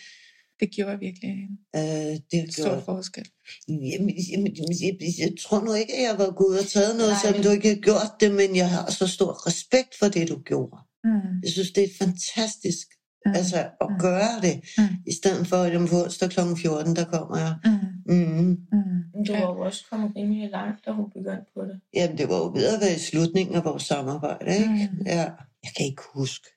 Det 0.60 0.72
gjorde 0.76 0.99
virkelig 0.99 1.30
en 1.30 1.60
Øh, 1.76 2.16
det 2.32 2.53
stor 2.53 2.64
gjorde, 2.64 2.82
forskel. 2.86 3.26
jamen, 3.68 4.14
jamen, 4.32 4.53
jeg, 4.84 4.93
jeg 5.20 5.32
tror 5.43 5.60
nu 5.66 5.74
ikke, 5.74 5.93
at 5.97 6.03
jeg 6.10 6.16
var 6.18 6.32
gået 6.32 6.60
og 6.60 6.68
taget 6.76 6.95
noget, 6.97 7.12
Nej. 7.12 7.22
selvom 7.24 7.43
du 7.43 7.49
ikke 7.49 7.70
har 7.70 7.82
gjort 7.89 8.12
det, 8.20 8.32
men 8.41 8.55
jeg 8.55 8.70
har 8.70 8.91
så 8.91 9.08
stor 9.08 9.47
respekt 9.47 9.91
for 9.99 10.08
det, 10.16 10.30
du 10.30 10.38
gjorde. 10.51 10.78
Mm. 11.03 11.36
Jeg 11.43 11.51
synes, 11.51 11.72
det 11.72 11.84
er 11.84 11.93
fantastisk 12.05 12.88
Mm. 13.26 13.34
altså, 13.36 13.58
at 13.82 13.88
Mm. 13.89 13.99
gøre 13.99 14.36
det, 14.41 14.55
Mm. 14.78 14.84
i 15.12 15.14
stedet 15.20 15.47
for, 15.47 15.58
at 15.58 15.76
om 15.76 15.88
onsdag 16.03 16.30
kl. 16.30 16.39
14, 16.58 16.95
der 16.95 17.05
kommer 17.05 17.38
jeg. 17.45 17.53
Mm. 17.66 18.16
Mm. 18.16 18.47
Mm. 18.76 19.26
Du 19.28 19.32
var 19.34 19.39
jo 19.53 19.60
også 19.60 19.82
kommet 19.89 20.12
rimelig 20.16 20.49
langt, 20.49 20.86
da 20.86 20.91
hun 20.91 21.05
begyndte 21.18 21.45
på 21.55 21.62
det. 21.70 21.80
Jamen, 21.93 22.18
det 22.18 22.30
var 22.30 22.38
jo 22.38 22.47
ved 22.58 22.66
at 22.76 22.82
være 22.82 22.95
i 22.95 22.99
slutningen 22.99 23.55
af 23.55 23.64
vores 23.66 23.84
samarbejde, 23.84 24.51
ikke? 24.58 24.89
Mm. 24.93 25.05
Ja. 25.05 25.26
Jeg 25.66 25.72
kan 25.78 25.86
ikke 25.86 26.01
huske, 26.14 26.47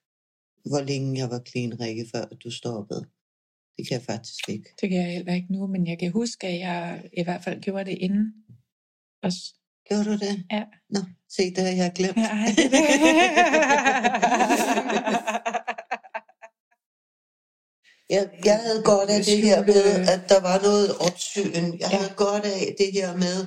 hvor 0.70 0.80
længe 0.80 1.18
jeg 1.20 1.30
var 1.30 1.42
clean, 1.51 1.80
Rikke, 1.80 2.07
før 2.14 2.24
du 2.44 2.51
stoppede. 2.51 3.03
Det 3.81 3.89
kan 3.89 3.95
jeg 3.99 4.03
faktisk 4.07 4.49
ikke. 4.49 4.64
Det 4.81 4.91
kan 4.91 4.99
jeg 4.99 5.12
heller 5.12 5.35
ikke 5.35 5.53
nu, 5.53 5.66
men 5.66 5.87
jeg 5.87 5.99
kan 5.99 6.12
huske, 6.12 6.47
at 6.47 6.59
jeg 6.59 7.03
i 7.18 7.22
hvert 7.22 7.45
fald 7.45 7.61
gjorde 7.61 7.85
det 7.91 7.99
inden. 8.01 8.33
Også. 9.22 9.55
Gjorde 9.89 10.05
du 10.05 10.12
det? 10.12 10.45
Ja. 10.53 10.62
Nå, 10.91 11.01
se, 11.37 11.51
det 11.55 11.64
har 11.64 11.72
jeg 11.85 11.93
glemt. 11.95 12.16
Ja, 12.16 12.22
ej, 12.22 12.47
det 12.57 12.70
Jeg, 18.11 18.28
jeg 18.45 18.59
havde 18.59 18.83
godt 18.83 19.11
af 19.11 19.24
det 19.24 19.39
her 19.43 19.66
med, 19.66 20.09
at 20.09 20.20
der 20.28 20.41
var 20.41 20.62
noget 20.62 20.99
opsyn. 20.99 21.55
Jeg 21.55 21.74
Ja. 21.81 21.89
havde 21.99 22.12
godt 22.16 22.45
af 22.45 22.74
det 22.78 22.93
her 22.93 23.16
med, 23.16 23.47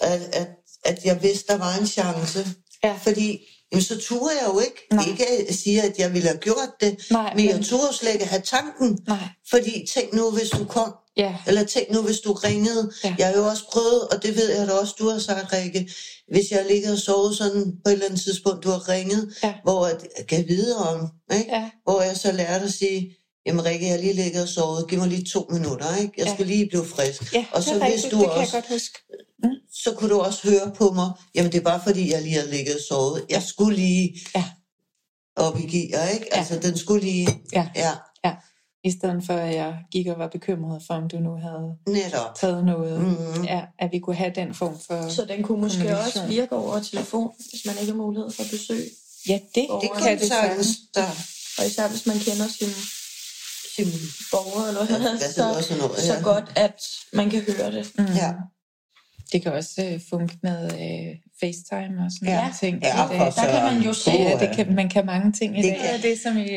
at, 0.00 0.20
at, 0.40 0.48
at 0.84 1.04
jeg 1.04 1.22
vidste, 1.22 1.52
der 1.52 1.58
var 1.58 1.78
en 1.80 1.86
chance. 1.86 2.38
Ja. 2.84 2.92
Fordi 3.02 3.40
jamen, 3.76 3.82
så 4.02 4.08
turde 4.08 4.34
jeg 4.40 4.48
jo 4.54 4.58
ikke. 4.60 4.86
Nej. 4.92 5.04
Ikke 5.08 5.54
sige, 5.54 5.82
at 5.82 5.98
jeg 5.98 6.12
ville 6.12 6.28
have 6.28 6.38
gjort 6.38 6.68
det, 6.80 6.96
Nej, 7.10 7.34
men 7.34 7.48
jeg 7.48 7.64
turde 7.64 7.92
slet 7.92 8.12
ikke 8.12 8.24
have 8.26 8.42
tanken. 8.42 8.98
nej, 9.08 9.18
Fordi 9.50 9.86
tænk 9.94 10.12
nu, 10.12 10.30
hvis 10.30 10.50
du 10.50 10.64
kom, 10.64 10.94
ja, 11.16 11.34
eller 11.46 11.64
tænk 11.64 11.90
nu, 11.90 12.02
hvis 12.02 12.20
du 12.20 12.32
ringede. 12.32 12.90
Ja. 13.04 13.14
Jeg 13.18 13.26
har 13.26 13.34
jo 13.34 13.46
også 13.46 13.62
prøvet, 13.72 14.08
og 14.08 14.22
det 14.22 14.36
ved 14.36 14.50
jeg 14.58 14.66
da 14.66 14.72
også, 14.72 14.94
du 14.98 15.08
har 15.08 15.18
sagt, 15.18 15.52
Rikke, 15.52 15.90
hvis 16.32 16.50
jeg 16.50 16.66
ligger 16.70 16.92
og 16.92 16.98
sovet 16.98 17.36
sådan 17.36 17.64
på 17.84 17.88
et 17.88 17.92
eller 17.92 18.06
andet 18.06 18.20
tidspunkt, 18.20 18.64
du 18.64 18.70
har 18.70 18.88
ringet, 18.88 19.34
Ja. 19.42 19.54
hvor 19.64 19.86
jeg 19.86 19.96
jeg 20.18 20.26
kan 20.26 20.44
vide 20.48 20.76
om, 20.76 21.08
ikke? 21.38 21.50
ja, 21.54 21.70
hvor 21.84 22.02
jeg 22.02 22.16
så 22.16 22.32
lærte 22.32 22.64
at 22.64 22.72
sige, 22.72 23.16
jamen 23.46 23.64
Rikke, 23.64 23.86
jeg 23.86 23.98
lige 24.00 24.12
ligget 24.12 24.42
og 24.42 24.48
sovet, 24.48 24.88
giv 24.88 24.98
mig 24.98 25.08
lige 25.08 25.24
to 25.32 25.46
minutter, 25.50 25.96
ikke? 25.96 26.12
Jeg 26.18 26.36
Ja. 26.38 26.44
lige 26.44 26.68
blive 26.68 26.84
frisk. 26.86 27.34
ja, 27.34 27.44
Og 27.52 27.62
så 27.62 27.72
hvis 27.72 27.82
rigtigt, 27.82 28.12
du 28.12 28.16
det 28.18 28.24
kan 28.26 28.32
jeg 28.32 28.40
også- 28.40 28.52
godt 28.52 28.68
huske. 28.68 28.98
Så 29.72 29.92
kunne 29.96 30.10
du 30.10 30.20
også 30.20 30.48
høre 30.50 30.72
på 30.76 30.90
mig, 30.90 31.10
jamen 31.34 31.52
det 31.52 31.58
er 31.58 31.62
bare 31.64 31.80
fordi, 31.84 32.12
jeg 32.12 32.22
lige 32.22 32.34
har 32.34 32.46
ligget 32.46 32.74
og 32.74 32.80
sovet. 32.88 33.24
Jeg 33.30 33.36
Ja. 33.36 33.40
skulle 33.46 33.76
lige 33.76 34.20
Ja. 34.34 34.44
op 35.36 35.58
i 35.58 35.62
gear, 35.62 36.08
ikke? 36.08 36.26
Ja. 36.32 36.38
Altså, 36.38 36.58
den 36.58 36.78
skulle 36.78 37.02
lige, 37.04 37.28
Ja. 37.52 37.68
ja, 37.76 37.92
I 38.84 38.90
stedet 38.90 39.22
for, 39.26 39.34
at 39.34 39.54
jeg 39.54 39.76
gik 39.92 40.06
og 40.06 40.18
var 40.18 40.28
bekymret 40.28 40.82
for, 40.86 40.94
om 40.94 41.08
du 41.08 41.16
nu 41.18 41.36
havde 41.36 41.76
netop. 41.88 42.34
taget 42.40 42.64
noget. 42.64 43.00
Mm. 43.00 43.44
Ja, 43.44 43.62
at 43.78 43.88
vi 43.92 43.98
kunne 43.98 44.16
have 44.16 44.32
den 44.34 44.54
form 44.54 44.78
for... 44.86 45.08
Så 45.08 45.24
den 45.28 45.42
kunne 45.42 45.60
måske 45.60 45.78
Kommunikation. 45.78 46.22
også 46.22 46.26
virke 46.26 46.52
over 46.56 46.80
telefon, 46.80 47.30
hvis 47.50 47.62
man 47.66 47.74
ikke 47.80 47.92
har 47.92 47.96
mulighed 47.96 48.30
for 48.30 48.42
besøg. 48.50 48.84
Ja, 49.28 49.38
det, 49.54 49.66
det 49.82 49.90
kan 50.02 50.18
det 50.18 50.28
sagtens, 50.28 50.68
Og 51.58 51.66
især 51.66 51.88
hvis 51.88 52.06
man 52.06 52.18
kender 52.18 52.48
sine 52.58 52.72
Simon. 53.76 54.00
borgere, 54.32 54.68
eller 54.68 54.80
Ja, 54.80 54.98
hvad, 54.98 55.18
hvad 55.18 55.62
så, 55.62 55.76
noget? 55.78 55.98
så 56.00 56.14
ja. 56.14 56.20
godt, 56.22 56.44
at 56.56 56.80
man 57.12 57.30
kan 57.30 57.40
høre 57.42 57.72
det. 57.72 57.92
Mm. 57.98 58.04
Ja. 58.04 58.32
Det 59.32 59.42
kan 59.42 59.52
også 59.52 59.84
øh, 59.92 60.00
funke 60.10 60.38
med 60.42 60.64
øh, 60.64 61.16
FaceTime 61.40 62.04
og 62.04 62.10
sådan 62.12 62.28
Ja. 62.28 62.40
nogle 62.40 62.54
ting. 62.60 62.82
Ja, 62.82 63.06
i 63.06 63.08
dag. 63.08 63.32
for 63.34 63.40
Der 63.42 63.50
kan 63.68 63.74
man 63.74 63.82
jo 63.82 63.92
se, 63.92 64.10
Ja, 64.10 64.38
det 64.46 64.56
kan, 64.56 64.74
man 64.74 64.88
kan 64.88 65.06
mange 65.06 65.32
ting 65.32 65.58
i 65.58 65.62
Det 65.62 65.64
det. 65.64 65.76
kan- 65.80 65.86
Det 65.88 65.94
er 65.98 66.02
det, 66.10 66.18
som 66.18 66.36
I 66.38 66.48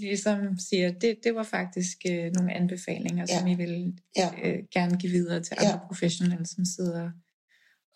ligesom 0.00 0.58
siger, 0.58 0.92
det, 0.92 1.16
det 1.24 1.34
var 1.34 1.42
faktisk 1.42 1.96
øh, 2.10 2.32
nogle 2.32 2.52
anbefalinger, 2.54 3.24
Ja. 3.28 3.38
som 3.38 3.46
I 3.46 3.54
vil 3.54 3.92
Ja. 4.16 4.28
øh, 4.44 4.58
gerne 4.72 4.96
give 4.98 5.12
videre 5.12 5.42
til 5.42 5.56
Ja. 5.60 5.66
andre 5.66 5.80
professionelle, 5.86 6.46
som 6.46 6.64
sidder 6.64 7.10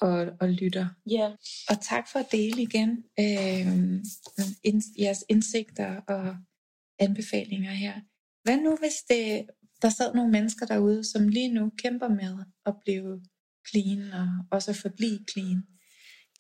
og, 0.01 0.27
og 0.41 0.49
lytter. 0.49 0.87
Ja, 1.11 1.27
Og 1.69 1.81
tak 1.83 2.05
for 2.13 2.19
at 2.19 2.27
dele 2.33 2.63
igen 2.63 2.91
øh, 3.21 4.01
ind, 4.65 4.83
jeres 4.99 5.25
indsigter 5.29 5.97
og 6.09 6.37
anbefalinger 6.99 7.71
her. 7.71 7.93
Hvad 8.45 8.57
nu, 8.57 8.77
hvis 8.77 8.95
det, 9.11 9.47
der 9.83 9.89
sad 9.89 10.15
nogle 10.15 10.31
mennesker 10.33 10.67
derude, 10.67 11.05
som 11.05 11.29
lige 11.29 11.49
nu 11.55 11.71
kæmper 11.83 12.09
med 12.09 12.45
at 12.67 12.75
blive 12.85 13.21
clean 13.71 14.13
og 14.13 14.29
også 14.51 14.71
at 14.71 14.77
forblive 14.77 15.25
clean 15.33 15.59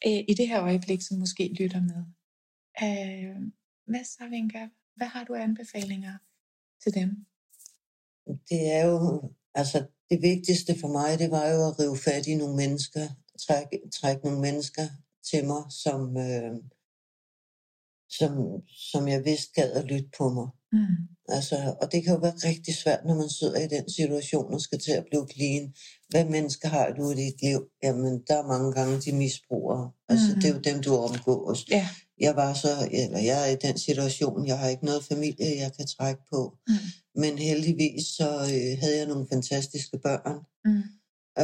øh, 0.06 0.22
i 0.28 0.34
det 0.38 0.48
her 0.48 0.62
øjeblik, 0.62 1.02
som 1.02 1.18
måske 1.18 1.56
lytter 1.60 1.80
med. 1.80 2.00
Øh, 2.84 3.36
hvad 3.86 4.04
så, 4.04 4.28
Vinka? 4.30 4.68
Hvad 4.96 5.06
har 5.06 5.24
du 5.24 5.34
anbefalinger 5.34 6.18
til 6.82 6.94
dem? 6.94 7.26
det 8.48 8.72
er 8.72 8.86
jo, 8.86 9.32
altså 9.54 9.86
det 10.10 10.22
vigtigste 10.22 10.80
for 10.80 10.88
mig, 10.88 11.18
det 11.18 11.30
var 11.30 11.48
jo 11.48 11.68
at 11.68 11.78
rive 11.80 11.96
fat 11.96 12.26
i 12.26 12.34
nogle 12.34 12.56
mennesker, 12.56 13.06
trække, 13.46 13.80
trække 14.00 14.24
nogle 14.24 14.40
mennesker 14.40 14.86
til 15.30 15.46
mig, 15.46 15.62
som, 15.84 16.16
øh, 16.16 16.56
som, 18.08 18.32
som 18.92 19.08
jeg 19.08 19.24
vidste 19.24 19.52
gad 19.54 19.72
at 19.72 19.84
lytte 19.84 20.10
på 20.18 20.28
mig. 20.28 20.48
Mm. 20.72 20.96
Altså, 21.28 21.74
og 21.82 21.92
det 21.92 22.04
kan 22.04 22.14
jo 22.14 22.20
være 22.20 22.32
rigtig 22.50 22.74
svært, 22.76 23.00
når 23.06 23.14
man 23.14 23.30
sidder 23.30 23.58
i 23.60 23.68
den 23.68 23.90
situation 23.90 24.54
og 24.54 24.60
skal 24.60 24.78
til 24.78 24.92
at 24.92 25.04
blive 25.10 25.26
clean. 25.34 25.74
Hvad 26.08 26.24
mennesker 26.24 26.68
har 26.68 26.90
du 26.98 27.10
i 27.10 27.14
dit 27.14 27.42
liv? 27.42 27.60
Jamen, 27.82 28.22
der 28.28 28.36
er 28.42 28.46
mange 28.46 28.72
gange, 28.72 29.00
de 29.00 29.12
misbruger. 29.12 29.94
Altså, 30.08 30.26
Mhm. 30.30 30.40
det 30.40 30.50
er 30.50 30.54
jo 30.54 30.60
dem, 30.60 30.82
du 30.82 30.96
omgås. 30.96 31.64
Ja. 31.70 31.88
Jeg 32.20 32.36
var 32.36 32.54
så, 32.54 32.88
eller 32.92 33.18
jeg 33.18 33.38
er 33.48 33.52
i 33.52 33.56
den 33.66 33.78
situation, 33.78 34.46
jeg 34.46 34.58
har 34.58 34.68
ikke 34.68 34.84
noget 34.84 35.04
familie, 35.04 35.56
jeg 35.58 35.72
kan 35.76 35.86
trække 35.86 36.22
på. 36.32 36.56
Mm. 36.68 36.74
Men 37.14 37.38
heldigvis 37.38 38.06
så 38.06 38.30
øh, 38.54 38.78
havde 38.80 38.98
jeg 38.98 39.06
nogle 39.06 39.26
fantastiske 39.32 39.98
børn, 39.98 40.36
Mm. 40.64 40.82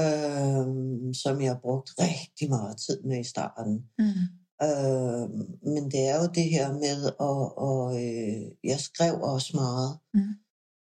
øh, 0.00 1.14
som 1.14 1.42
jeg 1.42 1.56
brugte 1.62 1.92
rigtig 1.98 2.48
meget 2.48 2.76
tid 2.86 3.02
med 3.02 3.20
i 3.20 3.24
starten. 3.24 3.74
Mm. 3.98 4.04
Øh, 4.64 5.28
men 5.74 5.90
det 5.90 6.00
er 6.08 6.16
jo 6.22 6.28
det 6.34 6.44
her 6.50 6.72
med, 6.72 7.06
at, 7.06 7.14
og, 7.56 8.04
øh, 8.04 8.42
jeg 8.64 8.80
skrev 8.80 9.14
også 9.22 9.50
meget. 9.54 9.98
Mm. 10.14 10.34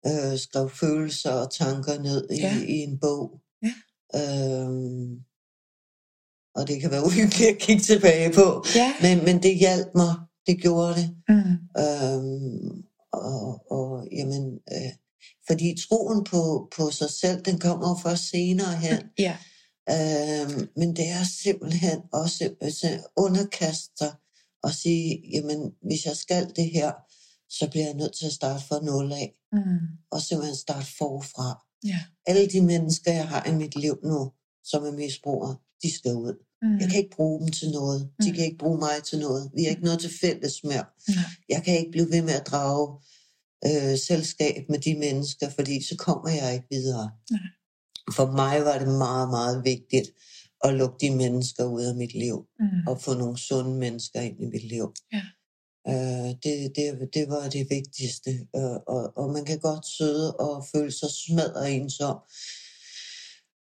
Øh, 0.07 0.37
skrev 0.39 0.69
følelser 0.69 1.31
og 1.31 1.51
tanker 1.53 2.01
ned 2.01 2.27
i, 2.31 2.35
Ja. 2.35 2.57
i 2.67 2.73
en 2.77 2.99
bog. 2.99 3.41
Ja. 3.63 3.73
Øh, 4.15 4.69
og 6.55 6.67
det 6.67 6.81
kan 6.81 6.91
være 6.91 7.05
uhyggeligt 7.05 7.49
at 7.49 7.57
kigge 7.59 7.83
tilbage 7.83 8.33
på. 8.33 8.65
Ja. 8.75 8.93
Men, 9.01 9.25
men 9.25 9.43
det 9.43 9.57
hjalp 9.57 9.87
mig. 9.95 10.15
Det 10.47 10.61
gjorde 10.61 10.93
det. 10.95 11.09
Mm. 11.29 11.81
Øhm, 11.83 12.83
og, 13.13 13.71
og 13.71 14.07
jamen, 14.11 14.59
øh, 14.71 14.91
fordi 15.47 15.75
troen 15.89 16.23
på, 16.23 16.69
på 16.77 16.91
sig 16.91 17.09
selv, 17.09 17.41
den 17.41 17.59
kommer 17.59 17.99
først 18.03 18.29
senere 18.29 18.75
hen. 18.75 18.97
Ja. 19.19 19.37
Øhm, 19.89 20.69
men 20.75 20.95
det 20.95 21.07
er 21.09 21.23
simpelthen 21.43 21.99
også 22.13 22.55
altså, 22.61 22.99
underkaste 23.17 23.91
sig 23.97 24.13
og 24.63 24.71
sige, 24.73 25.21
jamen, 25.33 25.71
hvis 25.87 26.05
jeg 26.05 26.15
skal 26.15 26.51
det 26.55 26.71
her, 26.71 26.91
så 27.49 27.67
bliver 27.71 27.85
jeg 27.85 27.93
nødt 27.95 28.13
til 28.15 28.25
at 28.25 28.31
starte 28.33 28.63
fra 28.67 28.79
nul 28.83 29.11
af, 29.11 29.33
Mm. 29.51 29.61
og 30.11 30.21
simpelthen 30.21 30.55
starte 30.55 30.87
forfra. 30.97 31.65
Ja. 31.85 31.99
Alle 32.25 32.47
de 32.47 32.61
mennesker, 32.61 33.11
jeg 33.13 33.27
har 33.27 33.45
i 33.45 33.55
mit 33.55 33.75
liv 33.75 33.99
nu, 34.03 34.31
som 34.63 34.83
er 34.85 34.91
misbrugere, 34.91 35.55
de 35.83 35.91
skal 35.93 36.13
ud. 36.13 36.33
Mm. 36.61 36.77
Jeg 36.79 36.89
kan 36.89 36.97
ikke 36.97 37.15
bruge 37.15 37.39
dem 37.41 37.51
til 37.51 37.71
noget. 37.71 38.01
De 38.23 38.29
Mm. 38.29 38.35
kan 38.35 38.45
ikke 38.45 38.57
bruge 38.57 38.77
mig 38.79 39.03
til 39.03 39.19
noget. 39.19 39.51
Vi 39.55 39.63
har 39.63 39.69
ikke 39.69 39.83
noget 39.83 39.99
til 39.99 40.11
fælles 40.21 40.63
mere. 40.63 40.85
Nej. 41.07 41.17
Jeg 41.49 41.63
kan 41.63 41.77
ikke 41.79 41.91
blive 41.91 42.11
ved 42.11 42.21
med 42.21 42.33
at 42.33 42.47
drage 42.47 42.87
øh, 43.65 43.97
selskab 43.99 44.69
med 44.69 44.79
de 44.79 44.95
mennesker, 44.95 45.49
fordi 45.49 45.83
så 45.83 45.95
kommer 45.97 46.29
jeg 46.29 46.53
ikke 46.53 46.67
videre. 46.71 47.11
Nej. 47.31 47.39
For 48.13 48.31
mig 48.31 48.65
var 48.65 48.77
det 48.79 48.87
meget, 48.87 49.29
meget 49.29 49.63
vigtigt 49.65 50.09
at 50.63 50.73
lukke 50.73 50.95
de 51.01 51.15
mennesker 51.15 51.65
ud 51.65 51.83
af 51.83 51.95
mit 51.95 52.13
liv, 52.13 52.45
Mm. 52.59 52.87
og 52.87 53.01
få 53.01 53.13
nogle 53.13 53.37
sunde 53.37 53.75
mennesker 53.75 54.19
ind 54.21 54.41
i 54.41 54.45
mit 54.45 54.63
liv. 54.63 54.93
Ja. 55.13 55.21
Øh, 55.87 56.29
det, 56.43 56.71
det, 56.75 57.09
det 57.13 57.29
var 57.29 57.49
det 57.49 57.67
vigtigste. 57.69 58.31
Øh, 58.55 58.77
og, 58.87 59.17
og 59.17 59.29
man 59.33 59.45
kan 59.45 59.59
godt 59.59 59.85
sidde 59.97 60.35
og 60.35 60.65
føle 60.75 60.91
sig 60.91 61.09
smadret 61.09 61.75
ensom. 61.75 62.17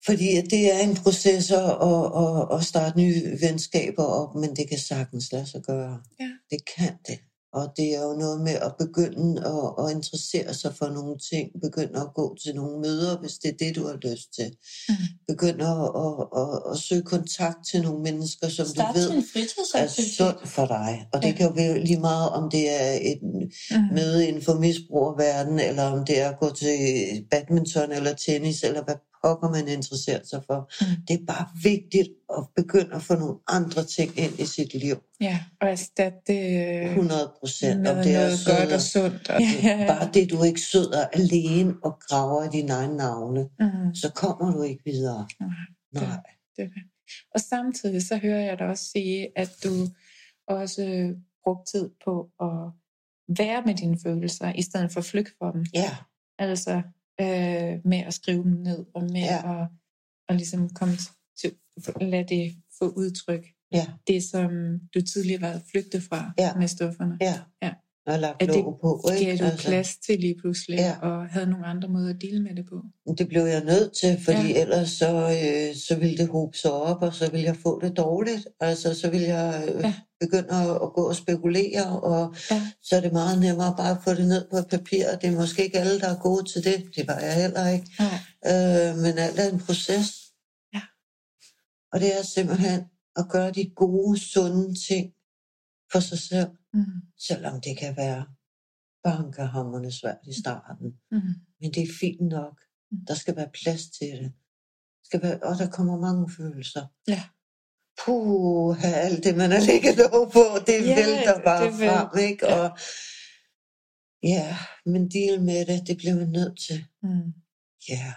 Fordi 0.05 0.41
det 0.41 0.73
er 0.73 0.79
en 0.79 0.95
proces 0.95 1.51
at, 1.51 1.59
at, 1.59 2.05
at, 2.23 2.57
at 2.59 2.63
starte 2.63 2.97
nye 2.97 3.37
venskaber 3.41 4.03
op, 4.03 4.35
men 4.35 4.55
det 4.55 4.69
kan 4.69 4.79
sagtens 4.79 5.31
lade 5.31 5.45
sig 5.45 5.61
gøre. 5.61 6.01
Ja. 6.19 6.29
Det 6.49 6.59
kan 6.77 6.93
det. 7.07 7.19
Og 7.53 7.73
det 7.77 7.95
er 7.95 8.01
jo 8.03 8.13
noget 8.13 8.41
med 8.41 8.51
at 8.67 8.73
begynde 8.79 9.41
at, 9.47 9.85
at 9.85 9.91
interessere 9.95 10.53
sig 10.53 10.75
for 10.75 10.87
nogle 10.87 11.17
ting. 11.31 11.49
Begynde 11.61 11.99
at 11.99 12.13
gå 12.15 12.37
til 12.43 12.55
nogle 12.55 12.79
møder, 12.81 13.17
hvis 13.19 13.33
det 13.33 13.49
er 13.51 13.57
det, 13.59 13.75
du 13.75 13.87
har 13.87 13.97
lyst 14.11 14.27
til. 14.39 14.49
Mm. 14.89 14.95
Begynde 15.27 15.65
at, 15.67 15.89
at, 16.05 16.13
at, 16.41 16.71
at 16.71 16.77
søge 16.77 17.01
kontakt 17.01 17.57
til 17.71 17.81
nogle 17.81 18.01
mennesker, 18.03 18.47
som 18.49 18.65
Start 18.65 18.95
du 18.95 18.99
ved 18.99 19.09
er 19.75 19.87
sundt 19.87 20.47
for 20.47 20.65
dig. 20.65 21.07
Og 21.13 21.21
det 21.21 21.27
Ja. 21.27 21.33
kan 21.33 21.47
jo 21.47 21.53
være 21.55 21.79
lige 21.79 21.99
meget, 21.99 22.29
om 22.29 22.49
det 22.49 22.69
er 22.81 22.91
et 23.11 23.19
Mm. 23.71 23.77
møde 23.95 24.27
inden 24.27 24.41
for 24.43 24.53
misbrugerverdenen, 24.59 25.59
eller 25.59 25.83
om 25.83 26.05
det 26.05 26.19
er 26.21 26.29
at 26.29 26.39
gå 26.39 26.49
til 26.53 26.77
badminton 27.31 27.91
eller 27.91 28.13
tennis, 28.13 28.63
eller 28.63 28.83
hvad 28.83 28.95
pokker 29.23 29.49
man 29.49 29.67
interesserer 29.67 30.23
sig 30.23 30.41
for. 30.47 30.59
Mm. 30.81 31.05
Det 31.07 31.13
er 31.21 31.25
bare 31.25 31.47
vigtigt 31.63 32.09
at 32.37 32.43
begynde 32.55 32.95
at 32.95 33.01
få 33.01 33.15
nogle 33.15 33.37
andre 33.47 33.83
ting 33.83 34.19
ind 34.19 34.39
i 34.39 34.45
sit 34.45 34.73
liv. 34.73 34.97
Ja, 35.21 35.39
og 35.61 35.67
erstatte 35.67 36.19
det 36.27 36.43
øh, 36.83 36.89
100 36.89 37.31
procent. 37.39 37.87
Om 37.87 37.95
det 37.95 38.15
er 38.15 38.21
noget 38.21 38.39
godt 38.47 38.71
og 38.73 38.81
sundt. 38.81 39.29
Og, 39.29 39.39
Ja, 39.41 39.49
ja, 39.63 39.77
ja. 39.79 39.87
Bare 39.87 40.09
det, 40.13 40.29
du 40.31 40.43
ikke 40.43 40.61
sidder 40.61 41.07
alene 41.07 41.73
og 41.83 41.99
graver 42.07 42.43
i 42.43 42.49
dine 42.51 42.73
egne 42.73 42.97
navne, 42.97 43.49
mm, 43.59 43.95
så 43.95 44.11
kommer 44.15 44.51
du 44.55 44.61
ikke 44.61 44.83
videre. 44.85 45.27
Nej, 45.39 45.49
Nej. 45.91 46.03
det 46.55 46.63
er 46.63 46.67
det. 46.67 46.83
Og 47.35 47.39
samtidig 47.39 48.07
så 48.07 48.17
hører 48.17 48.39
jeg 48.41 48.59
dig 48.59 48.67
også 48.67 48.85
sige, 48.85 49.27
at 49.35 49.49
du 49.63 49.87
også 50.47 51.13
brugte 51.43 51.71
tid 51.71 51.89
på 52.05 52.29
at 52.41 52.71
være 53.37 53.63
med 53.65 53.75
dine 53.75 53.97
følelser, 54.03 54.53
i 54.53 54.61
stedet 54.61 54.91
for 54.93 54.99
at 54.99 55.05
flygte 55.05 55.31
fra 55.39 55.51
dem. 55.51 55.65
Ja, 55.73 55.95
Altså 56.39 56.81
øh, 57.21 57.79
med 57.85 57.97
at 58.07 58.13
skrive 58.13 58.43
dem 58.43 58.51
ned, 58.51 58.85
og 58.95 59.03
med 59.03 59.21
Ja. 59.21 59.61
at, 59.61 59.67
at 60.29 60.35
ligesom 60.35 60.69
komme 60.69 60.95
til, 61.39 61.51
lade 62.01 62.25
det 62.35 62.55
få 62.79 62.89
udtryk. 62.89 63.45
ja, 63.73 63.85
Det, 64.07 64.23
som 64.23 64.49
du 64.95 65.01
tidligere 65.01 65.41
var 65.41 65.61
flygtet 65.71 66.03
fra 66.03 66.31
Ja. 66.39 66.53
med 66.59 66.67
stofferne. 66.67 67.17
ja. 67.21 67.33
Ja. 67.63 67.71
Og 68.05 68.19
lagt 68.19 68.39
det- 68.41 68.49
på, 68.49 69.01
Gav 69.07 69.17
ikke? 69.19 69.45
du 69.45 69.57
plads 69.57 69.97
til 69.97 70.19
lige 70.19 70.35
pludselig, 70.41 70.77
Ja. 70.77 70.99
og 71.01 71.27
havde 71.29 71.49
nogle 71.49 71.65
andre 71.65 71.89
måder 71.89 72.09
at 72.09 72.21
dele 72.21 72.43
med 72.43 72.55
det 72.55 72.65
på? 72.69 72.81
Det 73.17 73.27
blev 73.27 73.41
jeg 73.41 73.63
nødt 73.63 73.93
til, 74.01 74.17
fordi 74.25 74.47
ja. 74.53 74.61
ellers 74.61 74.89
så, 74.89 75.11
øh, 75.21 75.75
så 75.75 75.95
ville 75.99 76.17
det 76.17 76.27
hobe 76.27 76.57
sig 76.57 76.71
op, 76.71 77.01
og 77.01 77.13
så 77.13 77.31
ville 77.31 77.45
jeg 77.45 77.55
få 77.55 77.79
det 77.81 77.97
dårligt. 77.97 78.47
Altså, 78.59 78.93
så 78.93 79.09
ville 79.09 79.27
jeg 79.27 79.63
øh, 79.75 79.81
Ja. 79.83 79.93
Ja. 80.21 80.25
begynde 80.25 80.53
at, 80.85 80.93
gå 80.97 81.03
og 81.09 81.15
spekulere, 81.15 82.01
og 82.01 82.35
Ja. 82.51 82.71
så 82.81 82.95
er 82.95 83.01
det 83.01 83.13
meget 83.13 83.39
nemmere 83.39 83.73
bare 83.77 83.91
at 83.97 84.03
få 84.03 84.13
det 84.13 84.27
ned 84.27 84.47
på 84.49 84.61
papir. 84.69 85.05
Det 85.21 85.29
er 85.29 85.35
måske 85.35 85.63
ikke 85.65 85.79
alle, 85.79 85.99
der 85.99 86.07
er 86.15 86.19
gode 86.19 86.43
til 86.51 86.63
det. 86.63 86.95
Det 86.95 87.07
var 87.07 87.19
jeg 87.19 87.35
heller 87.35 87.67
ikke. 87.67 87.87
Nej. 87.99 88.17
Øh, 88.51 88.97
men 89.03 89.17
alt 89.17 89.39
er 89.39 89.49
en 89.53 89.59
proces. 89.59 90.07
Ja. 90.73 90.81
Og 91.91 91.99
det 91.99 92.19
er 92.19 92.23
simpelthen 92.23 92.81
at 93.15 93.25
gøre 93.29 93.51
de 93.51 93.69
gode, 93.75 94.19
sunde 94.19 94.75
ting 94.89 95.13
for 95.91 95.99
sig 95.99 96.19
selv, 96.19 96.49
Mm. 96.73 96.83
selvom 97.27 97.61
det 97.61 97.77
kan 97.77 97.97
være 97.97 98.25
bankerhammerne 99.03 99.91
svært 99.91 100.17
i 100.27 100.33
starten. 100.41 100.87
Mm. 101.11 101.21
Men 101.61 101.73
det 101.73 101.83
er 101.83 101.93
fint 101.99 102.21
nok. 102.21 102.61
Mm. 102.91 103.05
Der 103.07 103.13
skal 103.13 103.35
være 103.35 103.49
plads 103.63 103.83
til 103.89 104.07
det. 104.07 104.31
Skal 105.05 105.21
være, 105.21 105.39
og 105.43 105.55
der 105.57 105.69
kommer 105.69 105.97
mange 105.99 106.29
følelser. 106.37 106.85
Ja. 107.07 107.23
Puh, 108.05 108.83
alt 108.83 109.23
det, 109.23 109.37
man 109.37 109.51
har 109.51 109.59
ligget 109.71 109.99
over 110.13 110.29
på, 110.29 110.43
det 110.67 110.87
Ja, 110.87 110.95
vælter 110.95 111.43
bare 111.45 111.65
det 111.65 111.79
væl- 111.79 111.89
frem, 111.89 112.19
ikke? 112.29 112.47
ja. 112.47 112.55
Og 112.59 112.77
ja, 114.23 114.57
men 114.85 115.09
deal 115.09 115.41
med 115.41 115.65
det, 115.65 115.87
det 115.87 115.97
blev 115.97 116.15
jeg 116.17 116.27
nødt 116.27 116.59
til. 116.67 116.85
Mm. 117.03 117.33
Ja, 117.89 118.13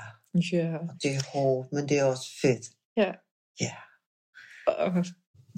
Ja. 0.53 0.77
og 0.79 0.89
det 1.03 1.11
er 1.15 1.31
hårdt, 1.33 1.73
men 1.73 1.89
det 1.89 1.99
er 1.99 2.05
også 2.05 2.31
fedt. 2.43 2.67
Ja. 2.97 3.13
Ja. 3.61 3.75
Og 4.67 5.05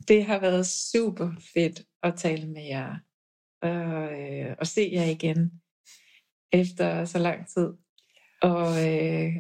det 0.09 0.25
har 0.25 0.39
været 0.39 0.67
super 0.67 1.31
fedt 1.55 1.83
at 2.03 2.15
tale 2.19 2.47
med 2.47 2.65
jer. 2.65 2.95
Og, 3.63 4.21
øh, 4.21 4.57
og 4.59 4.67
se 4.67 4.91
jer 4.93 5.05
igen 5.05 5.53
efter 6.53 7.05
så 7.05 7.19
lang 7.19 7.49
tid. 7.49 7.69
Og, 8.43 8.93
øh, 8.95 9.37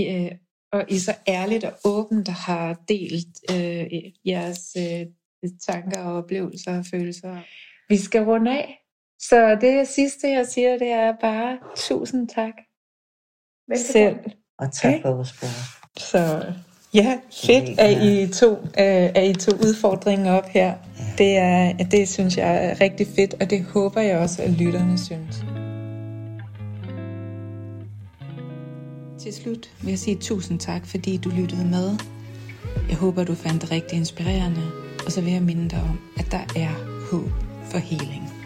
øh, 0.00 0.32
og 0.72 0.84
I 0.88 0.98
så 0.98 1.14
ærligt 1.28 1.64
og 1.64 1.72
åbent 1.84 2.28
har 2.28 2.76
delt 2.88 3.34
øh, 3.50 3.86
jeres 4.26 4.76
øh, 4.78 5.06
tanker 5.68 6.00
og 6.00 6.16
oplevelser 6.16 6.78
og 6.78 6.84
følelser. 6.90 7.36
Vi 7.88 7.96
skal 7.96 8.24
runde 8.24 8.50
af. 8.50 8.78
Så 9.20 9.58
det 9.60 9.88
sidste, 9.88 10.28
jeg 10.28 10.46
siger, 10.46 10.78
det 10.78 10.88
er 10.88 11.12
bare 11.20 11.58
tusind 11.76 12.28
tak 12.28 12.52
selv. 13.76 14.16
Og 14.58 14.72
tak 14.72 14.92
Okay. 14.94 15.02
for 15.02 15.14
vores 15.14 15.32
bror. 15.40 15.48
Så 15.98 16.52
ja, 16.94 17.18
fedt, 17.46 17.80
at 17.80 18.02
I 18.02 18.32
to, 18.32 18.52
øh, 18.52 19.10
at 19.14 19.28
I 19.30 19.32
to 19.34 19.52
udfordringen 19.52 20.28
op 20.28 20.46
her. 20.46 20.74
Det, 21.18 21.36
er, 21.36 21.72
det 21.76 22.08
synes 22.08 22.36
jeg 22.36 22.64
er 22.66 22.80
rigtig 22.80 23.06
fedt, 23.06 23.34
og 23.42 23.50
det 23.50 23.64
håber 23.64 24.00
jeg 24.00 24.18
også, 24.18 24.42
at 24.42 24.50
lytterne 24.50 24.98
synes. 24.98 25.67
Til 29.18 29.34
slut 29.34 29.70
vil 29.82 29.90
jeg 29.90 29.98
sige 29.98 30.16
tusind 30.16 30.60
tak, 30.60 30.86
fordi 30.86 31.16
du 31.16 31.28
lyttede 31.28 31.64
med. 31.64 31.98
Jeg 32.88 32.96
håber, 32.96 33.24
du 33.24 33.34
fandt 33.34 33.62
det 33.62 33.70
rigtig 33.70 33.96
inspirerende, 33.96 34.62
og 35.06 35.12
så 35.12 35.20
vil 35.20 35.32
jeg 35.32 35.42
minde 35.42 35.70
dig 35.70 35.82
om, 35.82 36.00
at 36.16 36.32
der 36.32 36.60
er 36.62 36.70
håb 37.10 37.30
for 37.70 37.78
healing. 37.78 38.37